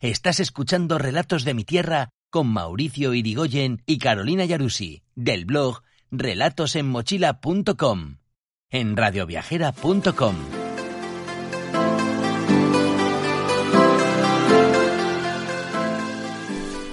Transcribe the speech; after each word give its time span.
Estás 0.00 0.38
escuchando 0.38 0.96
Relatos 0.96 1.44
de 1.44 1.54
mi 1.54 1.64
Tierra 1.64 2.10
con 2.30 2.46
Mauricio 2.46 3.14
Irigoyen 3.14 3.82
y 3.84 3.98
Carolina 3.98 4.44
Yarusi, 4.44 5.02
del 5.16 5.44
blog 5.44 5.82
relatosenmochila.com, 6.12 8.18
en 8.70 8.96
radioviajera.com. 8.96 10.36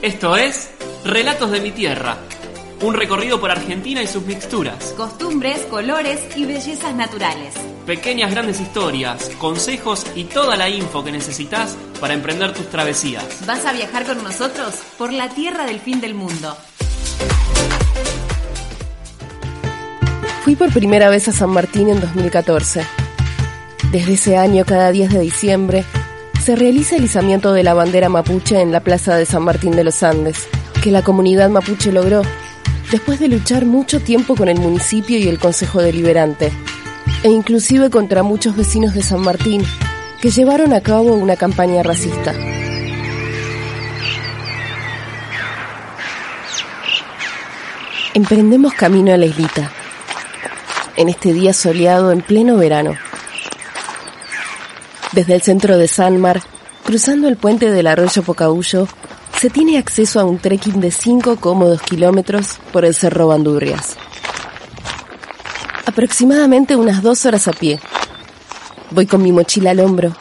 Esto 0.01 0.35
es 0.35 0.73
Relatos 1.03 1.51
de 1.51 1.61
mi 1.61 1.69
Tierra, 1.69 2.17
un 2.81 2.95
recorrido 2.95 3.39
por 3.39 3.51
Argentina 3.51 4.01
y 4.01 4.07
sus 4.07 4.25
mixturas. 4.25 4.95
Costumbres, 4.97 5.59
colores 5.67 6.35
y 6.35 6.47
bellezas 6.47 6.95
naturales. 6.95 7.53
Pequeñas 7.85 8.31
grandes 8.31 8.59
historias, 8.59 9.29
consejos 9.37 10.07
y 10.15 10.23
toda 10.23 10.55
la 10.55 10.69
info 10.69 11.03
que 11.03 11.11
necesitas 11.11 11.77
para 11.99 12.15
emprender 12.15 12.51
tus 12.51 12.67
travesías. 12.69 13.45
¿Vas 13.45 13.63
a 13.65 13.73
viajar 13.73 14.05
con 14.05 14.23
nosotros 14.23 14.73
por 14.97 15.13
la 15.13 15.29
tierra 15.29 15.65
del 15.65 15.79
fin 15.79 16.01
del 16.01 16.15
mundo? 16.15 16.57
Fui 20.43 20.55
por 20.55 20.73
primera 20.73 21.09
vez 21.09 21.27
a 21.27 21.31
San 21.31 21.51
Martín 21.51 21.89
en 21.89 21.99
2014. 22.01 22.83
Desde 23.91 24.13
ese 24.13 24.37
año, 24.37 24.65
cada 24.65 24.91
10 24.91 25.13
de 25.13 25.19
diciembre, 25.19 25.85
se 26.43 26.55
realiza 26.55 26.95
el 26.95 27.05
izamiento 27.05 27.53
de 27.53 27.63
la 27.63 27.75
bandera 27.75 28.09
mapuche 28.09 28.61
en 28.61 28.71
la 28.71 28.79
plaza 28.79 29.15
de 29.15 29.27
San 29.27 29.43
Martín 29.43 29.75
de 29.75 29.83
los 29.83 30.01
Andes, 30.01 30.47
que 30.83 30.89
la 30.89 31.03
comunidad 31.03 31.49
mapuche 31.49 31.91
logró 31.91 32.23
después 32.91 33.19
de 33.19 33.27
luchar 33.27 33.65
mucho 33.65 33.99
tiempo 33.99 34.35
con 34.35 34.47
el 34.47 34.59
municipio 34.59 35.17
y 35.17 35.27
el 35.27 35.39
Consejo 35.39 35.81
Deliberante, 35.81 36.51
e 37.25 37.29
inclusive 37.31 37.89
contra 37.89 38.21
muchos 38.21 38.55
vecinos 38.55 38.93
de 38.93 39.01
San 39.01 39.19
Martín 39.19 39.63
que 40.21 40.29
llevaron 40.29 40.73
a 40.73 40.81
cabo 40.81 41.15
una 41.15 41.35
campaña 41.35 41.81
racista. 41.81 42.35
Emprendemos 48.13 48.75
camino 48.75 49.11
a 49.11 49.17
la 49.17 49.25
islita, 49.25 49.71
en 50.97 51.09
este 51.09 51.33
día 51.33 51.53
soleado 51.53 52.11
en 52.11 52.21
pleno 52.21 52.57
verano. 52.57 52.95
Desde 55.11 55.33
el 55.33 55.41
centro 55.41 55.79
de 55.79 55.87
Sanmar, 55.87 56.43
cruzando 56.83 57.27
el 57.27 57.37
puente 57.37 57.71
del 57.71 57.87
arroyo 57.87 58.21
Pocahuyo, 58.21 58.87
se 59.41 59.49
tiene 59.49 59.79
acceso 59.79 60.19
a 60.19 60.25
un 60.25 60.37
trekking 60.37 60.79
de 60.79 60.91
5 60.91 61.37
cómodos 61.37 61.81
kilómetros 61.81 62.59
por 62.71 62.85
el 62.85 62.93
Cerro 62.93 63.29
Bandurrias. 63.29 63.97
Aproximadamente 65.85 66.75
unas 66.75 67.03
dos 67.03 67.25
horas 67.25 67.47
a 67.47 67.53
pie. 67.53 67.79
Voy 68.89 69.05
con 69.05 69.21
mi 69.21 69.31
mochila 69.31 69.71
al 69.71 69.79
hombro, 69.79 70.15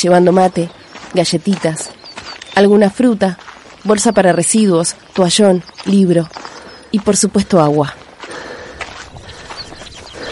llevando 0.00 0.32
mate, 0.32 0.70
galletitas, 1.12 1.90
alguna 2.54 2.90
fruta, 2.90 3.38
bolsa 3.84 4.12
para 4.12 4.32
residuos, 4.32 4.94
toallón, 5.12 5.62
libro 5.84 6.28
y 6.90 7.00
por 7.00 7.16
supuesto 7.16 7.60
agua. 7.60 7.94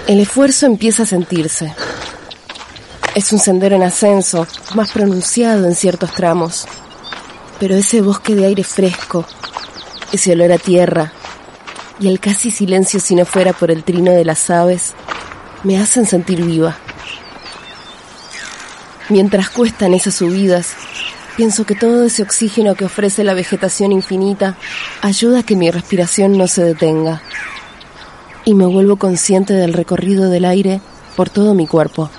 El 0.06 0.20
esfuerzo 0.20 0.64
empieza 0.64 1.02
a 1.02 1.06
sentirse. 1.06 1.74
Es 3.14 3.30
un 3.32 3.38
sendero 3.38 3.76
en 3.76 3.82
ascenso, 3.82 4.46
más 4.74 4.90
pronunciado 4.90 5.66
en 5.66 5.74
ciertos 5.74 6.12
tramos. 6.14 6.66
Pero 7.60 7.74
ese 7.74 8.00
bosque 8.00 8.34
de 8.34 8.46
aire 8.46 8.64
fresco, 8.64 9.26
ese 10.12 10.32
olor 10.32 10.52
a 10.52 10.58
tierra 10.58 11.12
y 12.00 12.08
el 12.08 12.20
casi 12.20 12.50
silencio 12.50 13.00
si 13.00 13.14
no 13.14 13.24
fuera 13.24 13.52
por 13.52 13.70
el 13.70 13.84
trino 13.84 14.12
de 14.12 14.24
las 14.24 14.50
aves, 14.50 14.94
me 15.64 15.78
hacen 15.78 16.06
sentir 16.06 16.42
viva. 16.44 16.76
Mientras 19.08 19.50
cuestan 19.50 19.94
esas 19.94 20.14
subidas, 20.14 20.74
pienso 21.36 21.64
que 21.64 21.74
todo 21.74 22.04
ese 22.04 22.22
oxígeno 22.22 22.74
que 22.74 22.84
ofrece 22.84 23.24
la 23.24 23.34
vegetación 23.34 23.90
infinita 23.90 24.56
ayuda 25.02 25.40
a 25.40 25.42
que 25.42 25.56
mi 25.56 25.70
respiración 25.70 26.36
no 26.36 26.46
se 26.46 26.62
detenga. 26.62 27.22
Y 28.44 28.54
me 28.54 28.66
vuelvo 28.66 28.96
consciente 28.96 29.54
del 29.54 29.72
recorrido 29.72 30.30
del 30.30 30.44
aire 30.44 30.80
por 31.16 31.30
todo 31.30 31.54
mi 31.54 31.66
cuerpo. 31.66 32.10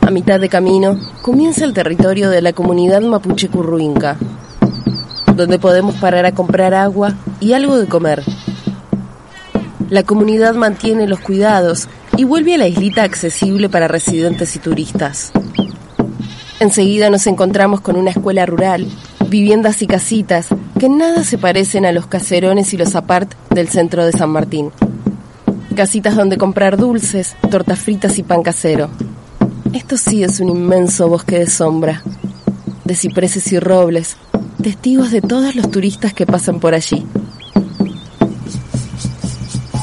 A 0.00 0.10
mitad 0.10 0.40
de 0.40 0.48
camino 0.48 0.98
comienza 1.22 1.64
el 1.64 1.72
territorio 1.72 2.28
de 2.28 2.42
la 2.42 2.52
comunidad 2.52 3.00
mapuche 3.02 3.48
curruinca, 3.48 4.18
donde 5.42 5.58
podemos 5.58 5.96
parar 5.96 6.24
a 6.24 6.32
comprar 6.32 6.72
agua 6.72 7.14
y 7.40 7.52
algo 7.52 7.76
de 7.76 7.88
comer. 7.88 8.22
La 9.90 10.04
comunidad 10.04 10.54
mantiene 10.54 11.08
los 11.08 11.18
cuidados 11.18 11.88
y 12.16 12.22
vuelve 12.22 12.54
a 12.54 12.58
la 12.58 12.68
islita 12.68 13.02
accesible 13.02 13.68
para 13.68 13.88
residentes 13.88 14.54
y 14.54 14.60
turistas. 14.60 15.32
Enseguida 16.60 17.10
nos 17.10 17.26
encontramos 17.26 17.80
con 17.80 17.96
una 17.96 18.10
escuela 18.10 18.46
rural, 18.46 18.86
viviendas 19.28 19.82
y 19.82 19.88
casitas 19.88 20.46
que 20.78 20.88
nada 20.88 21.24
se 21.24 21.38
parecen 21.38 21.86
a 21.86 21.92
los 21.92 22.06
caserones 22.06 22.72
y 22.72 22.76
los 22.76 22.94
apart 22.94 23.34
del 23.50 23.68
centro 23.68 24.06
de 24.06 24.12
San 24.12 24.30
Martín. 24.30 24.70
Casitas 25.74 26.14
donde 26.14 26.38
comprar 26.38 26.76
dulces, 26.76 27.34
tortas 27.50 27.80
fritas 27.80 28.16
y 28.18 28.22
pan 28.22 28.44
casero. 28.44 28.90
Esto 29.72 29.96
sí 29.96 30.22
es 30.22 30.38
un 30.38 30.50
inmenso 30.50 31.08
bosque 31.08 31.40
de 31.40 31.50
sombra, 31.50 32.00
de 32.84 32.94
cipreses 32.94 33.50
y 33.52 33.58
robles, 33.58 34.16
testigos 34.62 35.10
de 35.10 35.20
todos 35.20 35.54
los 35.54 35.70
turistas 35.70 36.14
que 36.14 36.24
pasan 36.24 36.60
por 36.60 36.74
allí. 36.74 37.04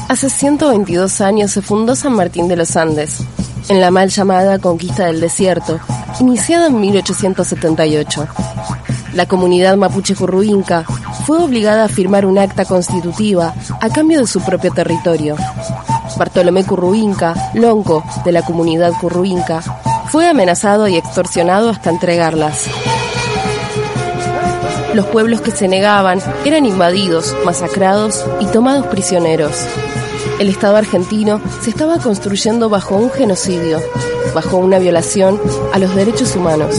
Hace 0.08 0.28
122 0.28 1.20
años 1.20 1.52
se 1.52 1.62
fundó 1.62 1.94
San 1.94 2.14
Martín 2.14 2.48
de 2.48 2.56
los 2.56 2.76
Andes, 2.76 3.18
en 3.68 3.80
la 3.80 3.90
mal 3.90 4.08
llamada 4.08 4.58
Conquista 4.58 5.06
del 5.06 5.20
Desierto, 5.20 5.78
iniciada 6.18 6.66
en 6.66 6.80
1878. 6.80 8.26
La 9.14 9.26
comunidad 9.26 9.76
mapuche 9.76 10.14
curruinca 10.14 10.84
fue 11.26 11.38
obligada 11.38 11.84
a 11.84 11.88
firmar 11.88 12.26
un 12.26 12.38
acta 12.38 12.64
constitutiva 12.64 13.54
a 13.80 13.88
cambio 13.90 14.20
de 14.20 14.26
su 14.26 14.40
propio 14.40 14.72
territorio. 14.72 15.36
Bartolomé 16.18 16.64
Curruinca, 16.64 17.52
lonco 17.54 18.04
de 18.24 18.32
la 18.32 18.42
comunidad 18.42 18.92
curruinca, 19.00 19.62
fue 20.08 20.28
amenazado 20.28 20.88
y 20.88 20.96
extorsionado 20.96 21.70
hasta 21.70 21.90
entregarlas. 21.90 22.68
Los 24.94 25.06
pueblos 25.06 25.40
que 25.40 25.52
se 25.52 25.68
negaban 25.68 26.20
eran 26.44 26.66
invadidos, 26.66 27.36
masacrados 27.44 28.24
y 28.40 28.46
tomados 28.46 28.86
prisioneros. 28.88 29.52
El 30.40 30.48
Estado 30.48 30.76
argentino 30.76 31.40
se 31.62 31.70
estaba 31.70 31.98
construyendo 31.98 32.68
bajo 32.68 32.96
un 32.96 33.10
genocidio, 33.10 33.78
bajo 34.34 34.56
una 34.56 34.80
violación 34.80 35.40
a 35.72 35.78
los 35.78 35.94
derechos 35.94 36.34
humanos. 36.34 36.74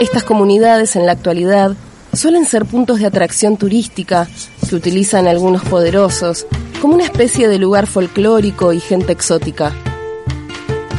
Estas 0.00 0.24
comunidades 0.24 0.96
en 0.96 1.04
la 1.04 1.12
actualidad 1.12 1.76
suelen 2.14 2.46
ser 2.46 2.64
puntos 2.64 3.00
de 3.00 3.06
atracción 3.06 3.58
turística 3.58 4.28
que 4.68 4.76
utilizan 4.76 5.26
algunos 5.26 5.62
poderosos 5.62 6.46
como 6.82 6.94
una 6.94 7.04
especie 7.04 7.46
de 7.46 7.60
lugar 7.60 7.86
folclórico 7.86 8.72
y 8.72 8.80
gente 8.80 9.12
exótica. 9.12 9.72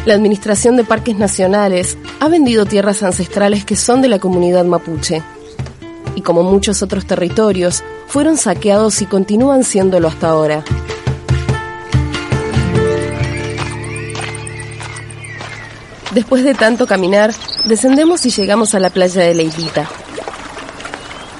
La 0.06 0.13
Administración 0.13 0.77
de 0.77 0.85
Parques 0.85 1.18
Nacionales 1.18 1.97
ha 2.21 2.30
vendido 2.30 2.65
tierras 2.65 3.03
ancestrales 3.03 3.65
que 3.65 3.75
son 3.75 4.01
de 4.01 4.07
la 4.07 4.18
comunidad 4.18 4.63
mapuche 4.63 5.21
y 6.15 6.21
como 6.21 6.41
muchos 6.44 6.81
otros 6.83 7.06
territorios 7.06 7.83
fueron 8.07 8.38
saqueados 8.38 9.01
y 9.01 9.07
continúan 9.07 9.65
siéndolo 9.65 10.07
hasta 10.07 10.30
ahora. 10.30 10.63
Después 16.13 16.45
de 16.45 16.53
tanto 16.53 16.88
caminar, 16.88 17.33
descendemos 17.65 18.25
y 18.25 18.29
llegamos 18.29 18.74
a 18.74 18.79
la 18.79 18.89
playa 18.89 19.24
de 19.24 19.33
la 19.33 19.44
islita. 19.44 19.89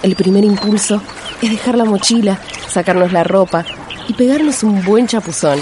El 0.01 0.18
primer 0.18 0.44
impulso 0.44 1.01
es 1.42 1.50
dejar 1.50 1.78
la 1.78 1.86
mochila, 1.86 2.42
sacarnos 2.68 3.13
la 3.13 3.24
ropa 3.24 3.66
y 4.08 4.14
pegarnos 4.14 4.64
un 4.64 4.84
buen 4.84 5.08
chapuzón. 5.08 5.60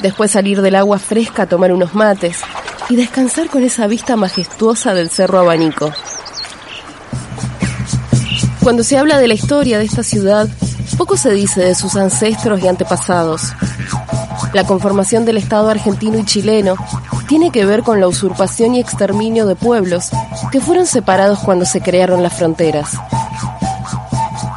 Después 0.00 0.30
salir 0.30 0.62
del 0.62 0.74
agua 0.74 0.98
fresca 0.98 1.42
a 1.42 1.48
tomar 1.48 1.72
unos 1.72 1.94
mates 1.94 2.40
y 2.88 2.96
descansar 2.96 3.48
con 3.48 3.62
esa 3.62 3.86
vista 3.86 4.16
majestuosa 4.16 4.94
del 4.94 5.10
Cerro 5.10 5.38
Abanico. 5.38 5.92
Cuando 8.62 8.82
se 8.82 8.98
habla 8.98 9.18
de 9.18 9.28
la 9.28 9.34
historia 9.34 9.78
de 9.78 9.84
esta 9.84 10.02
ciudad, 10.02 10.48
poco 10.96 11.16
se 11.16 11.32
dice 11.32 11.60
de 11.60 11.74
sus 11.74 11.96
ancestros 11.96 12.60
y 12.60 12.68
antepasados. 12.68 13.52
La 14.52 14.64
conformación 14.64 15.24
del 15.24 15.36
Estado 15.36 15.68
argentino 15.68 16.18
y 16.18 16.24
chileno 16.24 16.76
tiene 17.28 17.50
que 17.50 17.66
ver 17.66 17.82
con 17.82 18.00
la 18.00 18.08
usurpación 18.08 18.74
y 18.74 18.80
exterminio 18.80 19.46
de 19.46 19.56
pueblos 19.56 20.10
que 20.52 20.60
fueron 20.60 20.86
separados 20.86 21.40
cuando 21.40 21.64
se 21.64 21.80
crearon 21.80 22.22
las 22.22 22.34
fronteras. 22.34 22.90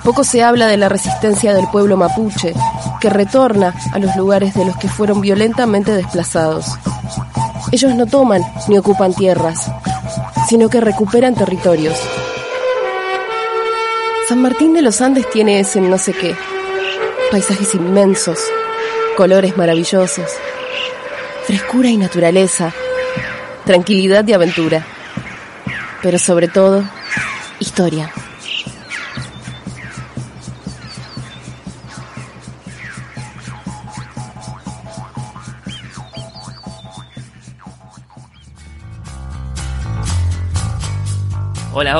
Poco 0.03 0.23
se 0.23 0.43
habla 0.43 0.67
de 0.67 0.77
la 0.77 0.87
resistencia 0.87 1.53
del 1.53 1.67
pueblo 1.69 1.97
mapuche, 1.97 2.53
que 2.99 3.09
retorna 3.09 3.73
a 3.91 3.99
los 3.99 4.15
lugares 4.15 4.53
de 4.53 4.65
los 4.65 4.77
que 4.77 4.87
fueron 4.87 5.21
violentamente 5.21 5.91
desplazados. 5.91 6.65
Ellos 7.71 7.93
no 7.95 8.05
toman 8.05 8.41
ni 8.67 8.77
ocupan 8.77 9.13
tierras, 9.13 9.71
sino 10.49 10.69
que 10.69 10.81
recuperan 10.81 11.35
territorios. 11.35 11.97
San 14.27 14.41
Martín 14.41 14.73
de 14.73 14.81
los 14.81 15.01
Andes 15.01 15.29
tiene 15.29 15.59
ese 15.59 15.79
no 15.79 15.97
sé 15.97 16.13
qué. 16.13 16.35
Paisajes 17.31 17.75
inmensos, 17.75 18.39
colores 19.15 19.57
maravillosos, 19.57 20.29
frescura 21.45 21.89
y 21.89 21.97
naturaleza, 21.97 22.73
tranquilidad 23.65 24.25
y 24.27 24.33
aventura, 24.33 24.85
pero 26.01 26.19
sobre 26.19 26.47
todo, 26.47 26.83
historia. 27.59 28.11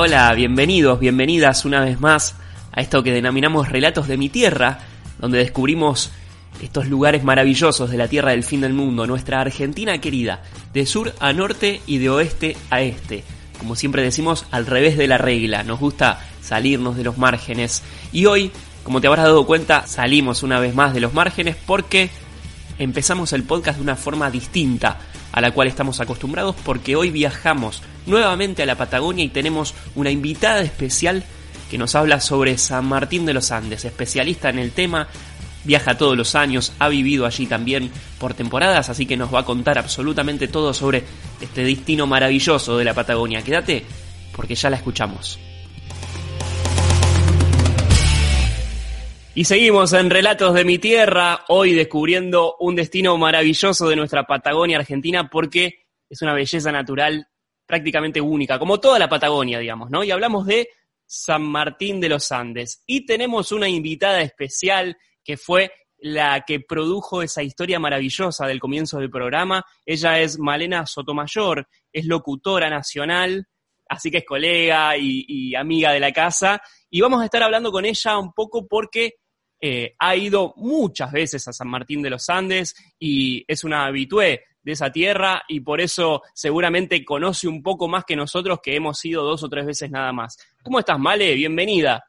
Hola, 0.00 0.32
bienvenidos, 0.32 1.00
bienvenidas 1.00 1.64
una 1.64 1.80
vez 1.80 1.98
más 1.98 2.36
a 2.70 2.82
esto 2.82 3.02
que 3.02 3.10
denominamos 3.10 3.68
Relatos 3.68 4.06
de 4.06 4.16
mi 4.16 4.28
Tierra, 4.28 4.78
donde 5.18 5.38
descubrimos 5.38 6.12
estos 6.62 6.86
lugares 6.86 7.24
maravillosos 7.24 7.90
de 7.90 7.96
la 7.96 8.06
Tierra 8.06 8.30
del 8.30 8.44
fin 8.44 8.60
del 8.60 8.74
mundo, 8.74 9.08
nuestra 9.08 9.40
Argentina 9.40 10.00
querida, 10.00 10.44
de 10.72 10.86
sur 10.86 11.12
a 11.18 11.32
norte 11.32 11.80
y 11.88 11.98
de 11.98 12.10
oeste 12.10 12.56
a 12.70 12.80
este. 12.80 13.24
Como 13.58 13.74
siempre 13.74 14.04
decimos, 14.04 14.46
al 14.52 14.66
revés 14.66 14.96
de 14.96 15.08
la 15.08 15.18
regla, 15.18 15.64
nos 15.64 15.80
gusta 15.80 16.24
salirnos 16.42 16.96
de 16.96 17.02
los 17.02 17.18
márgenes. 17.18 17.82
Y 18.12 18.26
hoy, 18.26 18.52
como 18.84 19.00
te 19.00 19.08
habrás 19.08 19.24
dado 19.24 19.46
cuenta, 19.46 19.88
salimos 19.88 20.44
una 20.44 20.60
vez 20.60 20.76
más 20.76 20.94
de 20.94 21.00
los 21.00 21.12
márgenes 21.12 21.56
porque 21.66 22.08
empezamos 22.78 23.32
el 23.32 23.42
podcast 23.42 23.78
de 23.78 23.82
una 23.82 23.96
forma 23.96 24.30
distinta 24.30 25.00
a 25.32 25.40
la 25.40 25.50
cual 25.50 25.68
estamos 25.68 26.00
acostumbrados 26.00 26.56
porque 26.64 26.96
hoy 26.96 27.10
viajamos 27.10 27.82
nuevamente 28.06 28.62
a 28.62 28.66
la 28.66 28.76
Patagonia 28.76 29.24
y 29.24 29.28
tenemos 29.28 29.74
una 29.94 30.10
invitada 30.10 30.60
especial 30.60 31.24
que 31.70 31.78
nos 31.78 31.94
habla 31.94 32.20
sobre 32.20 32.56
San 32.58 32.86
Martín 32.86 33.26
de 33.26 33.34
los 33.34 33.50
Andes, 33.50 33.84
especialista 33.84 34.48
en 34.48 34.58
el 34.58 34.72
tema, 34.72 35.08
viaja 35.64 35.98
todos 35.98 36.16
los 36.16 36.34
años, 36.34 36.72
ha 36.78 36.88
vivido 36.88 37.26
allí 37.26 37.46
también 37.46 37.90
por 38.18 38.34
temporadas, 38.34 38.88
así 38.88 39.04
que 39.06 39.16
nos 39.16 39.32
va 39.32 39.40
a 39.40 39.44
contar 39.44 39.78
absolutamente 39.78 40.48
todo 40.48 40.72
sobre 40.72 41.04
este 41.40 41.64
destino 41.64 42.06
maravilloso 42.06 42.78
de 42.78 42.84
la 42.84 42.94
Patagonia. 42.94 43.42
Quédate 43.42 43.84
porque 44.34 44.54
ya 44.54 44.70
la 44.70 44.76
escuchamos. 44.76 45.38
Y 49.38 49.44
seguimos 49.44 49.92
en 49.92 50.10
Relatos 50.10 50.52
de 50.52 50.64
mi 50.64 50.78
Tierra, 50.78 51.44
hoy 51.46 51.72
descubriendo 51.72 52.56
un 52.58 52.74
destino 52.74 53.16
maravilloso 53.16 53.88
de 53.88 53.94
nuestra 53.94 54.24
Patagonia 54.24 54.78
Argentina 54.78 55.30
porque 55.30 55.86
es 56.10 56.22
una 56.22 56.34
belleza 56.34 56.72
natural 56.72 57.24
prácticamente 57.64 58.20
única, 58.20 58.58
como 58.58 58.80
toda 58.80 58.98
la 58.98 59.08
Patagonia, 59.08 59.60
digamos, 59.60 59.90
¿no? 59.90 60.02
Y 60.02 60.10
hablamos 60.10 60.44
de 60.44 60.70
San 61.06 61.42
Martín 61.42 62.00
de 62.00 62.08
los 62.08 62.32
Andes. 62.32 62.82
Y 62.84 63.06
tenemos 63.06 63.52
una 63.52 63.68
invitada 63.68 64.22
especial 64.22 64.98
que 65.22 65.36
fue 65.36 65.70
la 65.98 66.44
que 66.44 66.58
produjo 66.58 67.22
esa 67.22 67.44
historia 67.44 67.78
maravillosa 67.78 68.44
del 68.44 68.58
comienzo 68.58 68.98
del 68.98 69.08
programa. 69.08 69.64
Ella 69.86 70.18
es 70.18 70.36
Malena 70.40 70.84
Sotomayor, 70.84 71.68
es 71.92 72.06
locutora 72.06 72.68
nacional, 72.68 73.46
así 73.88 74.10
que 74.10 74.18
es 74.18 74.24
colega 74.24 74.96
y, 74.96 75.24
y 75.28 75.54
amiga 75.54 75.92
de 75.92 76.00
la 76.00 76.10
casa. 76.10 76.60
Y 76.90 77.00
vamos 77.00 77.22
a 77.22 77.26
estar 77.26 77.44
hablando 77.44 77.70
con 77.70 77.84
ella 77.84 78.18
un 78.18 78.32
poco 78.32 78.66
porque 78.66 79.14
eh, 79.60 79.94
ha 79.98 80.16
ido 80.16 80.54
muchas 80.56 81.12
veces 81.12 81.46
a 81.48 81.52
San 81.52 81.68
Martín 81.68 82.02
de 82.02 82.10
los 82.10 82.28
Andes 82.28 82.74
y 82.98 83.44
es 83.48 83.64
una 83.64 83.86
habitué 83.86 84.44
de 84.62 84.72
esa 84.72 84.90
tierra 84.90 85.42
y 85.48 85.60
por 85.60 85.80
eso 85.80 86.22
seguramente 86.34 87.04
conoce 87.04 87.48
un 87.48 87.62
poco 87.62 87.88
más 87.88 88.04
que 88.04 88.16
nosotros 88.16 88.60
que 88.62 88.76
hemos 88.76 89.04
ido 89.04 89.24
dos 89.24 89.42
o 89.42 89.48
tres 89.48 89.66
veces 89.66 89.90
nada 89.90 90.12
más. 90.12 90.36
¿Cómo 90.62 90.78
estás, 90.78 90.98
Male? 90.98 91.34
Bienvenida. 91.34 92.04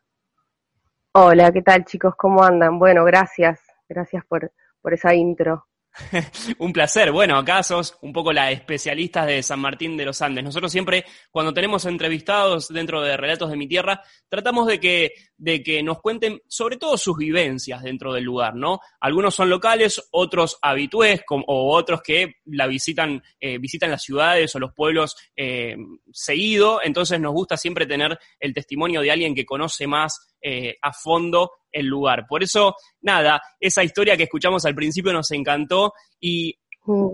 Hola, 1.14 1.52
¿qué 1.52 1.62
tal 1.62 1.86
chicos? 1.86 2.16
¿Cómo 2.18 2.44
andan? 2.44 2.78
Bueno, 2.78 3.04
gracias. 3.04 3.62
Gracias 3.88 4.24
por, 4.26 4.52
por 4.82 4.94
esa 4.94 5.16
intro. 5.16 5.66
un 6.60 6.72
placer. 6.72 7.12
Bueno, 7.12 7.38
acá 7.38 7.64
sos 7.64 7.98
un 8.02 8.14
poco 8.14 8.32
la 8.32 8.52
especialista 8.52 9.26
de 9.26 9.44
San 9.44 9.60
Martín 9.60 9.98
de 9.98 10.06
los 10.06 10.22
Andes. 10.22 10.44
Nosotros 10.44 10.72
siempre, 10.72 11.06
cuando 11.32 11.54
tenemos 11.54 11.86
entrevistados 11.86 12.68
dentro 12.70 13.02
de 13.02 13.18
Relatos 13.18 13.50
de 13.50 13.58
mi 13.58 13.68
Tierra, 13.68 14.02
tratamos 14.28 14.68
de 14.68 14.80
que, 14.80 15.14
de 15.38 15.64
que 15.64 15.84
nos 15.84 16.00
cuenten 16.00 16.42
sobre 16.48 16.78
todo 16.78 16.98
sus 16.98 17.18
vivencias 17.18 17.84
dentro 17.84 18.14
del 18.14 18.24
lugar, 18.24 18.56
¿no? 18.56 18.80
Algunos 19.00 19.36
son 19.36 19.50
locales, 19.50 20.02
otros 20.12 20.58
habitués, 20.62 21.22
o 21.30 21.76
otros 21.76 22.02
que 22.02 22.36
la 22.46 22.68
visitan, 22.68 23.22
eh, 23.40 23.58
visitan 23.58 23.92
las 23.92 24.04
ciudades 24.04 24.56
o 24.56 24.60
los 24.60 24.74
pueblos 24.74 25.16
eh, 25.36 25.76
seguido. 26.12 26.82
Entonces 26.84 27.20
nos 27.20 27.34
gusta 27.34 27.58
siempre 27.58 27.86
tener 27.86 28.18
el 28.40 28.54
testimonio 28.54 29.02
de 29.02 29.12
alguien 29.12 29.36
que 29.36 29.46
conoce 29.46 29.88
más 29.88 30.36
eh, 30.42 30.78
a 30.82 30.94
fondo 30.94 31.52
el 31.72 31.86
lugar. 31.86 32.26
Por 32.28 32.44
eso, 32.44 32.76
nada, 33.02 33.42
esa 33.60 33.84
historia 33.84 34.18
que 34.18 34.24
escuchamos 34.24 34.66
al 34.66 34.76
principio 34.76 35.14
nos 35.14 35.32
encantó 35.32 35.94
y 36.20 36.60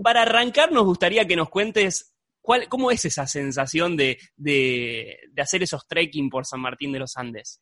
para 0.02 0.22
arrancar 0.22 0.72
nos 0.72 0.84
gustaría 0.84 1.26
que 1.26 1.36
nos 1.36 1.50
cuentes 1.50 2.14
cuál, 2.40 2.68
cómo 2.68 2.90
es 2.90 3.04
esa 3.04 3.26
sensación 3.26 3.96
de, 3.96 4.18
de, 4.36 5.18
hacer 5.38 5.62
esos 5.62 5.86
trekking 5.86 6.30
por 6.30 6.46
San 6.46 6.60
Martín 6.60 6.92
de 6.92 7.00
los 7.00 7.16
Andes. 7.16 7.60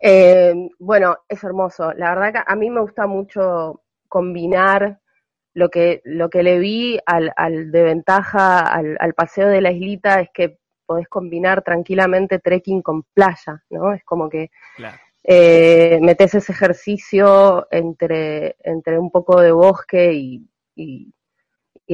Eh, 0.00 0.52
bueno, 0.78 1.18
es 1.28 1.44
hermoso. 1.44 1.92
La 1.92 2.14
verdad 2.14 2.32
que 2.32 2.52
a 2.52 2.56
mí 2.56 2.70
me 2.70 2.80
gusta 2.80 3.06
mucho 3.06 3.82
combinar 4.08 4.98
lo 5.54 5.68
que, 5.68 6.00
lo 6.04 6.28
que 6.30 6.42
le 6.42 6.58
vi 6.58 6.98
al, 7.06 7.32
al 7.36 7.70
de 7.70 7.82
ventaja 7.82 8.60
al, 8.60 8.96
al, 8.98 9.14
paseo 9.14 9.48
de 9.48 9.60
la 9.60 9.70
islita 9.70 10.20
es 10.20 10.30
que 10.32 10.58
podés 10.86 11.08
combinar 11.08 11.62
tranquilamente 11.62 12.38
trekking 12.38 12.82
con 12.82 13.02
playa, 13.14 13.62
¿no? 13.70 13.92
Es 13.92 14.02
como 14.04 14.28
que 14.28 14.50
eh, 15.24 16.00
metes 16.02 16.34
ese 16.34 16.52
ejercicio 16.52 17.68
entre, 17.70 18.56
entre 18.60 18.98
un 18.98 19.10
poco 19.10 19.40
de 19.40 19.52
bosque 19.52 20.12
y, 20.14 20.48
y, 20.74 21.12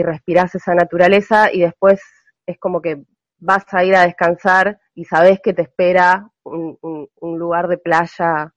respirás 0.01 0.55
esa 0.55 0.77
naturaleza 0.77 1.53
y 1.53 1.63
después 1.63 2.01
es 2.47 2.57
como 2.61 2.81
que 2.81 3.03
vas 3.41 3.65
a 3.73 3.83
ir 3.83 3.97
a 3.97 4.07
descansar 4.07 4.79
y 4.95 5.05
sabes 5.05 5.41
que 5.43 5.53
te 5.53 5.63
espera 5.63 6.31
un, 6.45 6.79
un, 6.81 7.39
lugar 7.39 7.67
de 7.67 7.79
playa, 7.79 8.55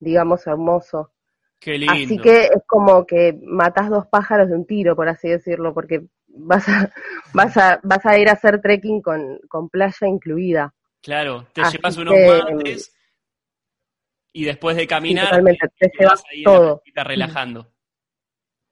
digamos, 0.00 0.46
hermoso. 0.46 1.12
Qué 1.60 1.76
lindo. 1.76 1.92
Así 1.92 2.16
que 2.16 2.44
es 2.44 2.62
como 2.66 3.04
que 3.04 3.38
matas 3.42 3.90
dos 3.90 4.06
pájaros 4.06 4.48
de 4.48 4.54
un 4.54 4.64
tiro, 4.64 4.96
por 4.96 5.10
así 5.10 5.28
decirlo, 5.28 5.74
porque 5.74 6.06
vas 6.26 6.66
a, 6.70 6.90
vas 7.34 7.56
a, 7.58 7.78
vas 7.82 8.06
a 8.06 8.18
ir 8.18 8.30
a 8.30 8.32
hacer 8.32 8.62
trekking 8.62 9.02
con, 9.02 9.40
con 9.48 9.68
playa 9.68 10.06
incluida. 10.08 10.72
Claro, 11.02 11.48
te 11.52 11.62
llevas 11.64 11.98
unos 11.98 12.14
guantes 12.14 12.94
y 14.32 14.44
después 14.44 14.76
de 14.76 14.86
caminar 14.86 15.26
totalmente, 15.26 15.68
te, 15.78 15.90
llevas 15.98 16.22
todo. 16.44 16.82
Y 16.84 16.92
relajando. 16.98 17.70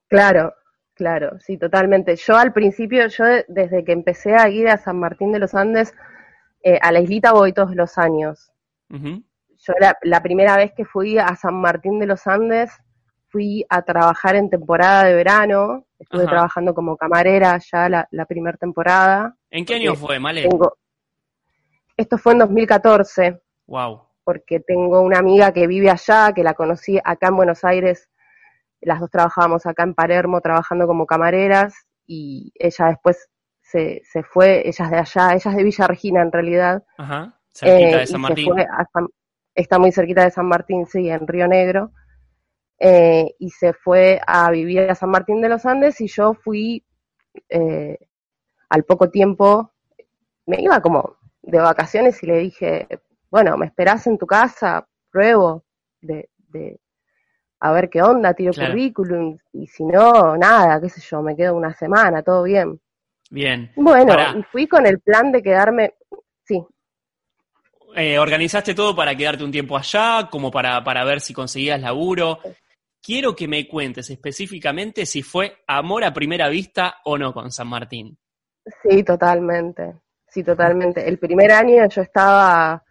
Claro, 0.09 0.55
claro, 0.95 1.39
sí, 1.39 1.59
totalmente. 1.59 2.17
Yo 2.17 2.37
al 2.37 2.53
principio, 2.53 3.07
yo 3.09 3.25
desde 3.49 3.85
que 3.85 3.93
empecé 3.93 4.35
a 4.35 4.49
ir 4.49 4.69
a 4.69 4.77
San 4.77 4.99
Martín 4.99 5.33
de 5.33 5.39
los 5.39 5.55
Andes, 5.55 5.95
eh, 6.63 6.79
a 6.81 6.93
la 6.93 7.01
islita 7.01 7.33
voy 7.33 7.53
todos 7.53 7.75
los 7.75 7.99
años. 7.99 8.51
Yo 8.89 9.75
la, 9.79 9.97
la 10.03 10.23
primera 10.23 10.57
vez 10.57 10.73
que 10.75 10.85
fui 10.85 11.19
a 11.19 11.37
San 11.37 11.55
Martín 11.61 11.99
de 11.99 12.07
los 12.07 12.27
Andes, 12.27 12.73
fui 13.29 13.65
a 13.69 13.83
trabajar 13.83 14.35
en 14.35 14.51
temporada 14.51 15.05
de 15.05 15.15
verano, 15.15 15.87
estuve 15.99 16.25
trabajando 16.25 16.75
como 16.75 16.97
camarera 16.97 17.59
ya 17.59 17.89
la, 17.89 18.09
la 18.11 18.27
primera 18.27 18.57
temporada. 18.57 19.37
¿En 19.51 19.65
qué 19.65 19.75
año 19.75 19.95
fue, 19.95 20.19
Male? 20.19 20.49
Esto 21.97 22.19
fue 22.19 22.33
en 22.33 22.39
2014. 22.41 23.41
Wow. 23.67 24.10
Porque 24.31 24.61
tengo 24.61 25.01
una 25.01 25.19
amiga 25.19 25.51
que 25.51 25.67
vive 25.67 25.91
allá, 25.91 26.33
que 26.33 26.45
la 26.45 26.55
conocí 26.55 27.01
acá 27.03 27.31
en 27.31 27.37
Buenos 27.37 27.65
Aires, 27.65 28.09
las 28.81 29.01
dos 29.01 29.11
trabajábamos 29.11 29.67
acá 29.67 29.83
en 29.83 29.93
Palermo 29.93 30.41
trabajando 30.41 30.87
como 30.87 31.05
camareras 31.05 31.75
y 32.07 32.53
ella 32.55 32.87
después 32.87 33.29
se, 33.61 34.03
se 34.05 34.23
fue, 34.23 34.69
ella 34.69 34.85
es 34.85 34.91
de 34.93 34.99
allá, 34.99 35.35
ella 35.35 35.51
es 35.51 35.57
de 35.57 35.65
Villa 35.65 35.87
Regina 35.89 36.23
en 36.23 36.31
realidad. 36.31 36.85
Ajá, 36.97 37.41
cerquita 37.53 37.97
de 37.97 38.03
eh, 38.05 38.07
San 38.07 38.21
Martín. 38.21 38.55
está 39.53 39.81
muy 39.81 39.91
cerquita 39.91 40.23
de 40.23 40.31
San 40.31 40.47
Martín, 40.47 40.87
sí, 40.87 41.11
en 41.11 41.27
Río 41.27 41.49
Negro. 41.49 41.91
Eh, 42.79 43.35
y 43.41 43.51
se 43.51 43.73
fue 43.73 44.21
a 44.25 44.49
vivir 44.53 44.89
a 44.89 44.95
San 44.95 45.11
Martín 45.11 45.41
de 45.41 45.49
los 45.49 45.67
Andes 45.67 46.01
y 46.01 46.07
yo 46.07 46.35
fui 46.35 46.85
eh, 47.49 47.99
al 48.69 48.85
poco 48.85 49.11
tiempo, 49.11 49.73
me 50.47 50.61
iba 50.61 50.81
como 50.81 51.17
de 51.43 51.59
vacaciones 51.59 52.23
y 52.23 52.27
le 52.29 52.39
dije, 52.39 52.87
bueno, 53.31 53.57
me 53.57 53.67
esperás 53.67 54.07
en 54.07 54.19
tu 54.19 54.27
casa, 54.27 54.87
pruebo 55.11 55.65
de, 56.01 56.29
de 56.49 56.81
a 57.61 57.73
ver 57.73 57.89
qué 57.91 58.03
onda, 58.03 58.35
tiro 58.35 58.53
Claro. 58.53 58.73
currículum, 58.73 59.39
y 59.53 59.67
si 59.67 59.85
no, 59.85 60.37
nada, 60.37 60.81
qué 60.81 60.89
sé 60.89 61.01
yo, 61.01 61.23
me 61.23 61.37
quedo 61.37 61.55
una 61.55 61.75
semana, 61.75 62.23
todo 62.23 62.43
bien. 62.43 62.81
Bien. 63.31 63.71
Bueno, 63.77 64.09
Pará. 64.09 64.35
y 64.39 64.43
fui 64.45 64.67
con 64.67 64.87
el 64.87 65.01
plan 65.01 65.31
de 65.31 65.43
quedarme, 65.43 65.95
sí, 66.45 66.65
Eh, 67.97 68.19
organizaste 68.19 68.75
todo 68.75 68.95
para 68.95 69.15
quedarte 69.17 69.43
un 69.45 69.51
tiempo 69.51 69.77
allá, 69.77 70.29
como 70.31 70.51
para, 70.51 70.83
para 70.85 71.05
ver 71.05 71.21
si 71.21 71.35
conseguías 71.35 71.81
laburo. 71.81 72.39
Quiero 73.03 73.35
que 73.35 73.49
me 73.49 73.67
cuentes 73.67 74.11
específicamente 74.11 75.07
si 75.07 75.23
fue 75.23 75.65
amor 75.67 76.05
a 76.05 76.13
primera 76.13 76.49
vista 76.49 76.97
o 77.05 77.19
no 77.19 77.33
con 77.33 77.51
San 77.51 77.67
Martín. 77.69 78.17
sí, 78.83 79.03
totalmente, 79.03 80.01
sí, 80.29 80.43
totalmente. 80.45 81.07
El 81.09 81.19
primer 81.19 81.51
año 81.53 81.87
yo 81.89 82.03
estaba 82.03 82.83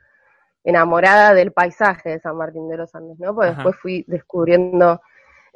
enamorada 0.64 1.34
del 1.34 1.52
paisaje 1.52 2.10
de 2.10 2.20
San 2.20 2.36
Martín 2.36 2.68
de 2.70 2.78
los 2.78 2.94
Andes, 2.96 3.20
¿no? 3.20 3.34
Porque 3.34 3.50
Ajá. 3.50 3.58
después 3.58 3.76
fui 3.78 4.06
descubriendo 4.08 5.02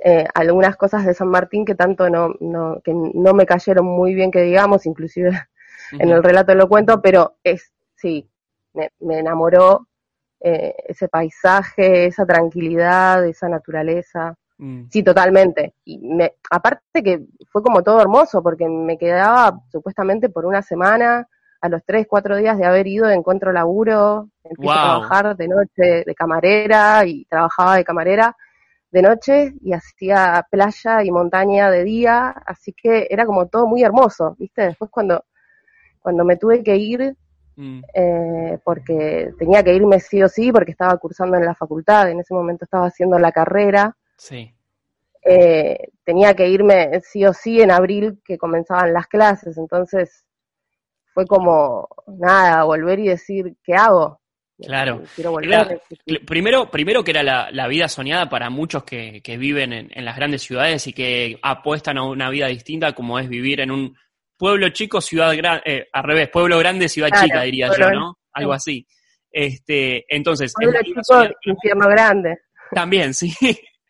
eh, 0.03 0.25
algunas 0.33 0.75
cosas 0.75 1.05
de 1.05 1.13
San 1.13 1.27
Martín 1.27 1.65
que 1.65 1.75
tanto 1.75 2.09
no, 2.09 2.33
no, 2.39 2.81
que 2.83 2.93
no 2.93 3.33
me 3.33 3.45
cayeron 3.45 3.85
muy 3.85 4.13
bien 4.13 4.31
que 4.31 4.41
digamos, 4.41 4.85
inclusive 4.85 5.31
en 5.91 6.09
el 6.09 6.23
relato 6.23 6.55
lo 6.55 6.67
cuento, 6.67 7.01
pero 7.01 7.37
es, 7.43 7.73
sí, 7.95 8.29
me, 8.73 8.91
me 8.99 9.19
enamoró 9.19 9.87
eh, 10.45 10.75
ese 10.87 11.07
paisaje, 11.07 12.07
esa 12.07 12.25
tranquilidad, 12.25 13.25
esa 13.25 13.47
naturaleza. 13.47 14.35
Mm, 14.57 14.83
Sí, 14.89 15.01
totalmente. 15.01 15.73
Y 15.85 15.99
me, 15.99 16.33
aparte 16.51 17.01
que 17.01 17.21
fue 17.49 17.63
como 17.63 17.81
todo 17.81 18.01
hermoso, 18.01 18.43
porque 18.43 18.67
me 18.67 18.97
quedaba 18.97 19.57
supuestamente 19.71 20.27
por 20.27 20.45
una 20.45 20.61
semana, 20.61 21.27
a 21.63 21.69
los 21.69 21.81
tres, 21.85 22.07
cuatro 22.09 22.35
días 22.35 22.57
de 22.57 22.65
haber 22.65 22.87
ido, 22.87 23.09
encuentro 23.09 23.53
laburo, 23.53 24.27
empiezo 24.43 24.73
a 24.73 24.83
trabajar 24.83 25.37
de 25.37 25.47
noche 25.47 26.03
de 26.05 26.13
camarera 26.13 27.05
y 27.05 27.23
trabajaba 27.23 27.77
de 27.77 27.85
camarera 27.85 28.35
de 28.91 29.01
noche 29.01 29.53
y 29.61 29.71
hacía 29.71 30.45
playa 30.51 31.03
y 31.05 31.09
montaña 31.09 31.71
de 31.71 31.85
día, 31.85 32.31
así 32.45 32.73
que 32.73 33.07
era 33.09 33.25
como 33.25 33.47
todo 33.47 33.65
muy 33.65 33.81
hermoso, 33.81 34.35
¿viste? 34.37 34.63
Después 34.63 34.91
cuando, 34.91 35.23
cuando 36.01 36.25
me 36.25 36.35
tuve 36.35 36.61
que 36.61 36.75
ir, 36.75 37.15
mm, 37.55 37.81
eh, 37.93 38.59
porque 38.65 39.31
tenía 39.39 39.63
que 39.63 39.73
irme 39.73 40.01
sí 40.01 40.21
o 40.21 40.27
sí, 40.27 40.51
porque 40.51 40.71
estaba 40.71 40.97
cursando 40.97 41.37
en 41.37 41.45
la 41.45 41.55
facultad, 41.55 42.09
en 42.09 42.19
ese 42.19 42.33
momento 42.33 42.65
estaba 42.65 42.87
haciendo 42.87 43.17
la 43.19 43.31
carrera, 43.31 43.95
sí, 44.17 44.53
eh, 45.23 45.91
tenía 46.03 46.33
que 46.33 46.49
irme 46.49 46.99
sí 47.05 47.25
o 47.25 47.31
sí 47.31 47.61
en 47.61 47.71
abril 47.71 48.19
que 48.25 48.37
comenzaban 48.37 48.91
las 48.91 49.07
clases, 49.07 49.57
entonces 49.57 50.25
fue 51.13 51.25
como, 51.25 51.87
nada, 52.07 52.63
volver 52.63 52.99
y 52.99 53.07
decir, 53.07 53.55
¿qué 53.63 53.75
hago? 53.75 54.19
Claro. 54.61 55.01
Quiero 55.15 55.31
volver. 55.31 55.51
Era- 56.05 56.19
Primero, 56.25 56.69
primero 56.69 57.03
que 57.03 57.11
era 57.11 57.23
la, 57.23 57.49
la 57.51 57.67
vida 57.67 57.87
soñada 57.89 58.29
para 58.29 58.49
muchos 58.49 58.83
que, 58.83 59.21
que 59.21 59.37
viven 59.37 59.73
en, 59.73 59.89
en 59.93 60.05
las 60.05 60.15
grandes 60.15 60.41
ciudades 60.43 60.85
y 60.87 60.93
que 60.93 61.37
apuestan 61.41 61.97
a 61.97 62.03
una 62.03 62.29
vida 62.29 62.47
distinta 62.47 62.93
como 62.93 63.19
es 63.19 63.27
vivir 63.27 63.59
en 63.61 63.71
un 63.71 63.97
pueblo 64.37 64.69
chico, 64.69 65.01
ciudad 65.01 65.35
grande, 65.35 65.87
al 65.91 66.03
revés, 66.03 66.29
pueblo 66.29 66.57
grande, 66.59 66.87
ciudad 66.89 67.09
Claro, 67.09 67.25
chica, 67.25 67.41
diría 67.41 67.67
yo, 67.77 67.89
¿no? 67.91 68.17
Algo 68.33 68.53
así. 68.53 68.85
Este, 69.31 70.05
entonces, 70.07 70.51
es 70.51 70.53
Pueblo 70.53 70.79
chico, 70.83 71.01
soñada 71.03 71.33
infierno 71.45 71.87
grande. 71.89 72.37
también, 72.71 73.13
sí. 73.13 73.33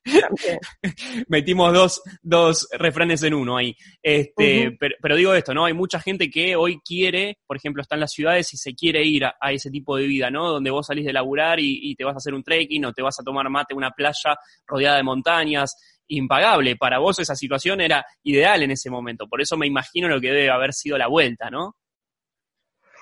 Metimos 1.27 1.73
dos, 1.73 2.01
dos 2.21 2.67
refranes 2.77 3.23
en 3.23 3.33
uno 3.33 3.57
ahí. 3.57 3.75
Este, 4.01 4.75
pero, 4.79 4.95
pero 5.01 5.15
digo 5.15 5.33
esto, 5.33 5.53
¿no? 5.53 5.65
Hay 5.65 5.73
mucha 5.73 5.99
gente 5.99 6.29
que 6.29 6.55
hoy 6.55 6.79
quiere, 6.85 7.37
por 7.45 7.57
ejemplo, 7.57 7.81
está 7.81 7.95
en 7.95 8.01
las 8.01 8.11
ciudades 8.11 8.53
y 8.53 8.57
se 8.57 8.73
quiere 8.73 9.03
ir 9.03 9.25
a, 9.25 9.35
a 9.39 9.51
ese 9.51 9.69
tipo 9.69 9.95
de 9.97 10.05
vida, 10.05 10.29
¿no? 10.29 10.49
Donde 10.49 10.71
vos 10.71 10.87
salís 10.87 11.05
de 11.05 11.13
laburar 11.13 11.59
y, 11.59 11.79
y 11.81 11.95
te 11.95 12.03
vas 12.03 12.15
a 12.15 12.17
hacer 12.17 12.33
un 12.33 12.43
trekking 12.43 12.85
o 12.85 12.93
te 12.93 13.01
vas 13.01 13.19
a 13.19 13.23
tomar 13.23 13.49
mate 13.49 13.73
en 13.73 13.77
una 13.77 13.91
playa 13.91 14.35
rodeada 14.67 14.97
de 14.97 15.03
montañas. 15.03 15.75
Impagable. 16.07 16.75
Para 16.75 16.99
vos 16.99 17.17
esa 17.19 17.35
situación 17.35 17.79
era 17.79 18.05
ideal 18.23 18.61
en 18.61 18.71
ese 18.71 18.89
momento. 18.89 19.27
Por 19.27 19.41
eso 19.41 19.55
me 19.57 19.67
imagino 19.67 20.09
lo 20.09 20.19
que 20.19 20.31
debe 20.31 20.49
haber 20.49 20.73
sido 20.73 20.97
la 20.97 21.07
vuelta, 21.07 21.49
¿no? 21.49 21.77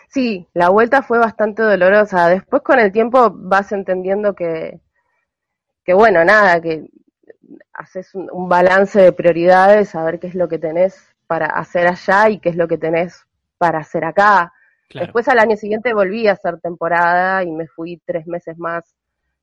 Sí, 0.09 0.47
la 0.53 0.69
vuelta 0.69 1.01
fue 1.01 1.17
bastante 1.17 1.63
dolorosa. 1.63 2.27
Después 2.29 2.61
con 2.61 2.79
el 2.79 2.91
tiempo 2.91 3.31
vas 3.33 3.71
entendiendo 3.71 4.35
que, 4.35 4.81
que 5.83 5.93
bueno, 5.93 6.23
nada, 6.23 6.61
que 6.61 6.89
haces 7.73 8.13
un, 8.15 8.29
un 8.31 8.47
balance 8.47 8.99
de 8.99 9.11
prioridades, 9.11 9.89
saber 9.89 10.19
qué 10.19 10.27
es 10.27 10.35
lo 10.35 10.47
que 10.47 10.59
tenés 10.59 11.11
para 11.27 11.47
hacer 11.47 11.87
allá 11.87 12.29
y 12.29 12.39
qué 12.39 12.49
es 12.49 12.55
lo 12.55 12.67
que 12.67 12.77
tenés 12.77 13.25
para 13.57 13.79
hacer 13.79 14.03
acá. 14.05 14.53
Claro. 14.89 15.05
Después 15.05 15.27
al 15.29 15.39
año 15.39 15.55
siguiente 15.55 15.93
volví 15.93 16.27
a 16.27 16.33
hacer 16.33 16.59
temporada 16.59 17.43
y 17.43 17.51
me 17.51 17.67
fui 17.67 18.01
tres 18.05 18.27
meses 18.27 18.57
más 18.57 18.83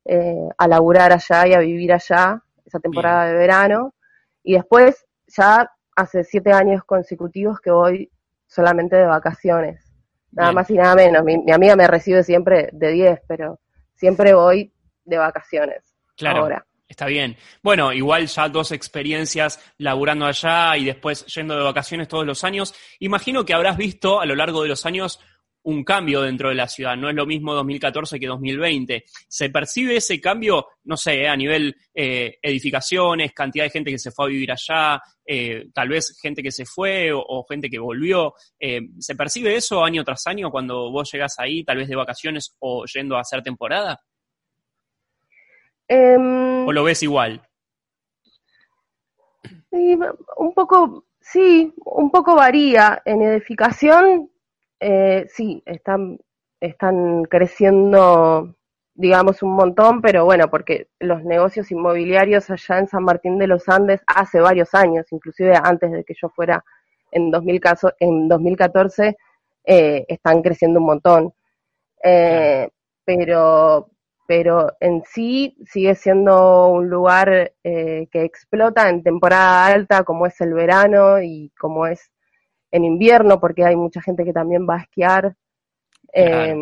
eh, 0.04 0.48
a 0.56 0.68
laburar 0.68 1.12
allá 1.12 1.46
y 1.46 1.54
a 1.54 1.60
vivir 1.60 1.92
allá, 1.92 2.42
esa 2.64 2.80
temporada 2.80 3.26
de 3.26 3.34
verano. 3.34 3.94
Y 4.42 4.54
después 4.54 5.06
ya 5.26 5.70
hace 5.96 6.24
siete 6.24 6.52
años 6.52 6.84
consecutivos 6.84 7.60
que 7.60 7.70
voy 7.70 8.10
solamente 8.46 8.96
de 8.96 9.04
vacaciones. 9.04 9.84
Nada 10.32 10.50
Bien. 10.50 10.54
más 10.56 10.70
y 10.70 10.74
nada 10.74 10.94
menos. 10.94 11.24
Mi, 11.24 11.38
mi 11.38 11.52
amiga 11.52 11.76
me 11.76 11.86
recibe 11.86 12.22
siempre 12.22 12.68
de 12.72 12.90
10, 12.90 13.20
pero 13.26 13.60
siempre 13.94 14.34
voy 14.34 14.72
de 15.04 15.18
vacaciones. 15.18 15.87
Claro. 16.18 16.40
Ahora. 16.40 16.66
Está 16.88 17.06
bien. 17.06 17.36
Bueno, 17.62 17.92
igual 17.92 18.26
ya 18.26 18.48
dos 18.48 18.72
experiencias 18.72 19.60
laburando 19.76 20.24
allá 20.24 20.74
y 20.76 20.86
después 20.86 21.26
yendo 21.26 21.54
de 21.54 21.62
vacaciones 21.62 22.08
todos 22.08 22.26
los 22.26 22.44
años. 22.44 22.74
Imagino 22.98 23.44
que 23.44 23.52
habrás 23.52 23.76
visto 23.76 24.20
a 24.20 24.26
lo 24.26 24.34
largo 24.34 24.62
de 24.62 24.68
los 24.68 24.86
años 24.86 25.20
un 25.64 25.84
cambio 25.84 26.22
dentro 26.22 26.48
de 26.48 26.54
la 26.54 26.66
ciudad. 26.66 26.96
No 26.96 27.10
es 27.10 27.14
lo 27.14 27.26
mismo 27.26 27.52
2014 27.52 28.18
que 28.18 28.26
2020. 28.26 29.04
¿Se 29.28 29.50
percibe 29.50 29.96
ese 29.96 30.18
cambio, 30.18 30.66
no 30.84 30.96
sé, 30.96 31.22
eh, 31.22 31.28
a 31.28 31.36
nivel 31.36 31.76
eh, 31.94 32.38
edificaciones, 32.40 33.32
cantidad 33.34 33.64
de 33.64 33.70
gente 33.70 33.90
que 33.90 33.98
se 33.98 34.10
fue 34.10 34.24
a 34.24 34.28
vivir 34.28 34.50
allá, 34.50 35.02
eh, 35.26 35.66
tal 35.74 35.90
vez 35.90 36.18
gente 36.22 36.42
que 36.42 36.52
se 36.52 36.64
fue 36.64 37.12
o, 37.12 37.20
o 37.20 37.44
gente 37.44 37.68
que 37.68 37.78
volvió? 37.78 38.32
¿Se 38.98 39.14
percibe 39.14 39.56
eso 39.56 39.84
año 39.84 40.02
tras 40.04 40.26
año 40.26 40.50
cuando 40.50 40.90
vos 40.90 41.10
llegas 41.12 41.34
ahí, 41.38 41.62
tal 41.64 41.76
vez 41.76 41.88
de 41.88 41.96
vacaciones 41.96 42.56
o 42.60 42.86
yendo 42.86 43.18
a 43.18 43.20
hacer 43.20 43.42
temporada? 43.42 44.00
Em, 45.88 46.66
¿O 46.66 46.72
lo 46.72 46.84
ves 46.84 47.02
igual? 47.02 47.42
Un 49.70 50.54
poco, 50.54 51.04
sí, 51.20 51.72
un 51.84 52.10
poco 52.10 52.36
varía. 52.36 53.02
En 53.04 53.22
edificación, 53.22 54.30
eh, 54.80 55.26
sí, 55.28 55.62
están, 55.66 56.18
están 56.60 57.24
creciendo, 57.24 58.54
digamos, 58.94 59.42
un 59.42 59.54
montón, 59.54 60.00
pero 60.02 60.24
bueno, 60.24 60.48
porque 60.50 60.88
los 60.98 61.24
negocios 61.24 61.70
inmobiliarios 61.70 62.50
allá 62.50 62.78
en 62.78 62.88
San 62.88 63.04
Martín 63.04 63.38
de 63.38 63.46
los 63.46 63.68
Andes 63.68 64.02
hace 64.06 64.40
varios 64.40 64.74
años, 64.74 65.06
inclusive 65.10 65.54
antes 65.62 65.90
de 65.90 66.04
que 66.04 66.14
yo 66.20 66.28
fuera 66.28 66.64
en 67.10 67.30
2014, 67.30 67.96
en 68.00 68.28
2014 68.28 69.16
eh, 69.64 70.04
están 70.08 70.42
creciendo 70.42 70.80
un 70.80 70.86
montón. 70.86 71.34
Eh, 72.02 72.68
pero, 73.04 73.90
pero 74.28 74.76
en 74.80 75.02
sí 75.06 75.56
sigue 75.64 75.94
siendo 75.94 76.68
un 76.68 76.90
lugar 76.90 77.54
eh, 77.64 78.08
que 78.12 78.24
explota 78.24 78.90
en 78.90 79.02
temporada 79.02 79.64
alta, 79.64 80.04
como 80.04 80.26
es 80.26 80.38
el 80.42 80.52
verano 80.52 81.22
y 81.22 81.50
como 81.58 81.86
es 81.86 82.12
en 82.70 82.84
invierno, 82.84 83.40
porque 83.40 83.64
hay 83.64 83.74
mucha 83.74 84.02
gente 84.02 84.26
que 84.26 84.34
también 84.34 84.68
va 84.68 84.74
a 84.74 84.82
esquiar, 84.82 85.34
eh, 86.12 86.54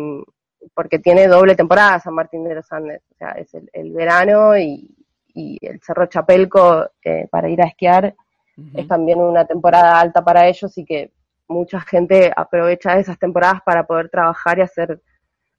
porque 0.73 0.99
tiene 0.99 1.27
doble 1.27 1.55
temporada 1.55 1.99
San 1.99 2.13
Martín 2.13 2.45
de 2.45 2.55
los 2.55 2.71
Andes, 2.71 3.01
o 3.11 3.15
sea, 3.15 3.31
es 3.31 3.53
el, 3.53 3.69
el 3.73 3.91
verano 3.91 4.57
y, 4.57 4.95
y 5.33 5.57
el 5.61 5.81
Cerro 5.81 6.05
Chapelco 6.05 6.89
eh, 7.03 7.27
para 7.29 7.49
ir 7.49 7.61
a 7.61 7.65
esquiar 7.65 8.15
es 8.73 8.87
también 8.87 9.19
una 9.19 9.45
temporada 9.45 9.99
alta 9.99 10.23
para 10.23 10.47
ellos 10.47 10.75
y 10.77 10.85
que 10.85 11.11
mucha 11.47 11.81
gente 11.81 12.31
aprovecha 12.35 12.97
esas 12.97 13.19
temporadas 13.19 13.61
para 13.63 13.85
poder 13.85 14.09
trabajar 14.09 14.57
y 14.57 14.61
hacer 14.61 15.01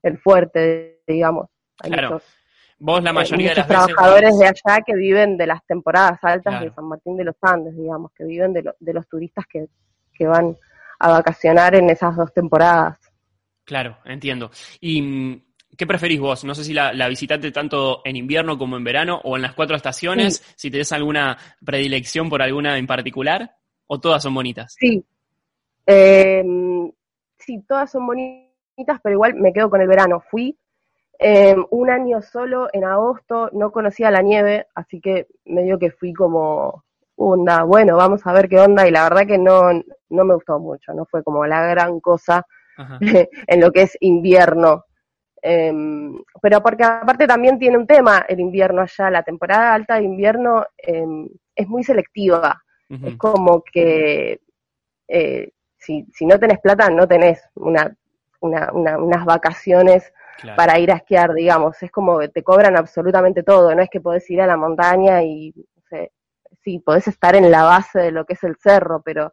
el 0.02 0.18
fuerte, 0.18 1.00
digamos. 1.06 1.48
Hay 1.82 1.90
Claro. 1.90 2.10
muchos, 2.12 2.28
Vos 2.80 3.02
la 3.02 3.10
eh, 3.10 3.12
mayoría 3.12 3.50
de 3.50 3.54
las 3.56 3.68
veces... 3.68 3.86
trabajadores 3.86 4.38
de 4.38 4.46
allá 4.46 4.82
que 4.86 4.94
viven 4.94 5.36
de 5.36 5.46
las 5.48 5.64
temporadas 5.66 6.18
altas 6.22 6.52
Claro. 6.52 6.64
de 6.66 6.74
San 6.74 6.84
Martín 6.84 7.16
de 7.16 7.24
los 7.24 7.34
Andes, 7.42 7.76
digamos, 7.76 8.12
que 8.12 8.24
viven 8.24 8.52
de, 8.52 8.62
lo- 8.62 8.74
de 8.78 8.92
los 8.92 9.08
turistas 9.08 9.44
que, 9.46 9.66
que 10.14 10.26
van 10.26 10.56
a 11.00 11.10
vacacionar 11.10 11.74
en 11.74 11.90
esas 11.90 12.14
dos 12.16 12.32
temporadas. 12.32 12.98
Claro, 13.64 13.98
entiendo. 14.04 14.50
¿Y 14.80 15.02
mm, 15.02 15.42
qué 15.76 15.86
preferís 15.88 16.20
vos? 16.20 16.44
No 16.44 16.54
sé 16.54 16.62
si 16.64 16.72
la, 16.72 16.92
la 16.92 17.08
visitaste 17.08 17.50
tanto 17.50 18.00
en 18.04 18.14
invierno 18.16 18.56
como 18.56 18.76
en 18.76 18.84
verano 18.84 19.20
o 19.24 19.34
en 19.36 19.42
las 19.42 19.54
cuatro 19.54 19.74
estaciones, 19.76 20.42
si 20.56 20.70
tenés 20.70 20.92
alguna 20.92 21.36
predilección 21.64 22.30
por 22.30 22.42
alguna 22.42 22.78
en 22.78 22.86
particular, 22.86 23.56
o 23.88 23.98
todas 24.00 24.22
son 24.22 24.34
bonitas. 24.34 24.74
Sí. 24.78 25.04
Eh, 25.86 26.44
sí, 27.38 27.64
todas 27.66 27.90
son 27.90 28.06
bonitas, 28.06 29.00
pero 29.02 29.14
igual 29.14 29.34
me 29.34 29.52
quedo 29.52 29.68
con 29.70 29.80
el 29.80 29.88
verano. 29.88 30.22
Fui 30.30 30.56
eh, 31.18 31.56
un 31.70 31.90
año 31.90 32.22
solo 32.22 32.68
en 32.72 32.84
agosto, 32.84 33.50
no 33.52 33.72
conocía 33.72 34.10
la 34.10 34.22
nieve, 34.22 34.66
así 34.74 35.00
que 35.00 35.26
medio 35.44 35.78
que 35.78 35.90
fui 35.90 36.12
como 36.12 36.84
onda, 37.16 37.64
bueno, 37.64 37.96
vamos 37.96 38.24
a 38.24 38.32
ver 38.32 38.48
qué 38.48 38.60
onda, 38.60 38.86
y 38.86 38.92
la 38.92 39.02
verdad 39.02 39.26
que 39.26 39.38
no, 39.38 39.72
no 40.10 40.24
me 40.24 40.34
gustó 40.34 40.60
mucho, 40.60 40.94
no 40.94 41.04
fue 41.06 41.24
como 41.24 41.44
la 41.44 41.66
gran 41.66 41.98
cosa 41.98 42.46
en 43.00 43.60
lo 43.60 43.72
que 43.72 43.82
es 43.82 43.96
invierno. 44.00 44.84
Em, 45.42 46.18
pero 46.42 46.62
porque 46.62 46.84
aparte 46.84 47.26
también 47.26 47.58
tiene 47.58 47.76
un 47.76 47.86
tema 47.86 48.24
el 48.28 48.40
invierno 48.40 48.82
allá, 48.82 49.10
la 49.10 49.22
temporada 49.22 49.74
alta 49.74 49.96
de 49.96 50.04
invierno 50.04 50.66
em, 50.76 51.28
es 51.54 51.68
muy 51.68 51.82
selectiva. 51.82 52.62
Es 52.90 53.16
como 53.16 53.62
que 53.62 54.40
eh, 55.08 55.50
si, 55.76 56.06
si 56.10 56.24
no 56.24 56.38
tenés 56.38 56.58
plata, 56.58 56.88
no 56.88 57.06
tenés 57.06 57.42
una, 57.54 57.94
una, 58.40 58.72
unas 58.72 59.24
vacaciones 59.26 60.10
para 60.56 60.78
ir 60.78 60.90
a 60.92 60.96
esquiar, 60.96 61.32
digamos. 61.34 61.82
Es 61.82 61.90
como 61.90 62.18
que 62.18 62.28
te 62.28 62.42
cobran 62.42 62.76
absolutamente 62.76 63.42
todo. 63.42 63.74
No 63.74 63.82
es 63.82 63.90
que 63.90 64.00
podés 64.00 64.28
ir 64.30 64.40
a 64.40 64.46
la 64.46 64.56
montaña 64.56 65.22
y, 65.22 65.52
no 65.54 65.82
sé, 65.88 66.12
sí, 66.62 66.78
podés 66.78 67.08
estar 67.08 67.34
en 67.36 67.50
la 67.50 67.64
base 67.64 67.98
de 68.00 68.12
lo 68.12 68.24
que 68.24 68.34
es 68.34 68.44
el 68.44 68.56
cerro, 68.56 69.02
pero 69.02 69.32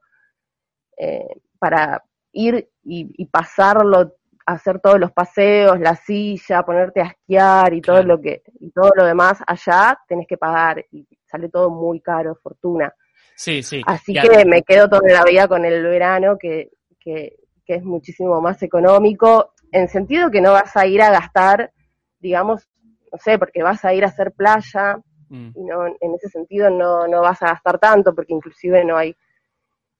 eh, 0.97 1.41
para 1.59 2.03
ir 2.31 2.69
y, 2.83 3.07
y 3.17 3.25
pasarlo 3.25 4.15
hacer 4.45 4.79
todos 4.79 4.99
los 4.99 5.11
paseos, 5.11 5.79
la 5.79 5.95
silla, 5.95 6.63
ponerte 6.63 7.01
a 7.01 7.05
esquiar 7.05 7.73
y 7.73 7.81
todo 7.81 8.03
lo 8.03 8.21
que 8.21 8.43
y 8.59 8.69
todo 8.71 8.91
lo 8.95 9.05
demás 9.05 9.39
allá 9.45 9.99
tenés 10.07 10.27
que 10.27 10.37
pagar 10.37 10.85
y 10.91 11.07
sale 11.25 11.49
todo 11.49 11.69
muy 11.69 11.99
caro, 11.99 12.35
fortuna. 12.35 12.93
Sí, 13.35 13.63
sí. 13.63 13.81
Así 13.85 14.13
que 14.13 14.45
me 14.45 14.61
quedo 14.61 14.87
toda 14.87 15.01
la 15.11 15.23
vida 15.23 15.47
con 15.47 15.65
el 15.65 15.83
verano 15.83 16.37
que, 16.37 16.71
que, 16.99 17.35
que, 17.65 17.75
es 17.75 17.83
muchísimo 17.83 18.39
más 18.39 18.61
económico 18.63 19.53
en 19.71 19.87
sentido 19.87 20.31
que 20.31 20.41
no 20.41 20.51
vas 20.51 20.75
a 20.75 20.85
ir 20.85 21.01
a 21.01 21.11
gastar, 21.11 21.71
digamos, 22.19 22.67
no 23.11 23.17
sé, 23.17 23.37
porque 23.37 23.63
vas 23.63 23.83
a 23.85 23.93
ir 23.93 24.03
a 24.03 24.07
hacer 24.07 24.31
playa 24.31 24.97
mm. 25.29 25.49
y 25.55 25.63
no 25.63 25.87
en 25.87 26.15
ese 26.15 26.29
sentido 26.29 26.69
no, 26.69 27.07
no 27.07 27.21
vas 27.21 27.41
a 27.41 27.47
gastar 27.47 27.79
tanto 27.79 28.13
porque 28.13 28.33
inclusive 28.33 28.83
no 28.83 28.97
hay 28.97 29.15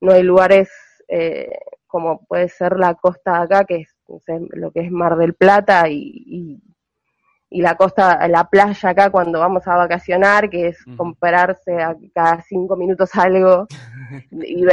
no 0.01 0.13
hay 0.13 0.23
lugares 0.23 0.69
eh, 1.07 1.51
como 1.87 2.25
puede 2.25 2.49
ser 2.49 2.77
la 2.77 2.95
costa 2.95 3.41
acá 3.41 3.63
que 3.63 3.77
es 3.77 3.95
lo 4.51 4.71
que 4.71 4.81
es 4.81 4.91
Mar 4.91 5.15
del 5.15 5.33
Plata 5.33 5.89
y, 5.89 6.61
y, 7.49 7.61
la 7.61 7.75
costa, 7.75 8.27
la 8.27 8.49
playa 8.49 8.89
acá 8.89 9.09
cuando 9.09 9.39
vamos 9.39 9.65
a 9.67 9.77
vacacionar, 9.77 10.49
que 10.49 10.67
es 10.67 10.83
comprarse 10.97 11.81
a 11.81 11.95
cada 12.13 12.41
cinco 12.41 12.75
minutos 12.75 13.15
algo 13.15 13.65
y 14.31 14.65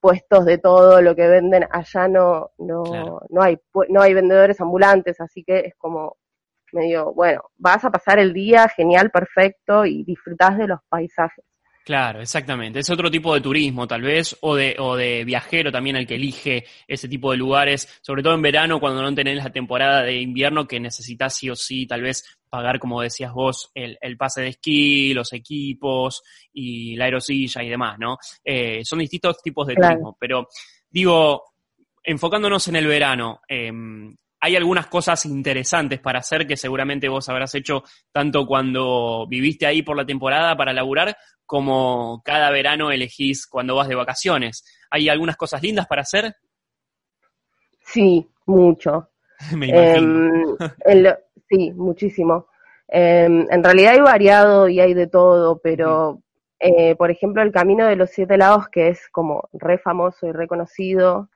puestos 0.00 0.44
de 0.44 0.58
todo 0.58 1.02
lo 1.02 1.14
que 1.16 1.26
venden 1.26 1.66
allá 1.70 2.08
no 2.08 2.50
no 2.58 3.20
no 3.28 3.42
hay 3.42 3.58
no 3.88 4.00
hay 4.00 4.14
vendedores 4.14 4.60
ambulantes 4.60 5.20
así 5.20 5.44
que 5.44 5.60
es 5.60 5.74
como 5.76 6.16
medio 6.72 7.12
bueno 7.12 7.42
vas 7.56 7.84
a 7.84 7.90
pasar 7.90 8.18
el 8.18 8.32
día 8.32 8.68
genial 8.68 9.10
perfecto 9.10 9.84
y 9.84 10.04
disfrutás 10.04 10.58
de 10.58 10.68
los 10.68 10.80
paisajes 10.88 11.44
Claro, 11.88 12.20
exactamente. 12.20 12.80
Es 12.80 12.90
otro 12.90 13.10
tipo 13.10 13.32
de 13.32 13.40
turismo, 13.40 13.86
tal 13.88 14.02
vez, 14.02 14.36
o 14.42 14.54
de, 14.54 14.76
o 14.78 14.94
de 14.94 15.24
viajero 15.24 15.72
también 15.72 15.96
el 15.96 16.06
que 16.06 16.16
elige 16.16 16.66
ese 16.86 17.08
tipo 17.08 17.30
de 17.30 17.38
lugares, 17.38 17.88
sobre 18.02 18.22
todo 18.22 18.34
en 18.34 18.42
verano, 18.42 18.78
cuando 18.78 19.00
no 19.00 19.14
tenés 19.14 19.42
la 19.42 19.50
temporada 19.50 20.02
de 20.02 20.20
invierno 20.20 20.68
que 20.68 20.78
necesitas 20.80 21.34
sí 21.34 21.48
o 21.48 21.56
sí, 21.56 21.86
tal 21.86 22.02
vez, 22.02 22.26
pagar, 22.50 22.78
como 22.78 23.00
decías 23.00 23.32
vos, 23.32 23.70
el, 23.72 23.96
el 24.02 24.18
pase 24.18 24.42
de 24.42 24.48
esquí, 24.48 25.14
los 25.14 25.32
equipos 25.32 26.20
y 26.52 26.94
la 26.94 27.06
aerosilla 27.06 27.62
y 27.62 27.70
demás, 27.70 27.98
¿no? 27.98 28.18
Eh, 28.44 28.84
son 28.84 28.98
distintos 28.98 29.40
tipos 29.40 29.66
de 29.66 29.76
turismo, 29.76 30.14
pero 30.20 30.46
digo, 30.90 31.42
enfocándonos 32.02 32.68
en 32.68 32.76
el 32.76 32.86
verano, 32.86 33.40
eh, 33.48 33.72
hay 34.40 34.56
algunas 34.56 34.86
cosas 34.86 35.24
interesantes 35.26 36.00
para 36.00 36.20
hacer 36.20 36.46
que 36.46 36.56
seguramente 36.56 37.08
vos 37.08 37.28
habrás 37.28 37.54
hecho 37.54 37.82
tanto 38.12 38.46
cuando 38.46 39.26
viviste 39.28 39.66
ahí 39.66 39.82
por 39.82 39.96
la 39.96 40.06
temporada 40.06 40.56
para 40.56 40.72
laburar, 40.72 41.16
como 41.44 42.22
cada 42.24 42.50
verano 42.50 42.90
elegís 42.90 43.46
cuando 43.46 43.74
vas 43.74 43.88
de 43.88 43.94
vacaciones. 43.94 44.64
¿Hay 44.90 45.08
algunas 45.08 45.36
cosas 45.36 45.62
lindas 45.62 45.86
para 45.86 46.02
hacer? 46.02 46.36
Sí, 47.80 48.28
mucho. 48.46 49.08
Me 49.56 49.68
imagino. 49.68 50.56
Em, 50.84 51.04
sí, 51.48 51.72
muchísimo. 51.72 52.46
Em, 52.88 53.46
en 53.50 53.64
realidad 53.64 53.94
hay 53.94 54.00
variado 54.00 54.68
y 54.68 54.80
hay 54.80 54.94
de 54.94 55.06
todo, 55.06 55.58
pero 55.62 56.22
eh, 56.60 56.96
por 56.96 57.10
ejemplo 57.10 57.42
el 57.42 57.52
Camino 57.52 57.86
de 57.86 57.96
los 57.96 58.10
Siete 58.10 58.36
Lagos, 58.36 58.68
que 58.68 58.88
es 58.88 59.08
como 59.10 59.48
re 59.52 59.78
famoso 59.78 60.26
y 60.26 60.32
reconocido, 60.32 61.28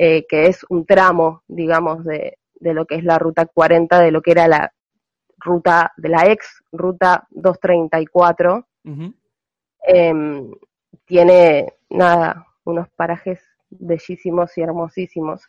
eh, 0.00 0.26
que 0.28 0.46
es 0.46 0.64
un 0.68 0.86
tramo, 0.86 1.42
digamos, 1.48 2.04
de, 2.04 2.38
de 2.54 2.72
lo 2.72 2.86
que 2.86 2.94
es 2.94 3.02
la 3.02 3.18
ruta 3.18 3.46
40, 3.46 3.98
de 3.98 4.12
lo 4.12 4.22
que 4.22 4.30
era 4.30 4.46
la 4.46 4.72
ruta, 5.38 5.92
de 5.96 6.08
la 6.08 6.30
ex 6.30 6.62
ruta 6.70 7.26
234. 7.30 8.64
Em, 9.82 10.52
tiene, 11.04 11.74
nada, 11.90 12.46
unos 12.62 12.88
parajes 12.90 13.40
bellísimos 13.70 14.56
y 14.56 14.62
hermosísimos. 14.62 15.48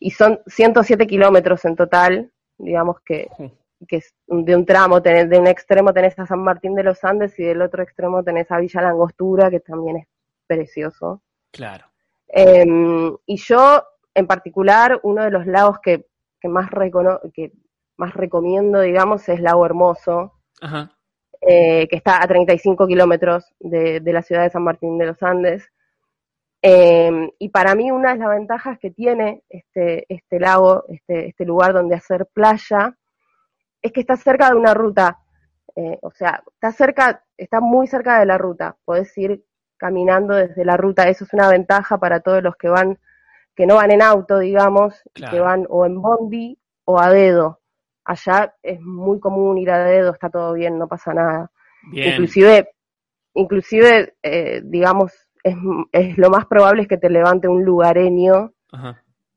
Y 0.00 0.10
son 0.10 0.38
107 0.46 1.06
kilómetros 1.06 1.64
en 1.64 1.74
total, 1.74 2.30
digamos 2.58 3.00
que, 3.00 3.28
que 3.88 4.02
de 4.26 4.54
un 4.54 4.66
tramo, 4.66 5.00
tenés, 5.00 5.30
de 5.30 5.38
un 5.38 5.46
extremo 5.46 5.94
tenés 5.94 6.18
a 6.18 6.26
San 6.26 6.40
Martín 6.40 6.74
de 6.74 6.82
los 6.82 7.02
Andes 7.04 7.38
y 7.38 7.44
del 7.44 7.62
otro 7.62 7.82
extremo 7.82 8.22
tenés 8.22 8.50
a 8.50 8.58
Villa 8.58 8.82
Langostura, 8.82 9.48
que 9.48 9.60
también 9.60 9.96
es 9.96 10.06
precioso. 10.46 11.22
Claro. 11.50 11.87
Em, 12.28 13.16
y 13.26 13.36
yo, 13.36 13.82
en 14.14 14.26
particular, 14.26 15.00
uno 15.02 15.24
de 15.24 15.30
los 15.30 15.46
lagos 15.46 15.78
que, 15.82 16.06
que 16.40 16.48
más, 16.48 16.68
que 17.32 17.52
más 17.96 18.14
recomiendo, 18.14 18.80
digamos, 18.80 19.28
es 19.28 19.40
Lago 19.40 19.64
Hermoso, 19.64 20.34
eh, 21.40 21.86
que 21.88 21.96
está 21.96 22.22
a 22.22 22.26
35 22.26 22.86
kilómetros 22.86 23.54
de, 23.58 24.00
de, 24.00 24.12
la 24.12 24.22
ciudad 24.22 24.42
de 24.42 24.50
San 24.50 24.64
Martín 24.64 24.98
de 24.98 25.06
los 25.06 25.22
Andes. 25.22 25.70
Em, 26.60 27.30
y 27.38 27.50
para 27.50 27.74
mí 27.74 27.90
una 27.90 28.12
de 28.12 28.18
las 28.18 28.30
ventajas 28.30 28.78
que 28.80 28.90
tiene 28.90 29.44
este, 29.48 30.04
este 30.12 30.40
lago, 30.40 30.84
este, 30.88 31.28
este 31.28 31.44
lugar 31.44 31.72
donde 31.72 31.94
hacer 31.94 32.26
playa, 32.26 32.96
es 33.80 33.92
que 33.92 34.00
está 34.00 34.16
cerca 34.16 34.50
de 34.50 34.56
una 34.56 34.74
ruta. 34.74 35.18
Eh, 35.76 35.98
o 36.02 36.10
sea, 36.10 36.42
está 36.54 36.72
cerca, 36.72 37.24
está 37.36 37.60
muy 37.60 37.86
cerca 37.86 38.18
de 38.18 38.26
la 38.26 38.38
ruta. 38.38 38.76
Podés 38.84 39.16
ir 39.16 39.44
caminando 39.78 40.34
desde 40.34 40.64
la 40.64 40.76
ruta. 40.76 41.08
Eso 41.08 41.24
es 41.24 41.32
una 41.32 41.48
ventaja 41.48 41.98
para 41.98 42.20
todos 42.20 42.42
los 42.42 42.56
que 42.56 42.68
van, 42.68 42.98
que 43.54 43.66
no 43.66 43.76
van 43.76 43.90
en 43.90 44.02
auto, 44.02 44.38
digamos, 44.38 45.02
que 45.14 45.40
van 45.40 45.66
o 45.68 45.86
en 45.86 46.00
bondi 46.02 46.58
o 46.84 47.00
a 47.00 47.10
dedo. 47.10 47.60
Allá 48.04 48.54
es 48.62 48.80
muy 48.80 49.20
común 49.20 49.58
ir 49.58 49.70
a 49.70 49.84
dedo, 49.84 50.12
está 50.12 50.30
todo 50.30 50.52
bien, 50.54 50.78
no 50.78 50.88
pasa 50.88 51.14
nada. 51.14 51.50
Inclusive, 51.92 52.70
inclusive, 53.34 54.14
eh, 54.22 54.60
digamos, 54.64 55.12
es, 55.42 55.54
es, 55.92 56.18
lo 56.18 56.30
más 56.30 56.46
probable 56.46 56.82
es 56.82 56.88
que 56.88 56.98
te 56.98 57.10
levante 57.10 57.48
un 57.48 57.64
lugareño 57.64 58.52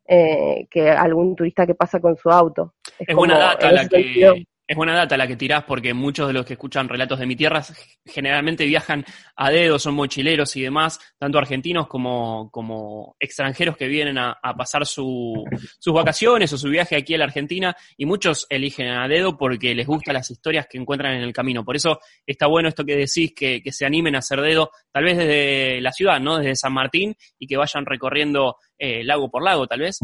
eh, 0.08 0.68
que 0.70 0.90
algún 0.90 1.36
turista 1.36 1.66
que 1.66 1.76
pasa 1.76 2.00
con 2.00 2.18
su 2.18 2.30
auto. 2.30 2.74
Es, 3.00 3.16
buena 3.16 3.38
data 3.38 3.72
la 3.72 3.88
que, 3.88 4.46
es 4.72 4.78
buena 4.78 4.96
data 4.96 5.18
la 5.18 5.28
que 5.28 5.36
tirás 5.36 5.66
porque 5.66 5.94
muchos 5.94 6.28
de 6.28 6.34
los 6.34 6.46
que 6.46 6.54
escuchan 6.54 6.88
relatos 6.88 7.20
de 7.20 7.26
mi 7.26 7.36
tierra 7.36 7.62
generalmente 8.06 8.66
viajan 8.66 9.04
a 9.36 9.52
dedo, 9.52 9.78
son 9.78 9.96
mochileros 9.96 10.56
y 10.56 10.62
demás, 10.62 10.98
tanto 11.18 11.38
argentinos 11.38 11.88
como, 11.88 13.18
extranjeros 13.20 13.76
que 13.76 13.90
vienen 13.90 14.18
a, 14.18 14.40
pasar 14.58 14.86
su, 14.86 15.44
sus 15.78 15.94
vacaciones 15.94 16.54
o 16.54 16.58
su 16.58 16.70
viaje 16.70 16.96
aquí 16.96 17.14
a 17.14 17.18
la 17.18 17.26
Argentina 17.26 17.76
y 17.98 18.06
muchos 18.06 18.48
eligen 18.50 18.88
a 18.88 19.10
dedo 19.10 19.38
porque 19.38 19.76
les 19.76 19.86
gustan 19.86 20.14
las 20.14 20.32
historias 20.32 20.68
que 20.70 20.78
encuentran 20.78 21.16
en 21.16 21.24
el 21.24 21.34
camino. 21.34 21.66
Por 21.66 21.76
eso 21.76 22.00
está 22.26 22.48
bueno 22.48 22.70
esto 22.70 22.86
que 22.86 22.96
decís, 22.96 23.34
que, 23.36 23.62
se 23.74 23.86
animen 23.86 24.16
a 24.16 24.20
hacer 24.20 24.40
dedo, 24.40 24.72
tal 24.90 25.04
vez 25.04 25.18
desde 25.18 25.82
la 25.82 25.92
ciudad, 25.92 26.22
¿no? 26.22 26.38
Desde 26.38 26.56
San 26.56 26.72
Martín 26.72 27.14
y 27.38 27.46
que 27.46 27.58
vayan 27.58 27.86
recorriendo 27.86 28.56
eh, 28.78 29.04
lago 29.04 29.30
por 29.30 29.44
lago, 29.44 29.68
tal 29.68 29.82
vez. 29.82 30.00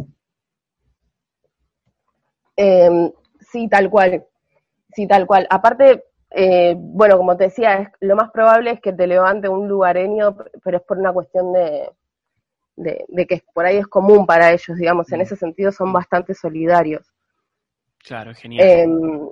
Em, 2.58 3.10
sí, 3.40 3.70
tal 3.70 3.90
cual. 3.90 4.26
Sí, 4.98 5.06
tal 5.06 5.28
cual. 5.28 5.46
Aparte, 5.52 6.06
eh, 6.32 6.74
bueno, 6.76 7.18
como 7.18 7.38
te 7.38 7.44
decía, 7.44 7.76
es, 7.76 7.90
lo 8.00 8.16
más 8.16 8.32
probable 8.32 8.72
es 8.72 8.82
que 8.82 8.94
te 8.94 9.06
levante 9.06 9.48
un 9.48 9.68
lugareño, 9.68 10.36
pero 10.64 10.78
es 10.78 10.84
por 10.84 10.98
una 10.98 11.14
cuestión 11.14 11.54
de, 11.54 11.92
de, 12.76 13.28
que 13.28 13.44
por 13.54 13.68
ahí 13.68 13.78
es 13.78 13.86
común 13.86 14.26
para 14.26 14.52
ellos, 14.52 14.76
digamos. 14.76 15.12
En 15.12 15.20
mm. 15.20 15.22
ese 15.22 15.36
sentido 15.36 15.72
son 15.72 15.94
bastante 15.94 16.34
solidarios. 16.34 17.06
Claro, 18.00 18.34
genial. 18.34 18.68
Em, 18.68 19.30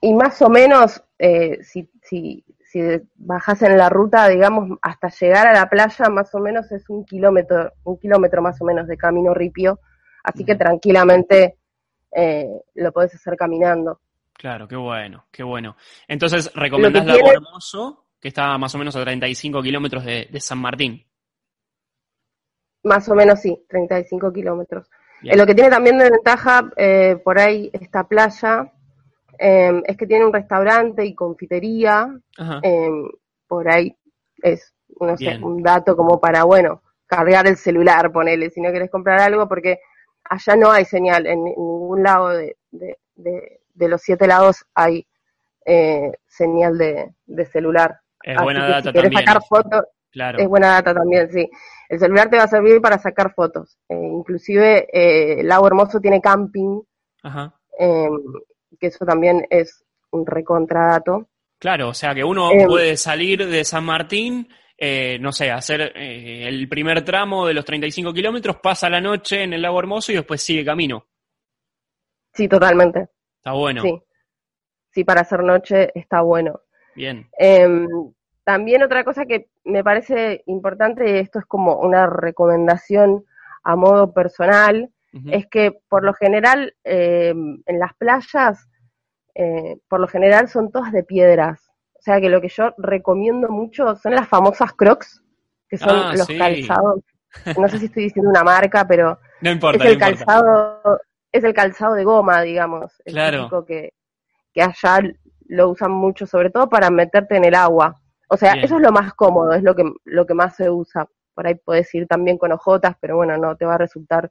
y 0.00 0.14
más 0.14 0.42
o 0.42 0.48
menos, 0.48 1.00
eh, 1.16 1.62
si, 1.62 1.88
si, 2.02 2.44
si 2.64 2.80
bajas 3.14 3.62
en 3.62 3.78
la 3.78 3.88
ruta, 3.88 4.26
digamos, 4.26 4.76
hasta 4.82 5.10
llegar 5.10 5.46
a 5.46 5.52
la 5.52 5.70
playa, 5.70 6.08
más 6.08 6.34
o 6.34 6.40
menos 6.40 6.72
es 6.72 6.90
un 6.90 7.04
kilómetro, 7.04 7.70
un 7.84 8.00
kilómetro 8.00 8.42
más 8.42 8.60
o 8.60 8.64
menos 8.64 8.88
de 8.88 8.96
camino 8.96 9.32
ripio, 9.32 9.78
así 10.24 10.44
que 10.44 10.56
tranquilamente 10.56 11.56
eh, 12.10 12.48
lo 12.74 12.90
podés 12.90 13.14
hacer 13.14 13.36
caminando. 13.36 14.00
Claro, 14.38 14.68
qué 14.68 14.76
bueno, 14.76 15.26
qué 15.32 15.42
bueno. 15.42 15.76
Entonces, 16.06 16.52
¿recomendás 16.54 17.04
Lago 17.04 17.32
Hermoso, 17.32 18.04
que 18.20 18.28
está 18.28 18.56
más 18.56 18.72
o 18.72 18.78
menos 18.78 18.94
a 18.94 19.02
35 19.02 19.60
kilómetros 19.60 20.04
de, 20.04 20.28
San 20.38 20.58
Martín? 20.58 21.04
Más 22.84 23.08
o 23.08 23.16
menos 23.16 23.40
sí, 23.40 23.66
35 23.68 24.32
kilómetros. 24.32 24.88
Eh, 25.24 25.36
lo 25.36 25.44
que 25.44 25.56
tiene 25.56 25.70
también 25.70 25.98
de 25.98 26.08
ventaja 26.08 26.70
eh, 26.76 27.16
por 27.24 27.36
ahí 27.36 27.68
esta 27.72 28.06
playa 28.06 28.72
em, 29.36 29.82
es 29.84 29.96
que 29.96 30.06
tiene 30.06 30.24
un 30.24 30.32
restaurante 30.32 31.04
y 31.04 31.16
confitería. 31.16 32.08
Em, 32.62 33.08
por 33.48 33.68
ahí 33.68 33.92
es 34.40 34.72
no 35.00 35.16
sé, 35.16 35.36
un 35.42 35.64
dato 35.64 35.96
como 35.96 36.20
para, 36.20 36.44
bueno, 36.44 36.82
cargar 37.06 37.48
el 37.48 37.56
celular, 37.56 38.12
ponele, 38.12 38.50
si 38.50 38.60
no 38.60 38.70
quieres 38.70 38.88
comprar 38.88 39.20
algo, 39.20 39.48
porque 39.48 39.80
allá 40.22 40.54
no 40.54 40.70
hay 40.70 40.84
señal 40.84 41.26
en 41.26 41.42
ningún 41.42 42.04
lado 42.04 42.28
de, 42.28 42.56
de, 42.70 42.98
de, 43.16 43.57
los 43.86 44.00
siete 44.02 44.26
lados 44.26 44.64
hay 44.74 45.06
eh, 45.66 46.10
señal 46.26 46.78
de, 46.78 47.14
de 47.26 47.46
celular. 47.46 48.00
Es 48.22 48.40
buena 48.42 48.64
que 48.66 48.72
data 48.72 48.88
si 48.88 48.92
querés 48.94 49.12
también. 49.12 49.26
sacar 49.26 49.42
fotos, 49.46 49.84
Claro. 50.10 50.38
es 50.38 50.48
buena 50.48 50.68
data 50.68 50.94
también, 50.94 51.30
sí. 51.30 51.48
El 51.90 51.98
celular 52.00 52.28
te 52.30 52.38
va 52.38 52.44
a 52.44 52.48
servir 52.48 52.80
para 52.80 52.98
sacar 52.98 53.32
fotos. 53.34 53.76
Eh, 53.88 53.94
inclusive 53.94 54.88
eh, 54.92 55.40
el 55.40 55.46
Lago 55.48 55.66
Hermoso 55.66 56.00
tiene 56.00 56.20
camping, 56.20 56.80
Ajá. 57.22 57.54
eh, 57.78 58.08
que 58.80 58.86
eso 58.88 59.04
también 59.04 59.46
es 59.50 59.84
un 60.10 60.26
recontradato. 60.26 61.28
Claro, 61.60 61.90
o 61.90 61.94
sea 61.94 62.14
que 62.14 62.24
uno 62.24 62.50
Em. 62.52 62.66
puede 62.66 62.96
salir 62.96 63.46
de 63.46 63.64
San 63.64 63.84
Martín, 63.84 64.48
eh, 64.78 65.18
no 65.20 65.32
sé, 65.32 65.50
hacer 65.50 65.92
eh, 65.96 66.46
el 66.48 66.68
primer 66.68 67.04
tramo 67.04 67.46
de 67.46 67.52
los 67.54 67.64
35 67.64 68.12
kilómetros, 68.14 68.56
pasa 68.62 68.88
la 68.88 69.00
noche 69.00 69.42
en 69.42 69.52
el 69.52 69.60
lago 69.62 69.78
Hermoso 69.80 70.12
y 70.12 70.16
después 70.16 70.42
sigue 70.42 70.64
camino. 70.64 71.04
Sí, 72.32 72.48
totalmente. 72.48 73.08
Está 73.48 73.58
bueno. 73.58 73.82
Sí. 73.82 74.02
Sí, 74.90 75.04
para 75.04 75.20
hacer 75.22 75.42
noche 75.42 75.90
está 75.94 76.22
bueno. 76.22 76.60
Bien. 76.94 77.28
Em, 77.38 77.86
también 78.44 78.82
otra 78.82 79.04
cosa 79.04 79.26
que 79.26 79.48
me 79.64 79.84
parece 79.84 80.42
importante, 80.46 81.08
y 81.10 81.18
esto 81.18 81.38
es 81.38 81.46
como 81.46 81.76
una 81.76 82.06
recomendación 82.06 83.24
a 83.62 83.76
modo 83.76 84.12
personal, 84.12 84.90
es 85.30 85.46
que 85.46 85.80
por 85.88 86.04
lo 86.04 86.12
general 86.14 86.74
em, 86.84 87.62
en 87.66 87.78
las 87.78 87.94
playas, 87.94 88.68
eh, 89.34 89.78
por 89.88 90.00
lo 90.00 90.06
general 90.06 90.48
son 90.48 90.70
todas 90.70 90.92
de 90.92 91.02
piedras. 91.02 91.60
O 91.94 92.02
sea 92.02 92.20
que 92.20 92.28
lo 92.28 92.40
que 92.40 92.48
yo 92.48 92.74
recomiendo 92.78 93.48
mucho 93.48 93.96
son 93.96 94.14
las 94.14 94.28
famosas 94.28 94.72
crocs, 94.74 95.22
que 95.68 95.76
son 95.78 95.90
Ah, 95.90 96.12
los 96.16 96.26
sí. 96.26 96.38
calzados. 96.38 97.00
No 97.58 97.68
sé 97.68 97.78
si 97.78 97.86
estoy 97.86 98.04
diciendo 98.04 98.30
una 98.30 98.42
marca, 98.42 98.86
pero 98.86 99.18
No 99.42 99.50
importa, 99.50 99.76
es 99.78 99.98
no 99.98 100.06
el 100.06 100.10
importa. 100.10 100.98
Es 101.32 101.44
el 101.44 101.54
calzado 101.54 101.94
de 101.94 102.04
goma, 102.04 102.42
digamos, 102.42 102.92
el 103.04 103.12
Claro. 103.14 103.64
que, 103.66 103.92
que 104.52 104.62
allá 104.62 105.00
lo 105.46 105.68
usan 105.70 105.90
mucho, 105.92 106.26
sobre 106.26 106.50
todo 106.50 106.68
para 106.68 106.90
meterte 106.90 107.36
en 107.36 107.44
el 107.44 107.54
agua. 107.54 107.94
O 108.28 108.36
sea, 108.36 108.52
Bien. 108.54 108.64
eso 108.64 108.76
es 108.76 108.82
lo 108.82 108.92
más 108.92 109.14
cómodo, 109.14 109.52
es 109.54 109.62
lo 109.62 109.74
que, 109.74 109.84
lo 110.04 110.26
que 110.26 110.34
más 110.34 110.56
se 110.56 110.68
usa. 110.70 111.06
Por 111.34 111.46
ahí 111.46 111.54
puedes 111.54 111.94
ir 111.94 112.06
también 112.06 112.36
con 112.38 112.52
ojotas, 112.52 112.96
pero 113.00 113.16
bueno, 113.16 113.36
no 113.38 113.56
te 113.56 113.64
va 113.64 113.74
a 113.74 113.78
resultar 113.78 114.30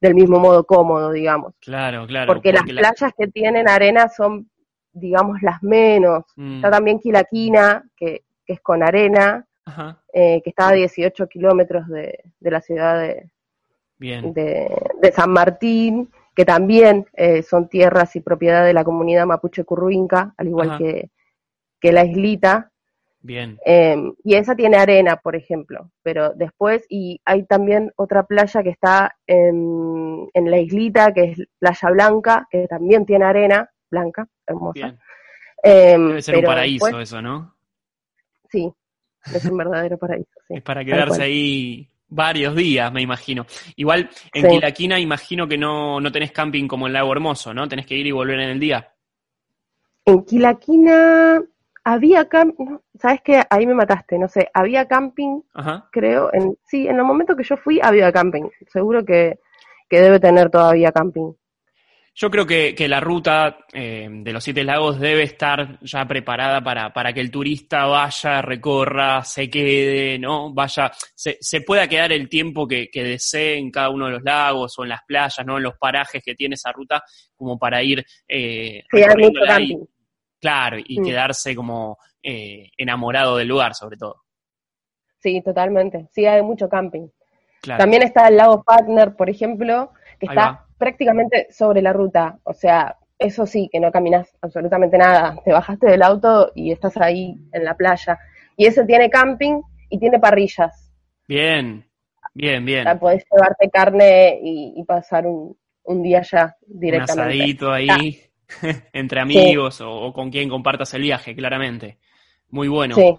del 0.00 0.14
mismo 0.14 0.38
modo 0.38 0.64
cómodo, 0.64 1.10
digamos. 1.12 1.54
Claro, 1.60 2.06
claro. 2.06 2.26
porque, 2.32 2.52
las 2.52 2.66
la- 2.66 2.80
playas 2.92 3.12
que 3.16 3.28
tienen 3.28 3.68
arena 3.68 4.08
son, 4.08 4.50
digamos, 4.92 5.40
las 5.42 5.62
menos. 5.62 6.24
Mm, 6.36 6.56
Está 6.56 6.70
también 6.72 6.98
Quilaquina, 6.98 7.84
que, 7.96 8.24
que 8.44 8.52
es 8.54 8.60
con 8.60 8.82
arena, 8.82 9.46
Ajá, 9.64 10.02
eh, 10.12 10.42
que 10.42 10.50
está 10.50 10.68
a 10.68 10.72
18 10.72 11.26
kilómetros 11.28 11.88
de, 11.88 12.18
de 12.40 12.50
la 12.50 12.60
ciudad 12.60 13.00
de. 13.00 13.30
De, 13.98 14.70
de 15.00 15.12
San 15.12 15.30
Martín, 15.30 16.10
que 16.34 16.44
también 16.44 17.06
eh, 17.14 17.42
son 17.42 17.68
tierras 17.68 18.14
y 18.16 18.20
propiedad 18.20 18.64
de 18.64 18.72
la 18.72 18.84
comunidad 18.84 19.26
mapuche 19.26 19.64
curruinca, 19.64 20.34
al 20.36 20.48
igual 20.48 20.78
que, 20.78 21.10
que 21.80 21.92
la 21.92 22.04
islita. 22.04 22.70
Bien. 23.26 23.58
eh, 23.64 23.96
y 24.22 24.34
esa 24.34 24.54
tiene 24.54 24.76
arena, 24.76 25.16
por 25.16 25.34
ejemplo. 25.34 25.90
Pero 26.02 26.34
después, 26.34 26.84
y 26.90 27.22
hay 27.24 27.44
también 27.44 27.90
otra 27.96 28.24
playa 28.24 28.62
que 28.62 28.68
está 28.68 29.16
en, 29.26 30.28
en 30.34 30.50
la 30.50 30.58
islita, 30.58 31.14
que 31.14 31.30
es 31.30 31.42
Playa 31.58 31.88
Blanca, 31.90 32.46
que 32.50 32.66
también 32.68 33.06
tiene 33.06 33.24
arena, 33.24 33.70
blanca, 33.90 34.28
hermosa. 34.46 34.72
Bien. 34.74 34.98
Eh, 35.62 35.96
Debe 35.96 36.20
ser 36.20 36.36
un 36.36 36.44
paraíso 36.44 36.84
después- 36.84 37.02
eso, 37.08 37.22
¿no? 37.22 37.54
sí, 38.50 38.70
es 39.34 39.44
un 39.46 39.56
verdadero 39.56 39.96
paraíso. 39.96 40.28
sí. 40.46 40.54
Es 40.56 40.62
para 40.62 40.84
quedarse 40.84 41.22
ahí 41.22 41.88
varios 42.08 42.54
días, 42.54 42.92
me 42.92 43.02
imagino. 43.02 43.46
Igual 43.76 44.10
en 44.32 44.42
Sí. 44.42 44.48
Quilaquina 44.48 44.98
imagino 44.98 45.48
que 45.48 45.58
no, 45.58 46.00
no 46.00 46.12
tenés 46.12 46.32
camping 46.32 46.66
como 46.68 46.86
en 46.86 46.92
Lago 46.92 47.12
Hermoso, 47.12 47.52
¿no? 47.54 47.68
Tenés 47.68 47.86
que 47.86 47.94
ir 47.96 48.06
y 48.06 48.12
volver 48.12 48.40
en 48.40 48.50
el 48.50 48.60
día. 48.60 48.92
En 50.04 50.24
Quilaquina 50.24 51.42
había 51.84 52.28
camping, 52.28 52.78
¿sabes 52.98 53.20
qué? 53.22 53.42
Ahí 53.50 53.66
me 53.66 53.74
mataste, 53.74 54.18
no 54.18 54.28
sé, 54.28 54.48
había 54.54 54.86
camping, 54.86 55.40
Ajá. 55.54 55.88
creo, 55.92 56.30
en, 56.32 56.56
sí, 56.64 56.88
en 56.88 56.96
el 56.96 57.04
momento 57.04 57.36
que 57.36 57.44
yo 57.44 57.56
fui 57.56 57.80
había 57.82 58.10
camping, 58.12 58.44
seguro 58.68 59.04
que, 59.04 59.38
que 59.88 60.00
debe 60.00 60.18
tener 60.20 60.50
todavía 60.50 60.92
camping. 60.92 61.32
Yo 62.16 62.30
creo 62.30 62.46
que, 62.46 62.76
que 62.76 62.86
la 62.86 63.00
ruta 63.00 63.58
eh, 63.72 64.08
de 64.08 64.32
los 64.32 64.44
Siete 64.44 64.62
Lagos 64.62 65.00
debe 65.00 65.24
estar 65.24 65.80
ya 65.80 66.06
preparada 66.06 66.62
para, 66.62 66.92
para 66.92 67.12
que 67.12 67.20
el 67.20 67.28
turista 67.30 67.86
vaya, 67.86 68.40
recorra, 68.40 69.24
se 69.24 69.50
quede, 69.50 70.16
¿no? 70.20 70.54
Vaya, 70.54 70.92
se, 71.14 71.38
se 71.40 71.60
pueda 71.62 71.88
quedar 71.88 72.12
el 72.12 72.28
tiempo 72.28 72.68
que, 72.68 72.88
que 72.88 73.02
desee 73.02 73.58
en 73.58 73.68
cada 73.72 73.90
uno 73.90 74.06
de 74.06 74.12
los 74.12 74.22
lagos 74.22 74.78
o 74.78 74.84
en 74.84 74.90
las 74.90 75.00
playas, 75.04 75.44
¿no? 75.44 75.56
En 75.56 75.64
los 75.64 75.74
parajes 75.76 76.22
que 76.24 76.36
tiene 76.36 76.54
esa 76.54 76.70
ruta, 76.70 77.02
como 77.34 77.58
para 77.58 77.82
ir 77.82 78.04
eh, 78.28 78.84
Sí, 78.92 78.96
hay 78.98 79.02
mucho 79.02 79.08
recorriéndola 79.40 79.60
y- 79.60 79.68
camping. 79.70 79.86
Claro, 80.40 80.76
y 80.86 81.00
Mm. 81.00 81.04
quedarse 81.04 81.56
como 81.56 81.98
eh, 82.22 82.70
enamorado 82.76 83.36
del 83.38 83.48
lugar, 83.48 83.74
sobre 83.74 83.96
todo. 83.96 84.22
Sí, 85.18 85.42
totalmente. 85.42 86.06
Sí, 86.12 86.24
hay 86.26 86.42
mucho 86.42 86.68
camping. 86.68 87.08
Claro. 87.60 87.82
También 87.82 88.02
está 88.02 88.28
el 88.28 88.36
lago 88.36 88.62
Fatner, 88.62 89.16
por 89.16 89.28
ejemplo, 89.30 89.90
que 90.20 90.26
Ahí 90.28 90.36
está 90.36 90.46
va. 90.50 90.63
Prácticamente 90.78 91.48
sobre 91.50 91.82
la 91.82 91.92
ruta. 91.92 92.38
O 92.44 92.52
sea, 92.52 92.96
eso 93.18 93.46
sí, 93.46 93.68
que 93.72 93.80
no 93.80 93.90
caminas 93.92 94.34
absolutamente 94.40 94.98
nada. 94.98 95.36
Te 95.44 95.52
bajaste 95.52 95.86
del 95.88 96.02
auto 96.02 96.50
y 96.54 96.72
estás 96.72 96.96
ahí 96.96 97.36
en 97.52 97.64
la 97.64 97.76
playa. 97.76 98.18
Y 98.56 98.66
ese 98.66 98.84
tiene 98.84 99.10
camping 99.10 99.60
y 99.88 99.98
tiene 99.98 100.18
parrillas. 100.18 100.92
Bien, 101.26 101.84
bien, 102.34 102.64
bien. 102.64 102.80
O 102.80 102.82
sea, 102.84 102.98
podés 102.98 103.24
llevarte 103.30 103.70
carne 103.70 104.38
y, 104.42 104.74
y 104.76 104.84
pasar 104.84 105.26
un, 105.26 105.56
un 105.84 106.02
día 106.02 106.22
ya 106.22 106.56
Un 106.68 106.80
directamente. 106.80 107.22
asadito 107.38 107.72
ahí, 107.72 108.20
entre 108.92 109.20
amigos 109.20 109.80
o, 109.80 109.90
o 109.90 110.12
con 110.12 110.30
quien 110.30 110.48
compartas 110.48 110.92
el 110.94 111.02
viaje, 111.02 111.34
claramente. 111.34 111.98
Muy 112.50 112.68
bueno. 112.68 112.94
Sí, 112.94 113.16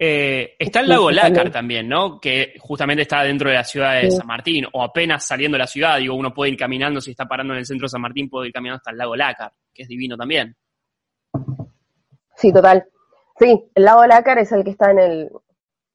Eh, 0.00 0.54
está 0.58 0.80
el 0.80 0.88
lago 0.88 1.10
Lácar 1.10 1.32
también. 1.32 1.52
también, 1.52 1.88
¿no? 1.88 2.20
Que 2.20 2.54
justamente 2.60 3.02
está 3.02 3.22
dentro 3.24 3.48
de 3.50 3.56
la 3.56 3.64
ciudad 3.64 3.94
de 4.00 4.10
Sí. 4.10 4.16
San 4.16 4.26
Martín, 4.28 4.64
o 4.72 4.82
apenas 4.82 5.24
saliendo 5.26 5.56
de 5.56 5.60
la 5.60 5.66
ciudad, 5.66 5.98
digo, 5.98 6.14
uno 6.14 6.32
puede 6.32 6.52
ir 6.52 6.56
caminando, 6.58 7.00
si 7.00 7.10
está 7.10 7.26
parando 7.26 7.52
en 7.54 7.58
el 7.60 7.66
centro 7.66 7.86
de 7.86 7.90
San 7.90 8.00
Martín, 8.02 8.28
puede 8.30 8.46
ir 8.48 8.52
caminando 8.52 8.76
hasta 8.76 8.92
el 8.92 8.98
lago 8.98 9.16
Lácar, 9.16 9.52
que 9.74 9.82
es 9.82 9.88
divino 9.88 10.16
también. 10.16 10.54
sí, 12.36 12.52
total. 12.52 12.84
Sí, 13.38 13.70
el 13.74 13.84
lago 13.84 14.06
Lácar 14.06 14.38
es 14.38 14.50
el 14.52 14.64
que 14.64 14.70
está 14.70 14.90
en 14.90 14.98
el, 14.98 15.30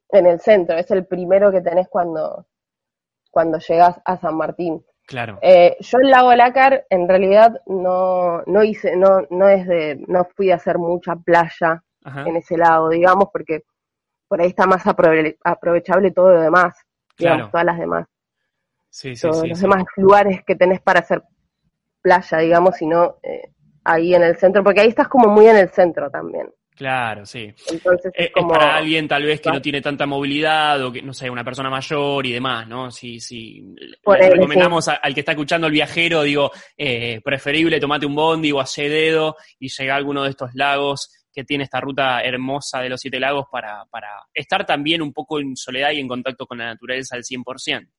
en 0.09 0.25
el 0.27 0.39
centro, 0.39 0.77
es 0.77 0.89
el 0.91 1.05
primero 1.05 1.51
que 1.51 1.61
tenés 1.61 1.87
cuando, 1.89 2.45
cuando 3.31 3.59
llegas 3.59 3.99
a 4.05 4.17
San 4.17 4.35
Martín. 4.37 4.83
Claro. 5.05 5.39
Eh, 5.41 5.75
yo 5.81 5.97
el 5.99 6.09
lago 6.09 6.33
Lácar 6.35 6.85
en 6.89 7.07
realidad 7.09 7.61
no, 7.65 8.41
no 8.45 8.63
hice, 8.63 8.95
no, 8.95 9.21
no 9.29 9.49
es 9.49 9.67
de, 9.67 10.01
no 10.07 10.25
fui 10.35 10.51
a 10.51 10.55
hacer 10.55 10.77
mucha 10.77 11.15
playa 11.17 11.83
Ajá. 12.05 12.23
en 12.25 12.37
ese 12.37 12.57
lago, 12.57 12.89
digamos, 12.89 13.27
porque 13.31 13.63
por 14.33 14.41
ahí 14.41 14.47
está 14.47 14.65
más 14.65 14.83
aprove- 14.87 15.37
aprovechable 15.43 16.09
todo 16.09 16.31
lo 16.31 16.41
demás, 16.41 16.73
digamos, 17.19 17.37
Claro. 17.37 17.51
todas 17.51 17.65
las 17.67 17.77
demás, 17.77 18.07
Sí, 18.89 19.15
sí, 19.15 19.21
todos 19.27 19.41
sí. 19.43 19.49
los 19.49 19.59
demás 19.61 19.83
lugares 19.97 20.41
que 20.43 20.55
tenés 20.55 20.81
para 20.81 21.01
hacer 21.01 21.21
playa, 22.01 22.39
digamos, 22.39 22.75
sino 22.75 23.17
eh, 23.21 23.51
ahí 23.83 24.15
en 24.15 24.23
el 24.23 24.35
centro, 24.37 24.63
porque 24.63 24.81
ahí 24.81 24.87
estás 24.87 25.07
como 25.07 25.27
muy 25.29 25.45
en 25.45 25.57
el 25.57 25.69
centro 25.69 26.09
también. 26.09 26.49
Claro, 26.75 27.27
sí. 27.27 27.53
Entonces 27.69 28.11
Eh, 28.15 28.23
es 28.23 28.25
Es 28.29 28.31
como 28.33 28.53
para 28.53 28.75
alguien 28.75 29.07
tal 29.07 29.21
vez 29.21 29.39
que 29.39 29.51
no 29.51 29.61
tiene 29.61 29.81
tanta 29.81 30.07
movilidad 30.07 30.83
o 30.83 30.91
que, 30.91 31.03
no 31.03 31.13
sé, 31.13 31.29
una 31.29 31.43
persona 31.43 31.69
mayor 31.69 32.25
y 32.25 32.31
demás, 32.33 32.67
¿no? 32.67 32.89
Si, 32.89 33.19
si 33.19 33.61
le 33.77 33.97
Ponele, 34.03 34.31
recomendamos 34.31 34.87
a- 34.87 34.95
al 34.95 35.13
que 35.13 35.19
está 35.19 35.33
escuchando 35.33 35.67
el 35.67 35.73
viajero, 35.73 36.23
digo, 36.23 36.49
eh, 36.75 37.21
preferible 37.23 37.79
tomate 37.79 38.07
un 38.07 38.15
bondi 38.15 38.51
o 38.51 38.59
hace 38.59 38.89
dedo 38.89 39.35
y 39.59 39.69
llega 39.69 39.93
a 39.93 39.97
alguno 39.97 40.23
de 40.23 40.31
estos 40.31 40.49
lagos 40.55 41.11
que 41.33 41.43
tiene 41.43 41.63
esta 41.63 41.81
ruta 41.81 42.21
hermosa 42.21 42.79
de 42.81 42.89
los 42.89 42.99
siete 43.01 43.19
lagos 43.19 43.47
para, 43.51 43.85
para 43.85 44.09
estar 44.33 44.65
también 44.65 45.01
un 45.01 45.11
poco 45.11 45.39
en 45.39 45.55
soledad 45.55 45.91
y 45.91 45.99
en 45.99 46.07
contacto 46.07 46.45
con 46.45 46.59
la 46.59 46.65
naturaleza 46.65 47.15
al 47.15 47.23
100%. 47.23 47.89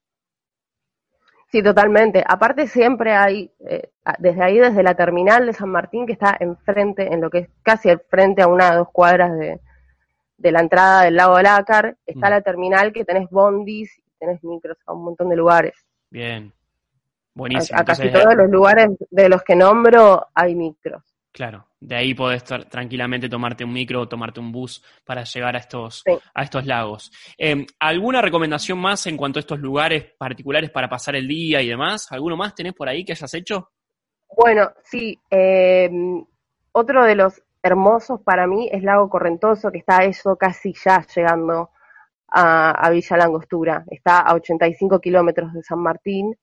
Sí, 1.50 1.62
totalmente. 1.62 2.22
Aparte 2.26 2.66
siempre 2.66 3.12
hay, 3.14 3.50
eh, 3.68 3.90
desde 4.18 4.42
ahí, 4.42 4.58
desde 4.58 4.82
la 4.82 4.94
terminal 4.94 5.46
de 5.46 5.52
San 5.52 5.68
Martín, 5.70 6.06
que 6.06 6.12
está 6.14 6.36
enfrente, 6.40 7.12
en 7.12 7.20
lo 7.20 7.30
que 7.30 7.38
es 7.38 7.48
casi 7.62 7.90
al 7.90 8.00
frente 8.08 8.42
a 8.42 8.48
una 8.48 8.72
o 8.72 8.76
dos 8.78 8.88
cuadras 8.92 9.36
de, 9.38 9.60
de 10.36 10.52
la 10.52 10.60
entrada 10.60 11.02
del 11.02 11.14
lago 11.16 11.40
Lácar, 11.40 11.96
está 12.06 12.28
Mm. 12.28 12.30
la 12.30 12.40
terminal 12.40 12.92
que 12.92 13.04
tenés 13.04 13.30
bondis, 13.30 14.00
tenés 14.18 14.42
micros 14.42 14.78
a 14.86 14.92
un 14.94 15.04
montón 15.04 15.28
de 15.28 15.36
lugares. 15.36 15.74
Bien. 16.10 16.52
A, 16.52 17.30
Buenísimo. 17.34 17.78
a 17.78 17.84
casi 17.84 18.02
Entonces, 18.02 18.22
todos 18.24 18.36
los 18.36 18.50
lugares 18.50 18.88
de 19.10 19.28
los 19.28 19.42
que 19.42 19.54
nombro 19.54 20.26
hay 20.34 20.54
micros. 20.56 21.13
Claro, 21.34 21.66
de 21.80 21.96
ahí 21.96 22.14
podés 22.14 22.44
estar 22.44 22.64
tranquilamente 22.66 23.28
tomarte 23.28 23.64
un 23.64 23.72
micro 23.72 24.02
o 24.02 24.08
tomarte 24.08 24.38
un 24.38 24.52
bus 24.52 24.80
para 25.04 25.24
llegar 25.24 25.56
a 25.56 25.58
estos, 25.58 26.04
Sí. 26.06 26.12
a 26.32 26.42
estos 26.44 26.64
lagos. 26.64 27.10
Eh, 27.36 27.66
¿Alguna 27.80 28.22
recomendación 28.22 28.78
más 28.78 29.04
en 29.08 29.16
cuanto 29.16 29.40
a 29.40 29.40
estos 29.40 29.58
lugares 29.58 30.12
particulares 30.16 30.70
para 30.70 30.88
pasar 30.88 31.16
el 31.16 31.26
día 31.26 31.60
y 31.60 31.66
demás? 31.66 32.12
¿Alguno 32.12 32.36
más 32.36 32.54
tenés 32.54 32.72
por 32.74 32.88
ahí 32.88 33.04
que 33.04 33.14
hayas 33.14 33.34
hecho? 33.34 33.72
Bueno, 34.36 34.70
sí, 34.84 35.20
eh, 35.28 35.90
otro 36.70 37.04
de 37.04 37.16
los 37.16 37.42
hermosos 37.64 38.20
para 38.20 38.46
mí 38.46 38.68
es 38.70 38.84
Lago 38.84 39.10
Correntoso, 39.10 39.72
que 39.72 39.78
está 39.78 40.04
eso 40.04 40.36
casi 40.36 40.72
ya 40.84 41.04
llegando 41.16 41.70
a, 42.28 42.70
a 42.70 42.90
Villa 42.90 43.16
Langostura. 43.16 43.84
Está 43.90 44.20
a 44.20 44.34
85 44.34 45.00
kilómetros 45.00 45.52
de 45.52 45.64
San 45.64 45.80
Martín. 45.80 46.36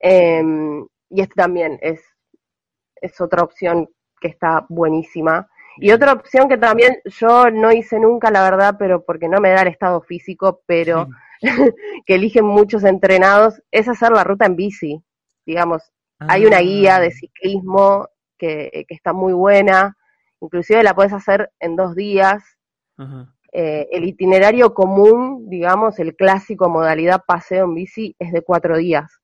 Eh, 0.00 0.42
y 1.08 1.20
este 1.20 1.34
también 1.36 1.78
es 1.80 2.02
es 3.02 3.20
otra 3.20 3.42
opción 3.42 3.88
que 4.20 4.28
está 4.28 4.64
buenísima. 4.68 5.48
Y 5.76 5.90
otra 5.90 6.12
opción 6.12 6.48
que 6.48 6.58
también 6.58 6.98
yo 7.04 7.50
no 7.50 7.72
hice 7.72 7.98
nunca, 7.98 8.30
la 8.30 8.42
verdad, 8.42 8.76
pero 8.78 9.04
porque 9.04 9.28
no 9.28 9.40
me 9.40 9.50
da 9.50 9.62
el 9.62 9.68
estado 9.68 10.00
físico, 10.02 10.62
pero 10.66 11.08
que 12.06 12.14
eligen 12.14 12.44
muchos 12.44 12.84
entrenados, 12.84 13.62
es 13.70 13.88
hacer 13.88 14.12
la 14.12 14.24
ruta 14.24 14.46
en 14.46 14.56
bici. 14.56 15.02
Digamos, 15.44 15.82
hay 16.18 16.46
una 16.46 16.60
guía 16.60 17.00
de 17.00 17.08
Ah. 17.08 17.10
ciclismo 17.10 18.08
que, 18.38 18.84
que 18.86 18.94
está 18.94 19.12
muy 19.12 19.32
buena, 19.32 19.96
inclusive 20.40 20.82
la 20.82 20.94
puedes 20.94 21.12
hacer 21.12 21.50
en 21.58 21.76
dos 21.76 21.94
días. 21.94 22.42
Ajá. 22.96 23.32
Eh, 23.54 23.86
el 23.92 24.04
itinerario 24.04 24.72
común, 24.72 25.50
digamos, 25.50 25.98
el 25.98 26.16
clásico 26.16 26.70
modalidad 26.70 27.22
paseo 27.26 27.66
en 27.66 27.74
bici 27.74 28.16
es 28.18 28.32
de 28.32 28.40
cuatro 28.40 28.78
días. 28.78 29.20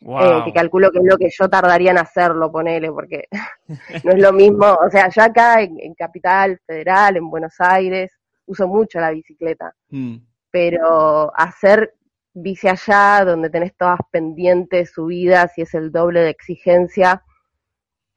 Eh, 0.00 0.42
que 0.44 0.52
calculo 0.52 0.90
que 0.92 0.98
es 0.98 1.04
lo 1.04 1.16
que 1.16 1.28
yo 1.36 1.48
tardaría 1.48 1.90
en 1.90 1.98
hacerlo, 1.98 2.52
ponele, 2.52 2.90
porque 2.92 3.24
no 4.04 4.12
es 4.12 4.18
lo 4.20 4.32
mismo, 4.32 4.66
o 4.66 4.90
sea, 4.90 5.08
yo 5.08 5.22
acá 5.22 5.60
en, 5.60 5.78
en 5.80 5.94
Capital 5.94 6.60
Federal, 6.64 7.16
en 7.16 7.28
Buenos 7.28 7.54
Aires, 7.58 8.12
uso 8.46 8.66
mucho 8.68 9.00
la 9.00 9.10
bicicleta, 9.10 9.74
Mm. 9.90 10.16
pero 10.50 11.32
hacer 11.36 11.94
bici 12.32 12.68
allá, 12.68 13.24
donde 13.24 13.50
tenés 13.50 13.74
todas 13.76 13.98
pendientes, 14.10 14.92
subidas 14.92 15.56
y 15.58 15.62
es 15.62 15.74
el 15.74 15.90
doble 15.90 16.20
de 16.20 16.30
exigencia, 16.30 17.22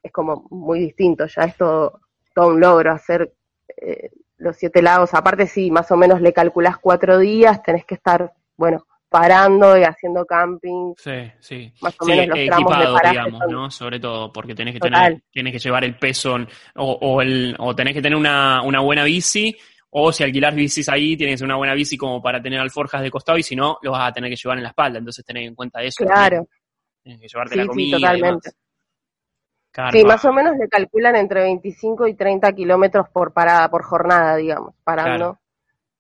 es 0.04 0.12
como 0.12 0.48
muy 0.50 0.80
distinto, 0.80 1.26
ya 1.26 1.44
es 1.44 1.58
todo, 1.58 2.02
todo 2.36 2.48
un 2.50 2.60
logro 2.60 2.92
hacer 2.92 3.34
eh, 3.78 4.12
los 4.38 4.58
siete 4.58 4.82
lagos, 4.82 5.14
aparte 5.14 5.48
sí, 5.48 5.72
más 5.72 5.92
o 5.92 5.98
menos 5.98 6.22
le 6.22 6.34
calculás 6.34 6.78
cuatro 6.78 7.18
días, 7.20 7.62
tenés 7.64 7.86
que 7.86 7.96
estar, 7.96 8.34
bueno, 8.58 8.86
parando 9.12 9.78
y 9.78 9.84
haciendo 9.84 10.26
camping, 10.26 10.94
Sí, 10.96 11.12
sí. 11.42 11.74
más 11.82 11.94
o 12.00 12.06
Sí, 12.06 12.12
menos 12.12 12.28
los 12.30 12.38
de 12.38 12.46
equipado, 12.46 12.96
digamos, 13.10 13.40
son- 13.42 13.52
¿no? 13.52 13.70
Sobre 13.70 14.00
todo, 14.00 14.32
porque 14.32 14.56
tenés 14.56 14.74
que 14.76 14.80
Total. 14.80 15.04
tener, 15.04 15.22
tienes 15.30 15.52
que 15.52 15.60
llevar 15.60 15.84
el 15.84 15.98
peso 15.98 16.38
en- 16.38 16.48
o, 16.78 16.94
o, 16.94 17.22
el, 17.22 17.54
o 17.60 17.76
tenés 17.76 17.94
que 17.94 18.02
tener 18.02 18.18
una, 18.18 18.62
una 18.64 18.80
buena 18.80 19.04
bici, 19.04 19.54
o 19.90 20.14
si 20.14 20.24
alquilás 20.24 20.56
bicis 20.56 20.88
ahí, 20.88 21.18
tienes 21.18 21.34
que 21.34 21.38
ser 21.40 21.46
una 21.46 21.58
buena 21.58 21.74
bici 21.74 21.98
como 21.98 22.22
para 22.22 22.42
tener 22.42 22.62
alforjas 22.62 23.02
de 23.02 23.12
costado, 23.12 23.38
y 23.38 23.44
si 23.44 23.54
no, 23.54 23.78
los 23.82 23.92
vas 23.92 24.10
a 24.10 24.14
tener 24.14 24.30
que 24.30 24.38
llevar 24.38 24.58
en 24.58 24.64
la 24.64 24.70
espalda, 24.70 25.00
entonces 25.00 25.26
tenés 25.26 25.46
en 25.50 25.56
cuenta 25.56 25.84
eso. 25.84 26.06
Claro. 26.06 26.38
también. 26.38 26.48
Tienes 27.04 27.22
que 27.22 27.28
llevarte 27.28 27.54
Sí, 27.54 27.58
la 27.58 27.64
sí, 27.64 27.68
comida. 27.68 27.98
y 27.98 28.02
totalmente. 28.02 28.50
demás. 28.50 28.56
Carpa. 29.72 29.92
Sí, 29.98 30.04
más 30.06 30.24
o 30.26 30.32
menos 30.34 30.56
le 30.58 30.68
calculan 30.70 31.16
entre 31.18 31.42
25 31.44 32.08
y 32.08 32.14
30 32.14 32.52
kilómetros 32.54 33.10
por 33.10 33.34
parada, 33.34 33.70
por 33.70 33.84
jornada, 33.84 34.38
digamos, 34.38 34.74
parando 34.86 35.18
Claro. 35.18 35.41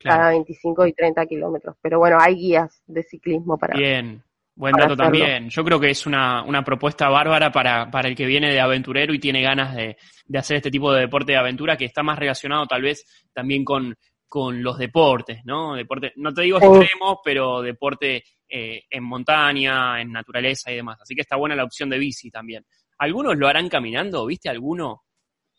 Cada 0.04 0.30
25 0.30 0.88
y 0.88 0.94
30 0.94 1.26
kilómetros. 1.26 1.76
Pero 1.82 2.00
bueno, 2.00 2.18
hay 2.20 2.36
guías 2.36 2.82
de 2.88 3.04
ciclismo 3.04 3.58
para... 3.58 3.78
Bien, 3.78 4.24
buen 4.56 4.72
para 4.74 4.86
dato 4.86 5.04
hacerlo. 5.04 5.20
también. 5.20 5.50
Yo 5.50 5.64
creo 5.64 5.80
que 5.80 5.90
es 5.90 6.06
una, 6.06 6.44
una 6.44 6.64
propuesta 6.64 7.10
bárbara 7.10 7.52
para, 7.52 7.90
para 7.90 8.08
el 8.10 8.16
que 8.16 8.26
viene 8.26 8.52
de 8.52 8.60
aventurero 8.60 9.14
y 9.14 9.20
tiene 9.20 9.42
ganas 9.42 9.76
de, 9.76 9.98
de 10.26 10.40
hacer 10.40 10.58
este 10.58 10.72
tipo 10.72 10.92
de 10.94 11.02
deporte 11.02 11.32
de 11.34 11.38
aventura 11.38 11.78
que 11.78 11.86
está 11.86 12.04
más 12.04 12.18
relacionado 12.20 12.66
tal 12.68 12.82
vez 12.82 13.06
también 13.34 13.64
con, 13.64 13.96
con 14.28 14.64
los 14.64 14.78
deportes, 14.78 15.42
¿no? 15.44 15.76
Deporte, 15.76 16.14
no 16.16 16.34
te 16.34 16.44
digo 16.44 16.60
Sí. 16.60 16.66
extremos, 16.66 17.18
pero 17.24 17.62
deporte 17.62 18.24
eh, 18.48 18.84
en 18.90 19.04
montaña, 19.04 20.00
en 20.02 20.12
naturaleza 20.12 20.72
y 20.72 20.76
demás. 20.78 21.00
Así 21.02 21.16
que 21.16 21.22
está 21.22 21.36
buena 21.36 21.56
la 21.56 21.64
opción 21.64 21.90
de 21.90 21.98
bici 22.00 22.30
también. 22.32 22.66
¿Algunos 22.98 23.36
lo 23.38 23.48
harán 23.48 23.68
caminando? 23.68 24.26
¿Viste 24.26 24.48
alguno 24.50 25.04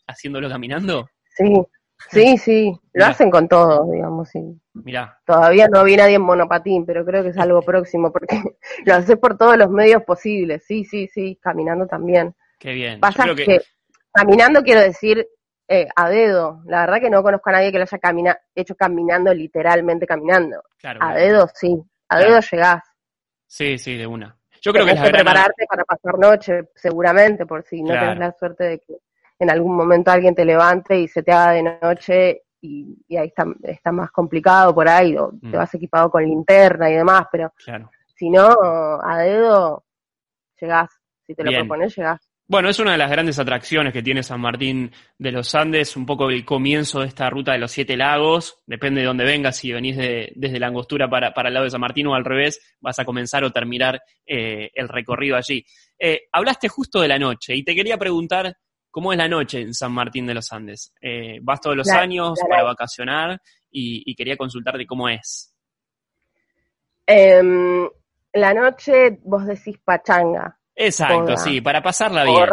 haciéndolo 0.07 0.49
caminando? 0.49 1.09
Sí, 1.35 1.45
sí, 2.11 2.37
sí, 2.39 2.73
lo 2.93 3.07
hacen 3.07 3.31
con 3.31 3.49
todo, 3.49 3.91
digamos, 3.91 4.29
sí. 4.29 4.41
Mirá, 4.75 5.19
Todavía 5.25 5.69
no 5.69 5.85
vi 5.85 5.97
nadie 5.97 6.17
en 6.17 6.23
monopatín, 6.23 6.85
pero 6.87 7.05
creo 7.05 7.23
que 7.23 7.31
es 7.31 7.39
algo 7.39 7.61
próximo, 7.63 8.13
porque 8.13 8.37
lo 8.85 8.95
haces 8.95 9.17
por 9.19 9.37
todos 9.37 9.57
los 9.57 9.71
medios 9.71 10.03
posibles, 10.05 10.65
sí, 10.67 10.85
sí, 10.85 11.09
sí, 11.09 11.39
caminando 11.43 11.87
también. 11.87 12.35
qué 12.59 12.73
bien. 12.73 13.01
Pasa 13.01 13.25
que, 13.35 13.45
que, 13.45 13.61
caminando 14.13 14.63
quiero 14.63 14.81
decir 14.81 15.27
eh, 15.69 15.89
a 15.97 16.09
dedo, 16.11 16.61
la 16.67 16.81
verdad 16.81 17.01
que 17.01 17.11
no 17.11 17.23
conozco 17.23 17.49
a 17.51 17.53
nadie 17.55 17.73
que 17.73 17.79
lo 17.79 17.85
haya 17.85 17.99
camina 17.99 18.39
hecho 18.55 18.75
caminando, 18.75 19.33
literalmente 19.33 20.07
caminando. 20.07 20.63
claro, 20.79 21.01
A 21.03 21.15
dedo 21.15 21.49
sí, 21.55 21.83
a 22.09 22.17
Claro. 22.17 22.31
dedo 22.31 22.41
llegás. 22.51 22.83
Sí, 23.47 23.79
sí, 23.79 23.97
de 23.97 24.07
una. 24.07 24.37
Yo 24.61 24.73
creo 24.73 24.85
que 24.87 24.93
es 24.93 25.01
gran 25.01 25.13
prepararte 25.13 25.67
para 25.69 25.85
pasar 25.85 26.19
noche, 26.19 26.69
seguramente, 26.75 27.47
por 27.47 27.65
si 27.65 27.83
no 27.83 27.89
Claro. 27.89 28.01
tenés 28.13 28.19
la 28.19 28.33
suerte 28.33 28.65
de 28.65 28.79
que 28.79 28.97
en 29.43 29.51
algún 29.51 29.77
momento 29.77 30.11
alguien 30.11 30.35
te 30.35 30.45
levante 30.45 30.99
y 30.99 31.09
se 31.09 31.23
te 31.23 31.33
haga 31.33 31.53
de 31.53 31.79
noche 31.83 32.43
y, 32.61 32.97
y 33.09 33.17
ahí 33.17 33.27
está, 33.29 33.45
está 33.65 33.91
más 33.91 34.11
complicado 34.13 34.75
por 34.75 34.89
ahí, 34.89 35.17
o 35.17 35.33
Mm. 35.33 35.51
te 35.51 35.57
vas 35.57 35.75
equipado 35.75 36.11
con 36.11 36.25
linterna 36.25 36.89
y 36.91 36.95
demás, 36.95 37.27
pero 37.31 37.53
Claro. 37.65 37.91
si 38.17 38.31
no, 38.31 38.49
a 39.03 39.19
dedo 39.19 39.85
llegás, 40.61 40.91
si 41.27 41.35
te 41.35 41.43
lo 41.43 41.51
Bien. 41.51 41.63
propones, 41.63 41.97
llegás. 41.97 42.21
Bueno, 42.47 42.69
es 42.69 42.79
una 42.81 42.93
de 42.93 42.99
las 42.99 43.11
grandes 43.11 43.39
atracciones 43.39 43.93
que 43.93 44.03
tiene 44.03 44.23
San 44.23 44.41
Martín 44.41 44.93
de 45.17 45.33
los 45.33 45.55
Andes, 45.55 45.97
un 45.97 46.05
poco 46.05 46.29
el 46.29 46.45
comienzo 46.45 47.01
de 47.01 47.07
esta 47.07 47.31
ruta 47.31 47.53
de 47.53 47.59
los 47.59 47.71
siete 47.73 47.97
lagos, 47.97 48.63
depende 48.67 49.01
de 49.01 49.07
dónde 49.07 49.25
vengas, 49.25 49.57
si 49.57 49.73
venís 49.73 49.97
de- 49.97 50.33
desde 50.37 50.59
la 50.61 50.67
angostura 50.67 51.09
para, 51.09 51.33
para 51.33 51.49
el 51.49 51.55
lado 51.55 51.65
de 51.65 51.71
San 51.71 51.81
Martín 51.81 52.09
o 52.09 52.15
al 52.15 52.25
revés, 52.25 52.77
vas 52.81 52.99
a 52.99 53.05
comenzar 53.05 53.43
o 53.45 53.51
terminar 53.53 54.01
eh, 54.27 54.71
el 54.75 54.89
recorrido 54.89 55.37
allí. 55.37 55.65
Eh, 55.99 56.23
hablaste 56.31 56.69
justo 56.69 57.01
de 57.01 57.09
la 57.09 57.19
noche 57.19 57.55
y 57.57 57.65
te 57.65 57.75
quería 57.75 57.97
preguntar 57.97 58.55
cómo 58.93 59.11
es 59.13 59.19
la 59.19 59.27
noche 59.27 59.63
en 59.63 59.75
San 59.75 59.91
Martín 59.91 60.27
de 60.27 60.35
los 60.35 60.53
Andes. 60.53 60.93
Eh, 61.01 61.41
¿Vas 61.43 61.61
todos 61.61 61.75
los 61.77 61.89
años 61.89 62.39
para 62.49 62.63
vacacionar? 62.63 63.41
Y, 63.73 64.03
y 64.09 64.15
quería 64.15 64.37
consultarte 64.37 64.87
cómo 64.87 65.09
es. 65.09 65.53
Em, 67.07 67.89
la 68.35 68.55
noche 68.55 69.19
vos 69.25 69.45
decís 69.47 69.77
pachanga 69.85 70.57
Exacto, 70.75 71.37
sí, 71.37 71.61
para 71.61 71.83
pasarla 71.83 72.25
bien. 72.25 72.47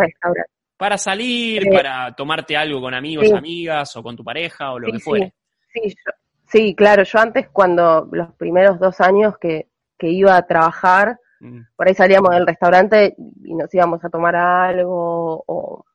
Para 0.77 0.97
salir, 0.97 1.67
Eh, 1.67 1.71
para 1.73 2.15
tomarte 2.15 2.55
algo 2.55 2.81
con 2.81 2.93
amigos, 2.93 3.27
sí. 3.27 3.33
amigas 3.33 3.95
o 3.97 4.01
con 4.03 4.15
tu 4.15 4.23
pareja 4.23 4.71
o 4.71 4.79
lo 4.79 4.87
Sí, 4.87 4.93
que 4.93 4.99
fuere. 4.99 5.33
Sí, 5.73 5.89
yo- 5.89 6.11
sí, 6.47 6.73
claro, 6.75 7.03
yo 7.03 7.19
antes 7.19 7.49
cuando 7.49 8.07
los 8.11 8.33
primeros 8.35 8.79
dos 8.79 8.99
años 9.01 9.37
que, 9.37 9.67
que 9.97 10.07
iba 10.09 10.35
a 10.35 10.47
trabajar, 10.47 11.19
Mm, 11.41 11.61
por 11.77 11.87
ahí 11.87 11.93
salíamos 11.95 12.31
del 12.31 12.45
restaurante 12.45 13.15
y 13.45 13.55
nos 13.55 13.73
íbamos 13.73 14.03
a 14.03 14.09
tomar 14.09 14.35
algo 14.35 15.41
o, 15.47 15.85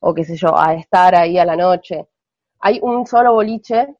o 0.00 0.14
qué 0.14 0.24
sé 0.24 0.36
yo, 0.36 0.56
a 0.58 0.74
estar 0.74 1.14
ahí 1.14 1.38
a 1.38 1.44
la 1.44 1.56
noche. 1.56 2.06
Hay 2.60 2.78
un 2.82 3.06
solo 3.06 3.34
boliche, 3.34 3.96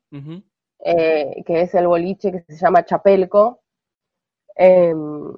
eh, 0.84 1.42
que 1.46 1.62
es 1.62 1.74
el 1.74 1.86
boliche 1.86 2.32
que 2.32 2.40
se 2.52 2.56
llama 2.56 2.84
Chapelco. 2.84 3.60
Em, 4.56 5.32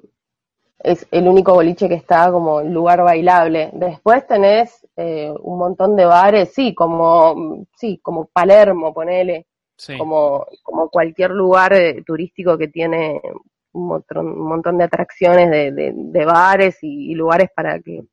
es 0.79 1.07
el 1.11 1.27
único 1.27 1.53
boliche 1.53 1.87
que 1.87 1.95
está 1.95 2.31
como 2.31 2.61
lugar 2.61 3.03
bailable. 3.03 3.69
Después 3.73 4.27
tenés 4.27 4.85
eh, 4.97 5.33
un 5.41 5.57
montón 5.57 5.95
de 5.95 6.05
bares, 6.05 6.53
sí, 6.53 6.73
como, 6.75 7.65
sí, 7.77 7.99
como 8.01 8.25
Palermo, 8.25 8.93
ponele 8.93 9.47
Sí. 9.77 9.97
como, 9.97 10.45
como 10.61 10.89
cualquier 10.89 11.31
lugar 11.31 11.73
eh, 11.73 12.03
turístico 12.05 12.57
que 12.57 12.67
tiene 12.67 13.19
un 13.73 13.87
montón, 13.87 14.27
un 14.27 14.47
montón 14.47 14.77
de 14.77 14.83
atracciones 14.85 15.49
de, 15.49 15.71
de- 15.71 15.93
de 15.95 16.25
bares 16.25 16.77
y, 16.83 17.11
y 17.11 17.15
lugares 17.15 17.49
para 17.55 17.79
que 17.79 18.03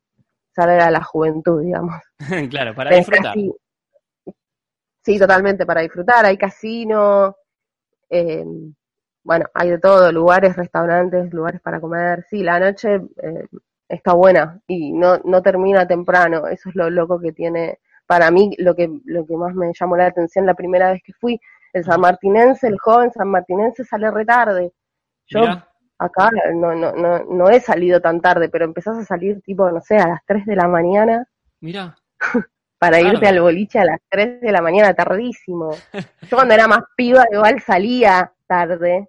salga 0.53 0.91
la 0.91 1.03
juventud, 1.03 1.61
digamos. 1.61 1.95
claro, 2.49 2.75
para 2.75 2.89
Tenés 2.89 3.07
disfrutar. 3.07 3.35
casi- 3.35 3.53
sí, 5.03 5.19
totalmente, 5.19 5.65
para 5.65 5.81
disfrutar. 5.81 6.25
Hay 6.25 6.37
casino, 6.37 7.35
eh, 8.09 8.45
bueno, 9.23 9.45
hay 9.53 9.69
de 9.71 9.79
todo, 9.79 10.11
lugares, 10.11 10.55
restaurantes, 10.55 11.33
lugares 11.33 11.61
para 11.61 11.79
comer. 11.79 12.25
Sí, 12.29 12.43
la 12.43 12.59
noche 12.59 12.95
eh, 13.23 13.47
está 13.87 14.13
buena 14.13 14.59
y 14.67 14.93
no, 14.93 15.19
no 15.23 15.41
termina 15.41 15.87
temprano. 15.87 16.47
Eso 16.47 16.69
es 16.69 16.75
lo 16.75 16.89
loco 16.89 17.19
que 17.19 17.31
tiene, 17.31 17.79
para 18.07 18.31
mí, 18.31 18.55
lo 18.59 18.75
que, 18.75 18.89
lo 19.05 19.25
que 19.25 19.37
más 19.37 19.53
me 19.55 19.71
llamó 19.73 19.97
la 19.97 20.07
atención 20.07 20.45
la 20.45 20.55
primera 20.55 20.91
vez 20.91 21.01
que 21.03 21.13
fui. 21.13 21.39
El 21.73 21.83
sanmartinense, 21.85 22.67
el 22.67 22.77
joven 22.79 23.11
sanmartinense 23.11 23.85
sale 23.85 24.11
re 24.11 24.25
tarde. 24.25 24.73
Yo 25.27 25.39
Mirá, 25.41 25.67
acá 26.05 26.29
no, 26.53 26.73
no, 26.75 26.91
no, 26.93 27.23
no 27.25 27.49
he 27.49 27.59
salido 27.59 27.99
tan 28.01 28.19
tarde, 28.21 28.49
pero 28.49 28.65
empezás 28.65 28.97
a 28.97 29.03
salir 29.05 29.41
tipo, 29.41 29.69
no 29.71 29.81
sé, 29.81 29.97
a 29.97 30.07
las 30.07 30.21
3 30.25 30.45
de 30.45 30.55
la 30.55 30.67
mañana 30.67 31.25
mirá. 31.59 31.95
para 32.79 32.99
irte 32.99 33.27
al 33.27 33.39
boliche 33.41 33.79
a 33.79 33.85
las 33.85 33.99
3 34.09 34.41
de 34.41 34.51
la 34.51 34.61
mañana, 34.61 34.93
tardísimo. 34.93 35.75
Yo 36.29 36.37
cuando 36.37 36.53
era 36.53 36.67
más 36.67 36.81
piba 36.95 37.23
igual 37.31 37.61
salía 37.61 38.31
tarde. 38.47 39.07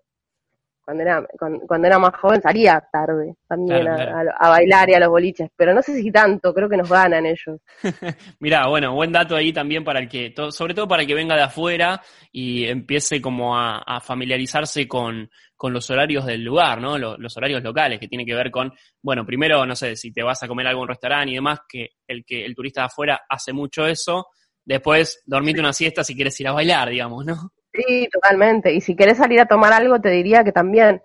Cuando 0.85 1.05
era, 1.05 1.25
cuando, 1.39 1.61
cuando 1.61 1.87
era 1.87 1.99
más 2.01 2.13
joven 2.17 2.43
salía 2.43 2.83
tarde 2.93 3.37
también 3.47 3.83
Claro, 3.83 4.03
a, 4.03 4.05
claro. 4.07 4.31
a- 4.37 4.47
a 4.47 4.51
bailar 4.51 4.91
y 4.91 4.95
a 4.95 4.99
los 4.99 5.11
boliches, 5.11 5.49
pero 5.57 5.73
no 5.73 5.81
sé 5.81 5.95
si 5.95 6.11
tanto, 6.11 6.53
creo 6.53 6.69
que 6.69 6.77
nos 6.77 6.91
ganan 6.91 7.25
ellos. 7.25 7.61
Mirá, 8.41 8.67
bueno, 8.67 8.93
buen 8.93 9.13
dato 9.13 9.37
ahí 9.37 9.53
también 9.53 9.85
para 9.85 10.01
el 10.01 10.09
que, 10.09 10.31
to- 10.31 10.51
sobre 10.51 10.75
todo 10.75 10.89
para 10.89 11.03
el 11.03 11.09
que 11.09 11.15
venga 11.15 11.37
de 11.37 11.43
afuera 11.43 12.03
y 12.33 12.65
empiece 12.67 13.23
como 13.23 13.57
a, 13.57 13.79
a 13.87 14.01
familiarizarse 14.01 14.89
con, 14.89 15.31
con 15.63 15.73
los 15.73 15.89
horarios 15.91 16.27
del 16.27 16.43
lugar, 16.43 16.81
¿no? 16.81 16.99
Lo- 16.99 17.17
Los, 17.17 17.37
horarios 17.37 17.63
locales, 17.63 18.01
que 18.01 18.09
tiene 18.09 18.27
que 18.27 18.35
ver 18.35 18.51
con, 18.51 18.73
bueno, 19.01 19.25
primero, 19.25 19.65
no 19.65 19.77
sé, 19.77 19.95
si 19.95 20.13
te 20.13 20.21
vas 20.21 20.43
a 20.43 20.49
comer 20.49 20.67
algo 20.67 20.81
en 20.81 20.83
un 20.83 20.89
restaurante 20.89 21.31
y 21.31 21.35
demás, 21.37 21.61
que 21.69 21.91
el 22.09 22.25
que 22.25 22.45
el 22.45 22.53
turista 22.53 22.81
de 22.81 22.87
afuera 22.87 23.21
hace 23.29 23.53
mucho 23.53 23.87
eso. 23.87 24.27
Después, 24.65 25.23
dormite 25.25 25.61
una 25.61 25.73
siesta 25.73 26.03
si 26.03 26.17
quieres 26.17 26.41
ir 26.41 26.49
a 26.49 26.53
bailar, 26.53 26.89
digamos, 26.89 27.25
¿no? 27.25 27.53
Sí, 27.73 28.09
totalmente. 28.11 28.73
Y 28.75 28.81
si 28.81 28.97
querés 28.97 29.19
salir 29.19 29.39
a 29.39 29.47
tomar 29.47 29.73
algo, 29.73 30.01
te 30.01 30.11
diría 30.11 30.43
que 30.43 30.51
también 30.51 31.01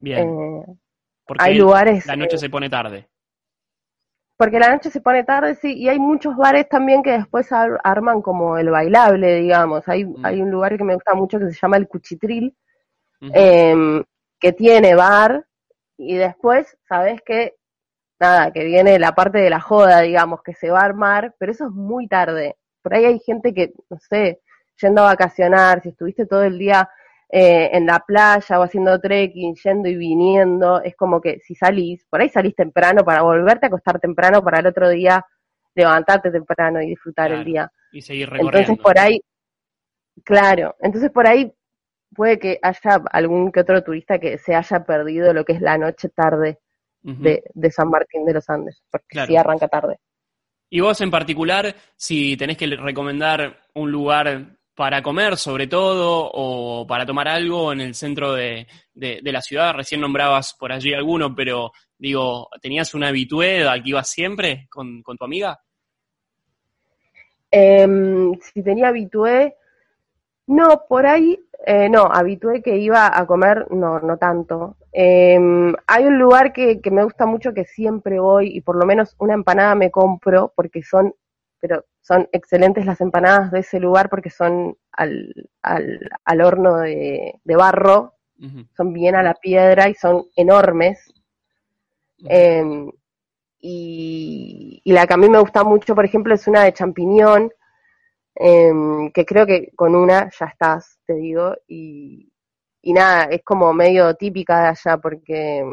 Bien, 0.00 0.28
eh, 0.30 0.64
porque 1.24 1.44
hay 1.44 1.54
lugares... 1.54 2.04
la 2.06 2.16
noche 2.16 2.34
eh, 2.34 2.38
se 2.40 2.50
pone 2.50 2.68
tarde. 2.68 3.08
porque 4.36 4.58
la 4.58 4.72
noche 4.72 4.90
se 4.90 5.00
pone 5.00 5.22
tarde, 5.22 5.54
sí, 5.54 5.74
y 5.74 5.88
hay 5.88 6.00
muchos 6.00 6.36
bares 6.36 6.68
también 6.68 7.04
que 7.04 7.12
después 7.12 7.48
arman 7.84 8.20
como 8.20 8.58
el 8.58 8.68
bailable, 8.68 9.36
digamos. 9.36 9.88
Hay, 9.88 10.04
mm. 10.04 10.26
hay 10.26 10.42
un 10.42 10.50
lugar 10.50 10.76
que 10.76 10.82
me 10.82 10.94
gusta 10.94 11.14
mucho 11.14 11.38
que 11.38 11.52
se 11.52 11.60
llama 11.60 11.76
el 11.76 11.86
Cuchitril, 11.86 12.52
em, 13.32 14.04
que 14.38 14.52
tiene 14.52 14.94
bar, 14.94 15.46
y 15.98 16.16
después, 16.16 16.76
sabes 16.88 17.20
que, 17.22 17.54
nada, 18.20 18.52
que 18.52 18.64
viene 18.64 18.98
la 18.98 19.14
parte 19.14 19.38
de 19.38 19.50
la 19.50 19.60
joda, 19.60 20.00
digamos, 20.00 20.42
que 20.42 20.54
se 20.54 20.70
va 20.70 20.80
a 20.80 20.84
armar, 20.84 21.34
pero 21.38 21.52
eso 21.52 21.66
es 21.66 21.72
muy 21.72 22.06
tarde. 22.08 22.56
Por 22.82 22.94
ahí 22.94 23.04
hay 23.04 23.18
gente 23.20 23.54
que, 23.54 23.72
no 23.90 23.98
sé, 23.98 24.40
yendo 24.80 25.02
a 25.02 25.06
vacacionar, 25.06 25.82
si 25.82 25.90
estuviste 25.90 26.26
todo 26.26 26.42
el 26.42 26.58
día 26.58 26.88
eh, 27.28 27.70
en 27.72 27.86
la 27.86 27.98
playa 28.00 28.60
o 28.60 28.62
haciendo 28.62 29.00
trekking, 29.00 29.54
yendo 29.56 29.88
y 29.88 29.96
viniendo, 29.96 30.80
es 30.82 30.94
como 30.94 31.20
que 31.20 31.40
si 31.40 31.54
salís, 31.54 32.04
por 32.08 32.20
ahí 32.20 32.28
salís 32.28 32.54
temprano 32.54 33.04
para 33.04 33.22
volverte 33.22 33.66
a 33.66 33.68
acostar 33.68 33.98
temprano 33.98 34.44
para 34.44 34.60
el 34.60 34.66
otro 34.66 34.88
día 34.88 35.24
levantarte 35.74 36.30
temprano 36.30 36.80
y 36.80 36.86
disfrutar 36.86 37.32
el 37.32 37.44
día. 37.44 37.70
Y 37.92 38.00
seguir 38.00 38.30
recorriendo. 38.30 38.58
Entonces 38.58 38.82
por 38.82 38.98
ahí, 38.98 39.20
claro, 40.24 40.76
entonces 40.80 41.10
por 41.10 41.26
ahí 41.26 41.52
puede 42.14 42.38
que 42.38 42.58
haya 42.62 43.02
algún 43.12 43.52
que 43.52 43.60
otro 43.60 43.82
turista 43.82 44.18
que 44.18 44.38
se 44.38 44.54
haya 44.54 44.84
perdido 44.84 45.32
lo 45.32 45.44
que 45.44 45.54
es 45.54 45.60
la 45.60 45.78
noche 45.78 46.08
tarde 46.08 46.58
de, 47.02 47.70
San 47.70 47.88
Martín 47.88 48.24
de 48.24 48.34
los 48.34 48.48
Andes, 48.50 48.82
porque 48.90 49.26
sí 49.26 49.36
arranca 49.36 49.68
tarde. 49.68 49.98
Y 50.68 50.80
vos 50.80 51.00
en 51.00 51.10
particular, 51.10 51.74
si 51.94 52.36
tenés 52.36 52.56
que 52.56 52.66
recomendar 52.66 53.60
un 53.74 53.92
lugar 53.92 54.56
para 54.76 55.02
comer 55.02 55.38
sobre 55.38 55.66
todo 55.66 56.30
o 56.32 56.86
para 56.86 57.06
tomar 57.06 57.26
algo 57.28 57.72
en 57.72 57.80
el 57.80 57.94
centro 57.94 58.34
de, 58.34 58.66
la 58.94 59.40
ciudad. 59.40 59.74
Recién 59.74 60.02
nombrabas 60.02 60.54
por 60.54 60.70
allí 60.70 60.92
alguno, 60.92 61.34
pero 61.34 61.72
digo, 61.96 62.50
¿tenías 62.60 62.94
una 62.94 63.08
habitué 63.08 63.66
al 63.66 63.82
que 63.82 63.90
ibas 63.90 64.10
siempre 64.10 64.68
con, 64.68 65.02
tu 65.02 65.24
amiga? 65.24 65.58
Em, 67.50 68.34
si 68.40 68.62
tenía 68.62 68.88
habitué, 68.88 69.56
no, 70.46 70.84
por 70.88 71.06
ahí, 71.06 71.38
eh, 71.66 71.88
no, 71.88 72.04
habitué 72.04 72.62
que 72.62 72.76
iba 72.76 73.18
a 73.18 73.26
comer, 73.26 73.66
no, 73.70 73.98
no 74.00 74.16
tanto. 74.16 74.76
Em, 74.92 75.74
hay 75.86 76.04
un 76.04 76.18
lugar 76.18 76.52
que, 76.52 76.80
que 76.80 76.90
me 76.90 77.04
gusta 77.04 77.26
mucho 77.26 77.52
que 77.52 77.64
siempre 77.64 78.20
voy 78.20 78.56
y 78.56 78.60
por 78.60 78.76
lo 78.76 78.86
menos 78.86 79.16
una 79.18 79.34
empanada 79.34 79.74
me 79.74 79.90
compro 79.90 80.52
porque 80.54 80.82
son, 80.82 81.14
pero 81.60 81.84
son 82.00 82.28
excelentes 82.30 82.86
las 82.86 83.00
empanadas 83.00 83.50
de 83.50 83.60
ese 83.60 83.80
lugar 83.80 84.08
porque 84.08 84.30
son 84.30 84.76
al, 84.92 85.34
al, 85.62 86.40
horno 86.40 86.76
de, 86.76 87.40
barro, 87.44 88.14
son 88.76 88.92
bien 88.92 89.16
a 89.16 89.24
la 89.24 89.34
piedra 89.34 89.88
y 89.88 89.94
son 89.94 90.26
enormes. 90.36 91.12
Em, 92.28 92.90
y, 93.60 94.80
la 94.84 95.06
que 95.06 95.14
a 95.14 95.16
mí 95.16 95.28
me 95.28 95.40
gusta 95.40 95.64
mucho, 95.64 95.96
por 95.96 96.04
ejemplo, 96.04 96.32
es 96.32 96.46
una 96.46 96.62
de 96.62 96.72
champiñón, 96.72 97.50
em, 98.36 99.10
que 99.12 99.24
creo 99.24 99.46
que 99.46 99.72
con 99.74 99.94
una 99.94 100.30
ya 100.38 100.46
estás, 100.46 100.98
te 101.06 101.14
digo, 101.14 101.56
y, 101.66 102.30
y 102.82 102.92
nada, 102.92 103.24
es 103.24 103.42
como 103.42 103.72
medio 103.72 104.14
típica 104.14 104.62
de 104.62 104.68
allá 104.68 104.98
porque 104.98 105.64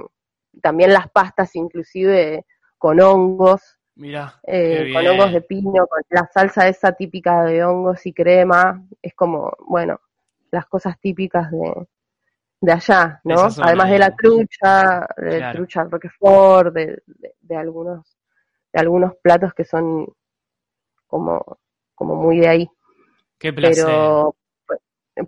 también 0.62 0.94
las 0.94 1.10
pastas 1.10 1.56
inclusive 1.56 2.46
con 2.78 3.00
hongos 3.00 3.80
Mira, 3.96 4.40
eh, 4.44 4.92
con 4.92 5.06
hongos 5.06 5.34
de 5.34 5.42
pino, 5.42 5.86
con 5.88 6.02
la 6.10 6.28
salsa 6.34 6.68
esa 6.68 6.94
típica 6.94 7.44
de 7.44 7.64
hongos 7.64 8.06
y 8.08 8.14
crema, 8.14 8.84
es 9.02 9.14
como, 9.14 9.54
bueno, 9.68 10.00
las 10.50 10.66
cosas 10.66 11.00
típicas 11.00 11.52
de, 11.52 11.88
de 12.60 12.72
allá, 12.72 13.22
¿no? 13.24 13.48
Además 13.62 13.90
de 13.92 14.00
la 14.00 14.16
trucha, 14.16 15.06
de 15.18 15.52
trucha 15.54 15.84
roquefort, 15.84 16.74
de, 16.74 17.04
de, 17.42 17.56
algunos, 17.56 18.18
de 18.72 18.80
algunos 18.80 19.16
platos 19.18 19.54
que 19.54 19.66
son 19.66 20.08
como, 21.06 21.60
como 22.04 22.22
muy 22.22 22.40
de 22.40 22.48
ahí. 22.48 22.70
Qué 23.40 23.54
placer. 23.54 23.86
Pero, 23.86 24.36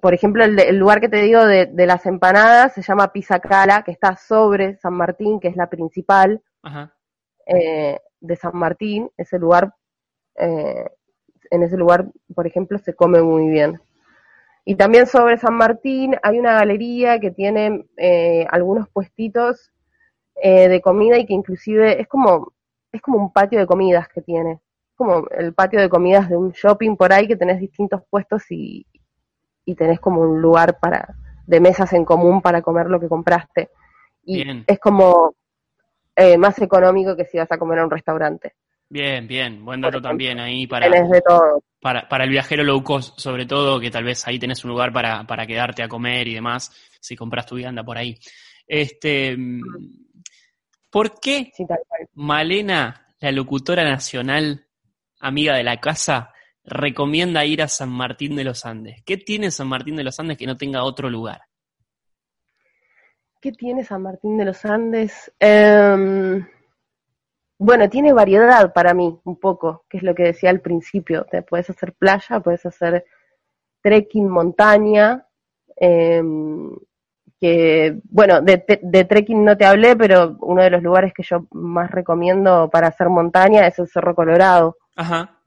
por 0.01 0.13
ejemplo, 0.13 0.43
el, 0.43 0.77
lugar 0.77 0.99
que 0.99 1.09
te 1.09 1.21
digo 1.21 1.45
de, 1.45 1.67
de 1.67 1.85
las 1.85 2.05
empanadas 2.05 2.73
se 2.73 2.81
llama 2.81 3.11
Cala, 3.41 3.83
que 3.83 3.91
está 3.91 4.17
sobre 4.17 4.75
San 4.77 4.93
Martín, 4.93 5.39
que 5.39 5.47
es 5.47 5.55
la 5.55 5.69
principal. 5.69 6.41
Ajá. 6.61 6.93
Eh, 7.45 7.99
de 8.19 8.35
San 8.35 8.57
Martín, 8.57 9.09
ese 9.17 9.37
lugar, 9.39 9.73
eh, 10.35 10.89
en 11.51 11.63
ese 11.63 11.77
lugar, 11.77 12.07
por 12.33 12.47
ejemplo, 12.47 12.77
se 12.79 12.93
come 12.93 13.21
muy 13.21 13.49
bien. 13.49 13.79
Y 14.65 14.75
también 14.75 15.05
sobre 15.05 15.37
San 15.37 15.53
Martín 15.53 16.15
hay 16.23 16.39
una 16.39 16.53
galería 16.53 17.19
que 17.19 17.29
tiene 17.29 17.85
eh, 17.97 18.47
algunos 18.49 18.89
puestitos 18.89 19.71
eh, 20.41 20.67
de 20.67 20.81
comida 20.81 21.19
y 21.19 21.25
que 21.25 21.33
inclusive 21.33 22.01
es 22.01 22.07
como, 22.07 22.51
es 22.91 23.01
como 23.01 23.19
un 23.19 23.31
patio 23.31 23.59
de 23.59 23.67
comidas 23.67 24.07
que 24.09 24.21
tiene. 24.21 24.59
Como 24.95 25.27
el 25.29 25.53
patio 25.53 25.81
de 25.81 25.89
comidas 25.89 26.29
de 26.29 26.37
un 26.37 26.51
shopping 26.51 26.95
por 26.95 27.11
ahí 27.11 27.27
que 27.27 27.35
tenés 27.35 27.59
distintos 27.59 28.01
puestos 28.09 28.43
y, 28.49 28.85
y 29.65 29.75
tenés 29.75 29.99
como 29.99 30.21
un 30.21 30.41
lugar 30.41 30.79
para 30.79 31.15
de 31.45 31.59
mesas 31.59 31.93
en 31.93 32.05
común 32.05 32.41
para 32.41 32.61
comer 32.61 32.87
lo 32.87 32.99
que 32.99 33.09
compraste. 33.09 33.69
Y 34.23 34.43
es 34.65 34.79
como 34.79 35.35
eh, 36.15 36.37
más 36.37 36.59
económico 36.59 37.15
que 37.15 37.25
si 37.25 37.37
vas 37.37 37.51
a 37.51 37.57
comer 37.57 37.79
a 37.79 37.83
un 37.85 37.91
restaurante. 37.91 38.53
Bien, 38.89 39.27
bien, 39.27 39.65
buen 39.65 39.81
dato 39.81 40.01
también 40.01 40.39
ahí 40.39 40.67
para, 40.67 40.87
para, 41.81 42.07
para 42.07 42.23
el 42.23 42.29
viajero 42.29 42.63
low 42.63 42.83
cost, 42.83 43.19
sobre 43.19 43.45
todo, 43.45 43.79
que 43.79 43.91
tal 43.91 44.03
vez 44.03 44.27
ahí 44.27 44.39
tenés 44.39 44.63
un 44.63 44.71
lugar 44.71 44.93
para, 44.93 45.23
para 45.25 45.45
quedarte 45.45 45.83
a 45.83 45.87
comer 45.87 46.27
y 46.27 46.35
demás, 46.35 46.71
si 46.99 47.15
compras 47.15 47.45
tu 47.45 47.55
vianda 47.55 47.83
por 47.83 47.97
ahí. 47.97 48.17
Este, 48.67 49.35
¿Por 50.89 51.19
qué 51.19 51.51
Malena, 52.13 53.07
la 53.19 53.31
locutora 53.31 53.83
nacional, 53.83 54.64
amiga 55.19 55.55
de 55.55 55.63
la 55.63 55.79
casa, 55.79 56.33
recomienda 56.63 57.45
ir 57.45 57.61
a 57.61 57.67
San 57.67 57.89
Martín 57.89 58.35
de 58.35 58.43
los 58.43 58.65
Andes? 58.65 59.01
¿Qué 59.05 59.17
tiene 59.17 59.51
San 59.51 59.67
Martín 59.67 59.95
de 59.95 60.03
los 60.03 60.19
Andes 60.19 60.37
que 60.37 60.47
no 60.47 60.57
tenga 60.57 60.83
otro 60.83 61.09
lugar? 61.09 61.41
¿Qué 63.41 63.51
tiene 63.51 63.83
San 63.83 64.01
Martín 64.01 64.37
de 64.37 64.45
los 64.45 64.65
Andes? 64.65 65.31
Em, 65.39 66.43
bueno, 67.59 67.89
tiene 67.89 68.11
variedad 68.11 68.73
para 68.73 68.93
mí, 68.93 69.19
un 69.23 69.39
poco, 69.39 69.85
que 69.87 69.97
es 69.97 70.03
lo 70.03 70.15
que 70.15 70.23
decía 70.23 70.49
al 70.49 70.61
principio. 70.61 71.25
Te 71.29 71.43
puedes 71.43 71.69
hacer 71.69 71.93
playa, 71.93 72.39
puedes 72.39 72.65
hacer 72.65 73.05
trekking, 73.81 74.27
montaña. 74.27 75.27
Em, 75.75 76.71
que, 77.39 77.99
bueno, 78.09 78.41
de, 78.41 78.63
de, 78.81 79.05
trekking 79.05 79.43
no 79.45 79.55
te 79.55 79.65
hablé, 79.65 79.95
pero 79.95 80.37
uno 80.41 80.63
de 80.63 80.69
los 80.71 80.81
lugares 80.81 81.13
que 81.13 81.23
yo 81.23 81.45
más 81.51 81.91
recomiendo 81.91 82.69
para 82.71 82.87
hacer 82.87 83.09
montaña 83.09 83.67
es 83.67 83.77
el 83.77 83.87
Cerro 83.87 84.15
Colorado. 84.15 84.77
Ajá. 84.95 85.39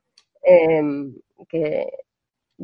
Em, 0.43 1.15
que 1.49 1.89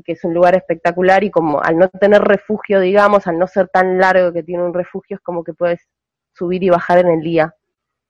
que 0.02 0.12
es 0.12 0.24
un 0.24 0.34
lugar 0.34 0.56
espectacular 0.56 1.22
y 1.22 1.30
como 1.30 1.62
al 1.62 1.78
no 1.78 1.88
tener 1.88 2.22
refugio, 2.22 2.80
digamos, 2.80 3.26
al 3.26 3.38
no 3.38 3.46
ser 3.46 3.68
tan 3.68 3.98
largo 3.98 4.32
que 4.32 4.42
tiene 4.42 4.64
un 4.64 4.74
refugio, 4.74 5.16
es 5.16 5.22
como 5.22 5.44
que 5.44 5.52
puedes 5.52 5.86
subir 6.32 6.62
y 6.64 6.70
bajar 6.70 6.98
en 6.98 7.08
el 7.08 7.20
día. 7.20 7.54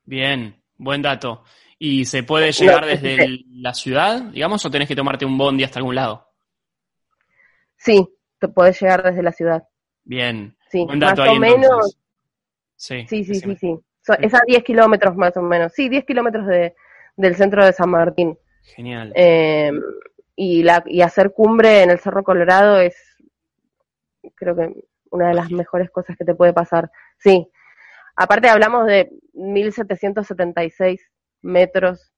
Bien, 0.05 0.63
buen 0.77 1.03
dato. 1.03 1.45
¿Y 1.79 2.05
se 2.07 2.23
puede 2.23 2.53
llegar 2.53 2.87
desde 2.87 3.41
la 3.51 3.75
ciudad, 3.75 4.23
digamos, 4.23 4.65
o 4.65 4.71
tenés 4.71 4.89
que 4.89 4.97
tomarte 4.97 5.27
un 5.27 5.37
bondi 5.37 5.65
hasta 5.65 5.81
algún 5.81 5.97
lado? 5.97 6.31
Sí, 7.77 8.09
te 8.39 8.49
puedes 8.49 8.81
llegar 8.81 9.03
desde 9.03 9.23
la 9.23 9.33
ciudad. 9.33 9.65
Bien, 10.05 10.57
sí, 10.71 10.85
buen 10.87 11.01
dato 11.01 11.23
más 11.23 11.31
o 11.31 11.39
menos. 11.39 11.99
Sí, 12.77 13.07
sí, 13.07 13.25
sí, 13.25 13.35
sí, 13.35 13.57
sí. 13.57 13.79
es 14.21 14.35
a 14.35 14.41
10 14.47 14.65
kilómetros 14.65 15.17
más 15.17 15.37
o 15.37 15.43
menos. 15.43 15.73
Sí, 15.75 15.89
10 15.89 16.05
kilómetros 16.05 16.47
de, 16.47 16.75
del 17.17 17.35
centro 17.35 17.65
de 17.65 17.73
San 17.73 17.91
Martín. 17.91 18.39
Genial. 18.65 19.13
Eh, 19.15 19.73
y, 20.37 20.63
la, 20.63 20.83
y 20.87 21.03
hacer 21.03 21.33
cumbre 21.33 21.83
en 21.83 21.91
el 21.91 21.99
Cerro 22.01 22.25
Colorado 22.25 22.81
es, 22.81 22.97
creo 24.35 24.57
que, 24.57 24.73
una 25.11 25.29
de 25.29 25.35
las 25.35 25.51
mejores 25.51 25.91
cosas 25.91 26.17
que 26.17 26.25
te 26.25 26.35
puede 26.35 26.53
pasar. 26.53 26.91
Sí, 27.19 27.49
aparte 28.17 28.49
hablamos 28.49 28.87
de 28.87 29.11
1776 29.35 31.01
metros 31.43 32.13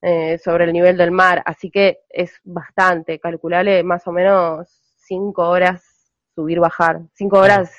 eh, 0.00 0.38
sobre 0.38 0.64
el 0.64 0.72
nivel 0.72 0.96
del 0.96 1.10
mar, 1.10 1.42
así 1.44 1.70
que 1.70 2.00
es 2.08 2.40
bastante, 2.42 3.20
calculale 3.20 3.84
más 3.84 4.06
o 4.06 4.12
menos 4.12 4.94
cinco 4.96 5.48
horas 5.48 6.10
subir, 6.34 6.58
bajar, 6.58 7.02
cinco 7.12 7.38
horas 7.38 7.70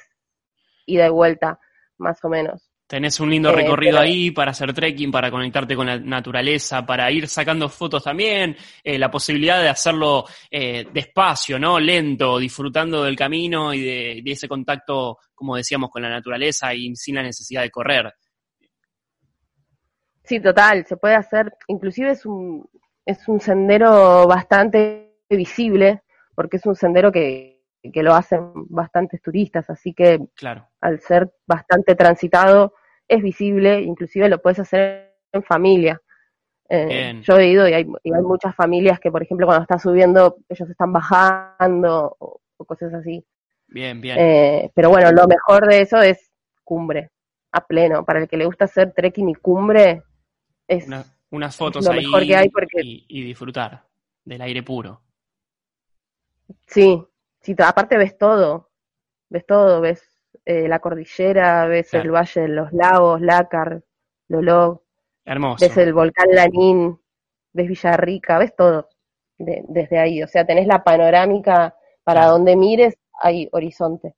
ida 0.86 1.08
y 1.08 1.10
vuelta, 1.10 1.60
más 1.98 2.24
o 2.24 2.30
menos. 2.30 2.73
Tenés 2.94 3.20
un 3.20 3.32
lindo 3.32 3.52
recorrido 3.52 3.98
ahí 3.98 4.30
para 4.30 4.52
hacer 4.52 4.72
trekking, 4.72 5.12
para 5.12 5.32
conectarte 5.32 5.76
con 5.76 5.88
la 5.88 5.98
naturaleza, 5.98 6.86
para 6.86 7.10
ir 7.12 7.28
sacando 7.28 7.68
fotos 7.68 8.04
también, 8.04 8.56
eh, 8.84 9.00
la 9.00 9.10
posibilidad 9.10 9.60
de 9.60 9.68
hacerlo 9.68 10.26
eh, 10.52 10.86
despacio, 10.94 11.58
¿no? 11.58 11.80
Lento, 11.80 12.38
disfrutando 12.38 13.04
del 13.04 13.16
camino 13.16 13.74
y 13.74 13.82
de, 14.22 14.32
ese 14.32 14.48
contacto, 14.48 15.18
como 15.34 15.56
decíamos, 15.56 15.90
con 15.90 16.04
la 16.04 16.10
naturaleza 16.10 16.72
y 16.76 16.96
sin 16.96 17.16
la 17.16 17.24
necesidad 17.24 17.64
de 17.64 17.72
correr. 17.72 18.14
Sí, 20.24 20.40
total, 20.40 20.86
se 20.86 20.96
puede 20.96 21.16
hacer, 21.16 21.52
inclusive 21.70 22.12
es 22.12 22.28
un, 22.28 22.70
es 23.08 23.28
un 23.28 23.40
sendero 23.40 24.28
bastante 24.28 25.18
visible, 25.32 26.04
porque 26.36 26.58
es 26.58 26.66
un 26.68 26.76
sendero 26.76 27.12
que, 27.12 27.60
que 27.92 28.04
lo 28.04 28.14
hacen 28.14 28.52
bastantes 28.70 29.20
turistas, 29.20 29.68
así 29.72 29.96
que 29.96 30.20
claro. 30.36 30.70
al 30.80 31.00
ser 31.00 31.34
bastante 31.48 31.96
transitado, 31.96 32.76
es 33.08 33.22
visible, 33.22 33.82
inclusive 33.82 34.30
lo 34.30 34.42
puedes 34.42 34.60
hacer 34.60 35.16
en 35.32 35.44
familia. 35.44 36.02
Eh, 36.70 37.22
yo 37.22 37.38
he 37.38 37.50
ido 37.50 37.68
y 37.68 37.74
hay, 37.74 37.88
y 38.04 38.14
hay, 38.14 38.22
muchas 38.22 38.56
familias 38.56 39.00
que, 39.00 39.12
por 39.12 39.22
ejemplo, 39.22 39.46
cuando 39.46 39.64
está 39.64 39.78
subiendo, 39.78 40.38
ellos 40.50 40.70
están 40.70 40.94
bajando 40.94 42.16
o, 42.20 42.40
cosas 42.66 42.94
así. 42.94 43.24
Bien, 43.68 44.00
bien. 44.00 44.18
Eh, 44.18 44.72
pero 44.74 44.90
bueno, 44.90 45.12
lo 45.12 45.28
mejor 45.28 45.68
de 45.68 45.82
eso 45.82 46.02
es 46.02 46.32
cumbre, 46.64 47.12
a 47.52 47.66
pleno. 47.66 48.06
Para 48.06 48.22
el 48.22 48.28
que 48.28 48.38
le 48.38 48.46
gusta 48.46 48.66
hacer 48.66 48.94
trekking 48.94 49.30
y 49.30 49.36
cumbre, 49.36 50.04
es 50.68 50.88
unas 51.30 51.56
fotos 51.56 51.84
lo 51.86 51.92
ahí 51.92 52.06
mejor 52.06 52.26
que 52.26 52.36
hay 52.36 52.50
porque... 52.50 52.80
y, 52.82 53.24
disfrutar 53.24 53.84
del 54.24 54.42
aire 54.42 54.64
puro. 54.64 55.02
Sí, 56.68 57.04
sí, 57.42 57.56
aparte 57.58 57.98
ves 57.98 58.18
todo, 58.18 58.72
ves 59.30 59.46
todo, 59.46 59.82
ves 59.82 60.13
eh, 60.46 60.68
la 60.68 60.80
cordillera, 60.80 61.66
ves 61.68 61.94
el 61.94 62.12
valle 62.12 62.42
de 62.42 62.48
los 62.50 62.72
lagos, 62.74 63.22
Lácar, 63.22 63.84
Hermoso. 65.26 65.66
ves 65.66 65.78
el 65.78 65.94
volcán 65.94 66.28
Lanín, 66.32 67.00
ves 67.54 67.68
Villarrica, 67.68 68.40
ves 68.40 68.56
todo 68.56 68.90
desde 69.38 70.00
ahí. 70.00 70.24
O 70.24 70.28
sea, 70.28 70.46
tenés 70.46 70.68
la 70.68 70.84
panorámica 70.84 71.76
para 72.04 72.26
donde 72.28 72.56
mires, 72.56 72.96
hay 73.22 73.48
horizonte. 73.52 74.16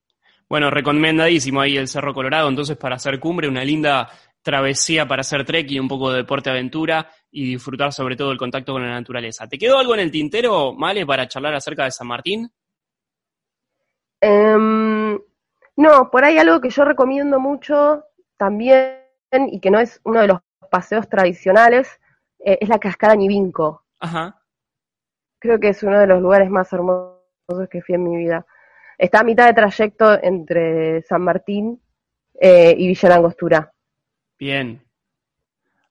Bueno, 0.47 0.69
recomendadísimo 0.69 1.61
ahí 1.61 1.77
el 1.77 1.87
Cerro 1.87 2.13
Colorado, 2.13 2.49
entonces 2.49 2.77
para 2.77 2.95
hacer 2.95 3.19
cumbre, 3.19 3.47
una 3.47 3.63
linda 3.63 4.09
travesía 4.41 5.07
para 5.07 5.21
hacer 5.21 5.43
trekking, 5.43 5.81
un 5.81 5.87
poco 5.87 6.11
de 6.11 6.17
deporte 6.17 6.51
aventura 6.51 7.09
y 7.31 7.45
disfrutar 7.45 7.91
sobre 7.91 8.15
todo 8.15 8.31
el 8.31 8.37
contacto 8.37 8.73
con 8.73 8.83
la 8.83 8.91
naturaleza. 8.93 9.47
¿Te 9.47 9.57
quedó 9.57 9.79
algo 9.79 9.95
en 9.95 10.01
el 10.01 10.11
tintero, 10.11 10.73
Male, 10.73 11.03
para 11.05 11.27
charlar 11.27 11.55
acerca 11.55 11.85
de 11.85 11.91
San 11.91 12.07
Martín? 12.07 12.47
Em, 14.21 15.19
no, 15.77 16.09
por 16.09 16.23
ahí 16.23 16.37
algo 16.37 16.61
que 16.61 16.69
yo 16.69 16.85
recomiendo 16.85 17.39
mucho 17.39 18.03
también 18.37 19.01
y 19.31 19.59
que 19.59 19.71
no 19.71 19.79
es 19.79 19.99
uno 20.03 20.21
de 20.21 20.27
los 20.27 20.39
paseos 20.71 21.09
tradicionales 21.09 21.99
eh, 22.39 22.57
es 22.61 22.69
la 22.69 22.79
cascada 22.79 23.15
Nivinco. 23.15 23.83
Ajá. 23.99 24.41
Creo 25.39 25.59
que 25.59 25.69
es 25.69 25.83
uno 25.83 25.99
de 25.99 26.07
los 26.07 26.21
lugares 26.21 26.49
más 26.49 26.71
hermosos 26.71 27.19
que 27.69 27.81
fui 27.81 27.95
en 27.95 28.03
mi 28.03 28.17
vida. 28.17 28.45
Está 28.97 29.19
a 29.19 29.23
mitad 29.23 29.47
de 29.47 29.53
trayecto 29.53 30.21
entre 30.23 31.01
San 31.03 31.21
Martín 31.21 31.81
eh, 32.39 32.73
y 32.77 32.87
Villa 32.87 33.09
Langostura. 33.09 33.73
Bien. 34.39 34.81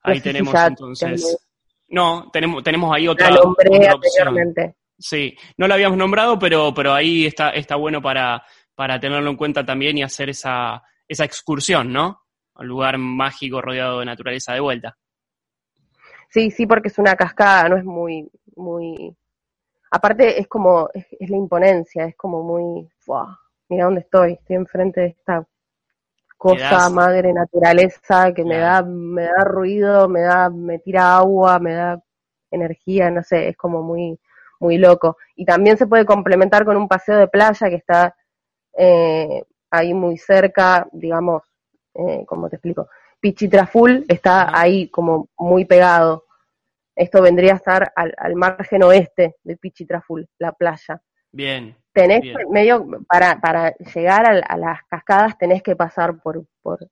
Ahí 0.03 0.21
tenemos 0.21 0.55
entonces. 0.55 1.39
No, 1.89 2.31
tenemos, 2.33 2.63
tenemos 2.63 2.95
ahí 2.95 3.07
otra, 3.07 3.31
la 3.31 3.37
nombré 3.37 3.89
anteriormente. 3.89 4.77
Sí, 4.99 5.37
no 5.57 5.69
la 5.69 5.75
habíamos 5.75 5.99
nombrado, 5.99 6.39
pero, 6.39 6.73
pero 6.73 6.93
ahí 6.93 7.27
está, 7.27 7.51
está 7.51 7.77
bueno 7.77 8.01
para, 8.01 8.45
para 8.75 8.99
tenerlo 8.99 9.31
en 9.31 9.37
cuenta 9.37 9.65
también 9.65 9.99
y 9.99 10.03
hacer 10.03 10.31
esa, 10.31 10.83
esa 11.09 11.25
excursión, 11.25 11.93
¿no? 11.93 12.23
Un 12.57 12.67
lugar 12.67 12.99
mágico 12.99 13.61
rodeado 13.61 14.01
de 14.01 14.07
naturaleza 14.07 14.53
de 14.53 14.61
vuelta. 14.61 14.97
Sí, 16.29 16.51
sí, 16.51 16.67
porque 16.67 16.89
es 16.89 16.99
una 16.99 17.15
cascada, 17.15 17.69
no 17.69 17.77
es 17.77 17.85
muy, 17.85 18.29
muy. 18.57 19.17
Aparte 19.91 20.41
es 20.41 20.49
como, 20.49 20.89
es, 20.93 21.07
la 21.29 21.37
imponencia, 21.37 22.07
es 22.07 22.17
como 22.17 22.43
muy, 22.43 22.89
mira 23.69 23.85
dónde 23.85 24.01
estoy, 24.01 24.33
estoy 24.33 24.57
enfrente 24.57 25.01
de 25.01 25.07
esta 25.09 25.47
cosa 26.37 26.91
madre 26.91 27.33
naturaleza 27.33 28.33
que 28.35 28.45
me 28.45 28.59
da, 28.59 28.83
me 28.83 29.23
da 29.23 29.45
ruido, 29.45 30.09
me 30.09 30.23
da, 30.23 30.51
me 30.51 30.79
tira 30.81 31.17
agua, 31.17 31.59
me 31.59 31.75
da 31.75 32.03
energía, 32.51 33.11
no 33.11 33.23
sé, 33.23 33.49
es 33.49 33.57
como 33.57 33.83
muy, 33.83 34.19
muy 34.61 34.79
loco. 34.79 35.17
Y 35.37 35.45
también 35.45 35.77
se 35.77 35.87
puede 35.87 36.05
complementar 36.05 36.65
con 36.65 36.77
un 36.77 36.89
paseo 36.89 37.17
de 37.17 37.29
playa 37.29 37.69
que 37.69 37.77
está 37.77 38.15
eh, 38.77 39.43
ahí 39.71 39.95
muy 39.95 40.17
cerca, 40.19 40.87
digamos, 40.93 41.43
eh, 41.95 42.25
¿cómo 42.27 42.49
te 42.49 42.57
explico? 42.57 42.89
Pichitraful 43.21 44.05
está 44.09 44.59
ahí 44.59 44.89
como 44.89 45.29
muy 45.39 45.65
pegado. 45.65 46.27
Esto 46.95 47.23
vendría 47.23 47.55
a 47.55 47.57
estar 47.57 47.93
al, 47.97 48.15
al 48.17 48.35
margen 48.37 48.83
oeste 48.83 49.37
de 49.43 49.57
Pichitraful, 49.57 50.29
la 50.39 50.53
playa. 50.53 51.01
Bien. 51.33 51.77
Tenés 51.93 52.23
medio, 52.51 52.87
para, 53.09 53.41
para 53.41 53.75
llegar 53.77 54.27
a, 54.27 54.57
las 54.57 54.81
cascadas 54.89 55.39
tenés 55.39 55.63
que 55.63 55.77
pasar 55.77 56.21
por, 56.21 56.45
por, 56.61 56.89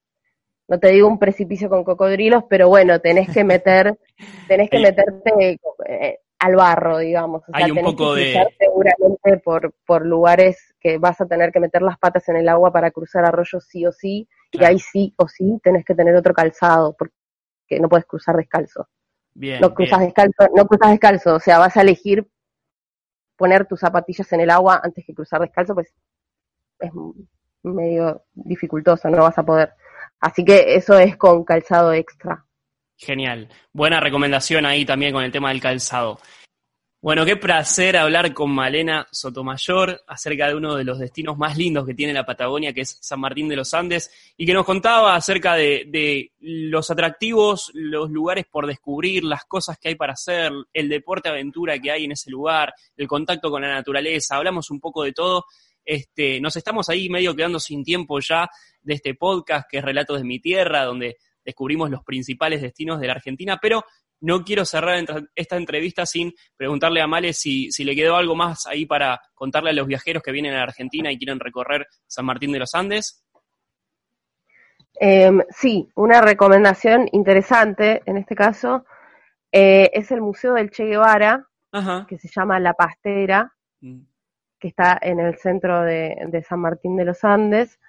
no 0.68 0.78
te 0.78 0.88
digo 0.88 1.08
un 1.08 1.18
precipicio 1.18 1.68
con 1.68 1.84
cocodrilos, 1.84 2.44
pero 2.48 2.68
bueno, 2.68 3.00
tenés 3.00 3.28
que 3.30 3.44
meter, 3.44 3.98
tenés 4.48 4.70
que 4.70 4.78
meterte 4.78 5.58
eh, 5.88 6.18
al 6.38 6.56
barro, 6.56 6.98
digamos. 6.98 7.42
Hay 7.52 7.70
un 7.70 7.82
poco 7.82 8.14
de... 8.14 8.46
Seguramente 8.58 9.38
por, 9.44 9.72
por 9.84 10.06
lugares 10.06 10.71
que 10.82 10.98
vas 10.98 11.20
a 11.20 11.26
tener 11.26 11.52
que 11.52 11.60
meter 11.60 11.82
las 11.82 11.98
patas 11.98 12.28
en 12.28 12.36
el 12.36 12.48
agua 12.48 12.72
para 12.72 12.90
cruzar 12.90 13.24
arroyos 13.24 13.64
sí 13.64 13.86
o 13.86 13.92
sí, 13.92 14.28
y 14.50 14.64
ahí 14.64 14.78
sí 14.78 15.14
o 15.16 15.28
sí 15.28 15.60
tenés 15.62 15.84
que 15.84 15.94
tener 15.94 16.16
otro 16.16 16.34
calzado, 16.34 16.96
porque 16.98 17.14
no 17.80 17.88
puedes 17.88 18.06
cruzar 18.06 18.36
descalzo. 18.36 18.88
Bien, 19.34 19.60
no 19.60 19.72
cruzas 19.72 20.00
descalzo, 20.00 20.48
no 20.54 20.66
cruzas 20.66 20.90
descalzo, 20.90 21.34
o 21.36 21.40
sea, 21.40 21.58
vas 21.58 21.76
a 21.76 21.82
elegir 21.82 22.26
poner 23.36 23.66
tus 23.66 23.80
zapatillas 23.80 24.30
en 24.32 24.40
el 24.40 24.50
agua 24.50 24.80
antes 24.82 25.04
que 25.06 25.14
cruzar 25.14 25.40
descalzo, 25.40 25.74
pues 25.74 25.94
es 26.80 26.90
medio 27.62 28.24
dificultoso, 28.34 29.08
no 29.08 29.22
vas 29.22 29.38
a 29.38 29.44
poder. 29.44 29.72
Así 30.20 30.44
que 30.44 30.74
eso 30.74 30.98
es 30.98 31.16
con 31.16 31.44
calzado 31.44 31.92
extra. 31.92 32.44
Genial. 32.96 33.48
Buena 33.72 34.00
recomendación 34.00 34.66
ahí 34.66 34.84
también 34.84 35.12
con 35.12 35.24
el 35.24 35.32
tema 35.32 35.48
del 35.50 35.60
calzado. 35.60 36.18
Bueno, 37.04 37.24
qué 37.24 37.36
placer 37.36 37.96
hablar 37.96 38.32
con 38.32 38.52
Malena 38.52 39.08
Sotomayor 39.10 40.04
acerca 40.06 40.46
de 40.46 40.54
uno 40.54 40.76
de 40.76 40.84
los 40.84 41.00
destinos 41.00 41.36
más 41.36 41.58
lindos 41.58 41.84
que 41.84 41.94
tiene 41.94 42.12
la 42.12 42.24
Patagonia, 42.24 42.72
que 42.72 42.82
es 42.82 42.96
San 43.00 43.18
Martín 43.18 43.48
de 43.48 43.56
los 43.56 43.74
Andes, 43.74 44.08
y 44.36 44.46
que 44.46 44.54
nos 44.54 44.64
contaba 44.64 45.16
acerca 45.16 45.56
de, 45.56 46.30
los 46.38 46.92
atractivos, 46.92 47.72
los 47.74 48.08
lugares 48.08 48.46
por 48.48 48.68
descubrir, 48.68 49.24
las 49.24 49.44
cosas 49.46 49.78
que 49.78 49.88
hay 49.88 49.94
para 49.96 50.12
hacer, 50.12 50.52
el 50.72 50.88
deporte 50.88 51.28
aventura 51.28 51.76
que 51.80 51.90
hay 51.90 52.04
en 52.04 52.12
ese 52.12 52.30
lugar, 52.30 52.72
el 52.96 53.08
contacto 53.08 53.50
con 53.50 53.62
la 53.62 53.74
naturaleza. 53.74 54.36
Hablamos 54.36 54.70
un 54.70 54.78
poco 54.78 55.02
de 55.02 55.10
todo. 55.10 55.46
Este, 55.84 56.40
nos 56.40 56.54
estamos 56.54 56.88
ahí 56.88 57.08
medio 57.08 57.34
quedando 57.34 57.58
sin 57.58 57.82
tiempo 57.82 58.20
ya 58.20 58.48
de 58.80 58.94
este 58.94 59.16
podcast 59.16 59.68
que 59.68 59.78
es 59.78 59.84
Relatos 59.84 60.18
de 60.18 60.24
mi 60.24 60.38
Tierra, 60.38 60.84
donde 60.84 61.16
descubrimos 61.44 61.90
los 61.90 62.04
principales 62.04 62.62
destinos 62.62 63.00
de 63.00 63.08
la 63.08 63.14
Argentina, 63.14 63.58
pero 63.60 63.84
no 64.22 64.44
quiero 64.44 64.64
cerrar 64.64 65.04
esta 65.34 65.56
entrevista 65.56 66.06
sin 66.06 66.32
preguntarle 66.56 67.02
a 67.02 67.06
Male 67.06 67.32
si, 67.32 67.68
le 67.84 67.94
quedó 67.94 68.16
algo 68.16 68.34
más 68.34 68.66
ahí 68.66 68.86
para 68.86 69.20
contarle 69.34 69.70
a 69.70 69.74
los 69.74 69.86
viajeros 69.86 70.22
que 70.22 70.32
vienen 70.32 70.54
a 70.54 70.58
la 70.58 70.62
Argentina 70.62 71.10
y 71.10 71.18
quieren 71.18 71.40
recorrer 71.40 71.86
San 72.06 72.24
Martín 72.24 72.52
de 72.52 72.60
los 72.60 72.74
Andes. 72.74 73.24
Em, 74.94 75.42
sí, 75.50 75.88
una 75.96 76.20
recomendación 76.20 77.08
interesante 77.10 78.02
en 78.06 78.18
este 78.18 78.36
caso 78.36 78.84
eh, 79.50 79.90
es 79.92 80.10
el 80.12 80.20
Museo 80.20 80.54
del 80.54 80.70
Che 80.70 80.84
Guevara, 80.84 81.44
que 82.06 82.18
se 82.18 82.28
llama 82.28 82.60
La 82.60 82.74
Pastera, 82.74 83.52
mm. 83.80 84.00
que 84.60 84.68
está 84.68 84.98
en 85.02 85.18
el 85.18 85.36
centro 85.38 85.82
de, 85.82 86.44
San 86.48 86.60
Martín 86.60 86.96
de 86.96 87.06
los 87.06 87.24
Andes, 87.24 87.80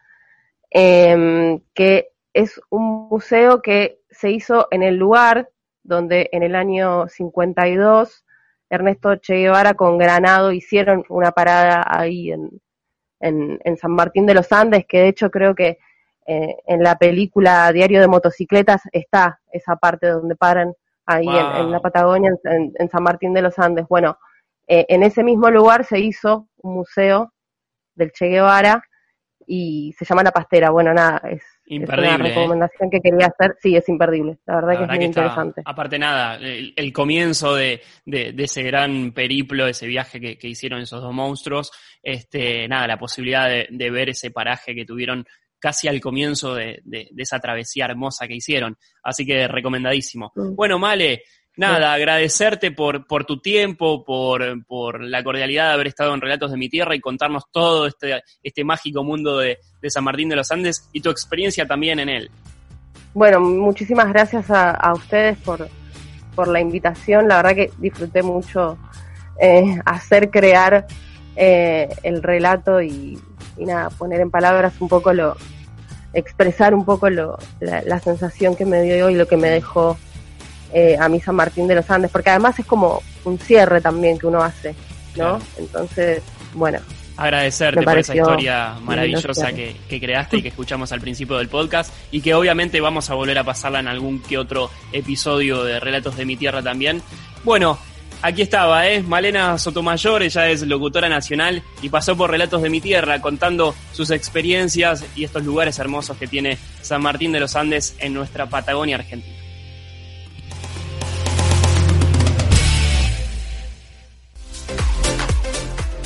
em, 0.71 1.59
que 1.75 2.13
es 2.33 2.59
un 2.69 3.07
museo 3.09 3.61
que 3.61 3.99
se 4.09 4.31
hizo 4.31 4.67
en 4.71 4.81
el 4.81 4.95
lugar 4.95 5.49
donde 5.83 6.29
en 6.31 6.43
el 6.43 6.55
año 6.55 7.07
52 7.07 8.25
Ernesto 8.69 9.15
Che 9.17 9.35
Guevara 9.35 9.75
con 9.75 9.97
Granado 9.97 10.51
hicieron 10.51 11.03
una 11.09 11.31
parada 11.31 11.85
ahí 11.87 12.31
en, 12.31 12.49
en, 13.19 13.77
San 13.77 13.91
Martín 13.91 14.25
de 14.25 14.33
los 14.33 14.51
Andes, 14.51 14.85
que 14.87 14.99
de 14.99 15.07
hecho 15.09 15.29
creo 15.29 15.53
que 15.55 15.77
eh, 16.25 16.57
en 16.65 16.81
la 16.81 16.97
película 16.97 17.71
Diario 17.71 18.01
de 18.01 18.07
Motocicletas 18.07 18.81
está 18.91 19.39
esa 19.51 19.75
parte 19.75 20.07
donde 20.07 20.35
paran 20.35 20.73
ahí 21.05 21.27
en, 21.27 21.71
la 21.71 21.81
Patagonia, 21.81 22.33
en, 22.45 22.89
San 22.89 23.03
Martín 23.03 23.33
de 23.33 23.41
los 23.41 23.59
Andes. 23.59 23.85
Bueno, 23.87 24.17
eh, 24.67 24.85
en 24.89 25.03
ese 25.03 25.23
mismo 25.23 25.49
lugar 25.51 25.85
se 25.85 25.99
hizo 25.99 26.47
un 26.61 26.75
museo 26.75 27.33
del 27.95 28.11
Che 28.11 28.27
Guevara 28.27 28.83
y 29.45 29.93
se 29.97 30.05
llama 30.05 30.23
La 30.23 30.31
Pastera. 30.31 30.69
Bueno, 30.69 30.93
nada, 30.93 31.21
es 31.29 31.43
Imperdible. 31.65 32.09
Es 32.09 32.19
una 32.19 32.27
¿eh? 32.27 32.33
recomendación 32.33 32.89
que 32.89 32.99
quería 32.99 33.27
hacer. 33.27 33.55
Sí, 33.61 33.75
es 33.75 33.87
imperdible. 33.87 34.37
La 34.45 34.55
verdad 34.55 34.77
que 34.77 34.83
es 34.83 34.89
muy 34.89 35.05
interesante. 35.05 35.61
aparte, 35.65 35.97
nada, 35.97 36.37
el, 36.37 36.93
comienzo 36.93 37.55
de, 37.55 37.81
ese 38.05 38.63
gran 38.63 39.11
periplo, 39.13 39.67
ese 39.67 39.87
viaje 39.87 40.19
que, 40.19 40.47
hicieron 40.47 40.81
esos 40.81 41.01
dos 41.01 41.13
monstruos, 41.13 41.71
este, 42.01 42.67
nada, 42.67 42.87
la 42.87 42.97
posibilidad 42.97 43.49
de, 43.49 43.91
ver 43.91 44.09
ese 44.09 44.31
paraje 44.31 44.75
que 44.75 44.85
tuvieron 44.85 45.25
casi 45.57 45.87
al 45.87 46.01
comienzo 46.01 46.55
de, 46.55 46.81
esa 47.17 47.39
travesía 47.39 47.85
hermosa 47.85 48.27
que 48.27 48.35
hicieron. 48.35 48.77
Así 49.01 49.25
que 49.25 49.47
recomendadísimo. 49.47 50.33
Mm. 50.35 50.55
Bueno, 50.55 50.77
Male, 50.77 51.23
Nada, 51.55 51.93
agradecerte 51.93 52.71
por, 52.71 53.05
por 53.05 53.25
tu 53.25 53.39
tiempo, 53.39 54.03
por, 54.03 54.65
por 54.65 55.03
la 55.03 55.23
cordialidad 55.23 55.67
de 55.67 55.73
haber 55.73 55.87
estado 55.87 56.13
en 56.15 56.21
Relatos 56.21 56.49
de 56.49 56.57
mi 56.57 56.67
Tierra 56.67 56.95
y 56.95 56.99
contarnos 56.99 57.43
todo 57.51 57.85
este, 57.85 58.23
este 58.41 58.63
mágico 58.63 59.03
mundo 59.03 59.37
de, 59.37 59.59
San 59.87 60.03
Martín 60.03 60.29
de 60.29 60.35
los 60.35 60.49
Andes 60.51 60.89
y 60.93 61.01
tu 61.01 61.11
experiencia 61.11 61.67
también 61.67 61.99
en 61.99 62.09
él. 62.09 62.31
Bueno, 63.13 63.39
muchísimas 63.39 64.09
gracias 64.09 64.49
a, 64.49 64.91
ustedes 64.95 65.37
por, 65.39 65.67
por 66.33 66.47
la 66.47 66.59
invitación. 66.59 67.27
La 67.27 67.35
verdad 67.35 67.53
que 67.53 67.71
disfruté 67.77 68.23
mucho 68.23 68.79
eh, 69.39 69.79
hacer 69.85 70.31
crear 70.31 70.87
eh, 71.35 71.87
el 72.01 72.23
relato 72.23 72.81
y, 72.81 73.19
nada, 73.57 73.91
poner 73.91 74.21
en 74.21 74.31
palabras 74.31 74.73
un 74.79 74.87
poco 74.87 75.13
lo, 75.13 75.37
expresar 76.13 76.73
un 76.73 76.83
poco 76.83 77.11
lo, 77.11 77.37
la, 77.59 77.83
la 77.83 77.99
sensación 77.99 78.55
que 78.55 78.65
me 78.65 78.81
dio 78.81 79.11
y 79.11 79.15
lo 79.15 79.27
que 79.27 79.37
me 79.37 79.51
dejó 79.51 79.99
eh, 80.73 80.97
a 80.99 81.07
mi 81.07 81.19
San 81.19 81.35
Martín 81.35 81.67
de 81.67 81.75
los 81.75 81.89
Andes, 81.89 82.11
porque 82.11 82.31
además 82.31 82.57
es 82.59 82.65
como 82.65 83.01
un 83.25 83.37
cierre 83.39 83.81
también 83.81 84.17
que 84.17 84.27
uno 84.27 84.41
hace, 84.41 84.69
¿no? 85.15 85.37
Claro. 85.37 85.39
Entonces, 85.57 86.21
bueno, 86.53 86.79
agradecerte 87.17 87.83
por 87.83 87.97
esa 87.97 88.15
historia 88.15 88.75
maravillosa 88.81 89.51
que, 89.53 89.75
que 89.87 89.99
creaste 89.99 90.37
y 90.37 90.41
que 90.41 90.47
escuchamos 90.49 90.91
al 90.91 91.01
principio 91.01 91.37
del 91.37 91.47
podcast 91.47 91.93
y 92.11 92.21
que 92.21 92.33
obviamente 92.33 92.81
vamos 92.81 93.09
a 93.09 93.13
volver 93.13 93.37
a 93.37 93.43
pasarla 93.43 93.79
en 93.79 93.87
algún 93.87 94.21
que 94.21 94.37
otro 94.37 94.69
episodio 94.91 95.63
de 95.63 95.79
Relatos 95.79 96.17
de 96.17 96.25
mi 96.25 96.35
Tierra 96.35 96.61
también. 96.63 97.01
Bueno, 97.43 97.77
aquí 98.21 98.41
estaba, 98.41 98.87
¿eh? 98.87 99.03
Malena 99.03 99.57
Sotomayor, 99.57 100.23
ella 100.23 100.49
es 100.49 100.63
locutora 100.63 101.09
nacional 101.09 101.61
y 101.81 101.89
pasó 101.89 102.17
por 102.17 102.31
Relatos 102.31 102.61
de 102.61 102.69
mi 102.69 102.81
Tierra 102.81 103.21
contando 103.21 103.75
sus 103.91 104.09
experiencias 104.09 105.05
y 105.15 105.23
estos 105.23 105.43
lugares 105.43 105.77
hermosos 105.79 106.17
que 106.17 106.27
tiene 106.27 106.57
San 106.81 107.01
Martín 107.01 107.31
de 107.31 107.39
los 107.39 107.55
Andes 107.55 107.95
en 107.99 108.13
nuestra 108.13 108.47
Patagonia 108.47 108.95
Argentina. 108.95 109.42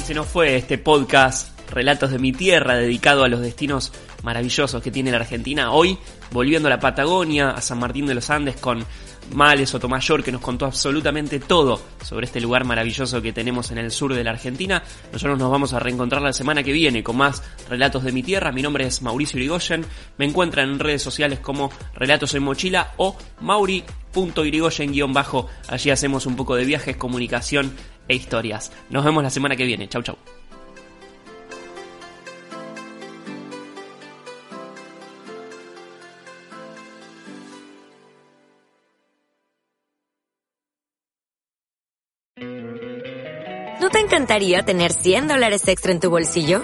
Se 0.07 0.13
nos 0.13 0.27
fue 0.27 0.55
este 0.55 0.77
podcast 0.77 1.59
Relatos 1.69 2.11
de 2.11 2.17
mi 2.17 2.31
Tierra 2.31 2.77
dedicado 2.77 3.25
a 3.25 3.27
los 3.27 3.41
destinos 3.41 3.91
maravillosos 4.23 4.81
que 4.81 4.89
tiene 4.89 5.11
la 5.11 5.17
Argentina. 5.17 5.73
Hoy 5.73 5.97
volviendo 6.31 6.67
a 6.67 6.69
la 6.69 6.79
Patagonia, 6.79 7.49
a 7.49 7.59
San 7.59 7.79
Martín 7.79 8.05
de 8.05 8.15
los 8.15 8.29
Andes 8.29 8.55
con 8.55 8.85
Male 9.33 9.65
Sotomayor 9.65 10.23
que 10.23 10.31
nos 10.31 10.39
contó 10.39 10.65
absolutamente 10.65 11.41
todo 11.41 11.81
sobre 12.01 12.25
este 12.25 12.39
lugar 12.39 12.63
maravilloso 12.63 13.21
que 13.21 13.33
tenemos 13.33 13.69
en 13.71 13.79
el 13.79 13.91
sur 13.91 14.13
de 14.13 14.23
la 14.23 14.31
Argentina. 14.31 14.81
Nosotros 15.11 15.37
nos 15.37 15.51
vamos 15.51 15.73
a 15.73 15.79
reencontrar 15.79 16.21
la 16.21 16.31
semana 16.31 16.63
que 16.63 16.71
viene 16.71 17.03
con 17.03 17.17
más 17.17 17.43
Relatos 17.67 18.05
de 18.05 18.13
mi 18.13 18.23
Tierra. 18.23 18.53
Mi 18.53 18.61
nombre 18.61 18.87
es 18.87 19.01
Mauricio 19.01 19.39
Irigoyen. 19.39 19.85
Me 20.17 20.23
encuentran 20.23 20.69
en 20.69 20.79
redes 20.79 21.01
sociales 21.01 21.39
como 21.39 21.69
Relatos 21.95 22.33
en 22.33 22.43
Mochila 22.43 22.93
o 22.95 23.17
mauri.irigoyen-bajo. 23.41 25.47
Allí 25.67 25.89
hacemos 25.89 26.25
un 26.25 26.37
poco 26.37 26.55
de 26.55 26.63
viajes, 26.63 26.95
comunicación 26.95 27.73
e 28.07 28.15
historias. 28.15 28.71
Nos 28.89 29.03
vemos 29.03 29.23
la 29.23 29.29
semana 29.29 29.55
que 29.55 29.65
viene. 29.65 29.87
Chau, 29.87 30.01
chau. 30.01 30.17
¿No 43.79 43.89
te 43.89 43.99
encantaría 43.99 44.63
tener 44.63 44.91
100 44.91 45.27
dólares 45.27 45.67
extra 45.67 45.91
en 45.91 45.99
tu 45.99 46.09
bolsillo? 46.09 46.63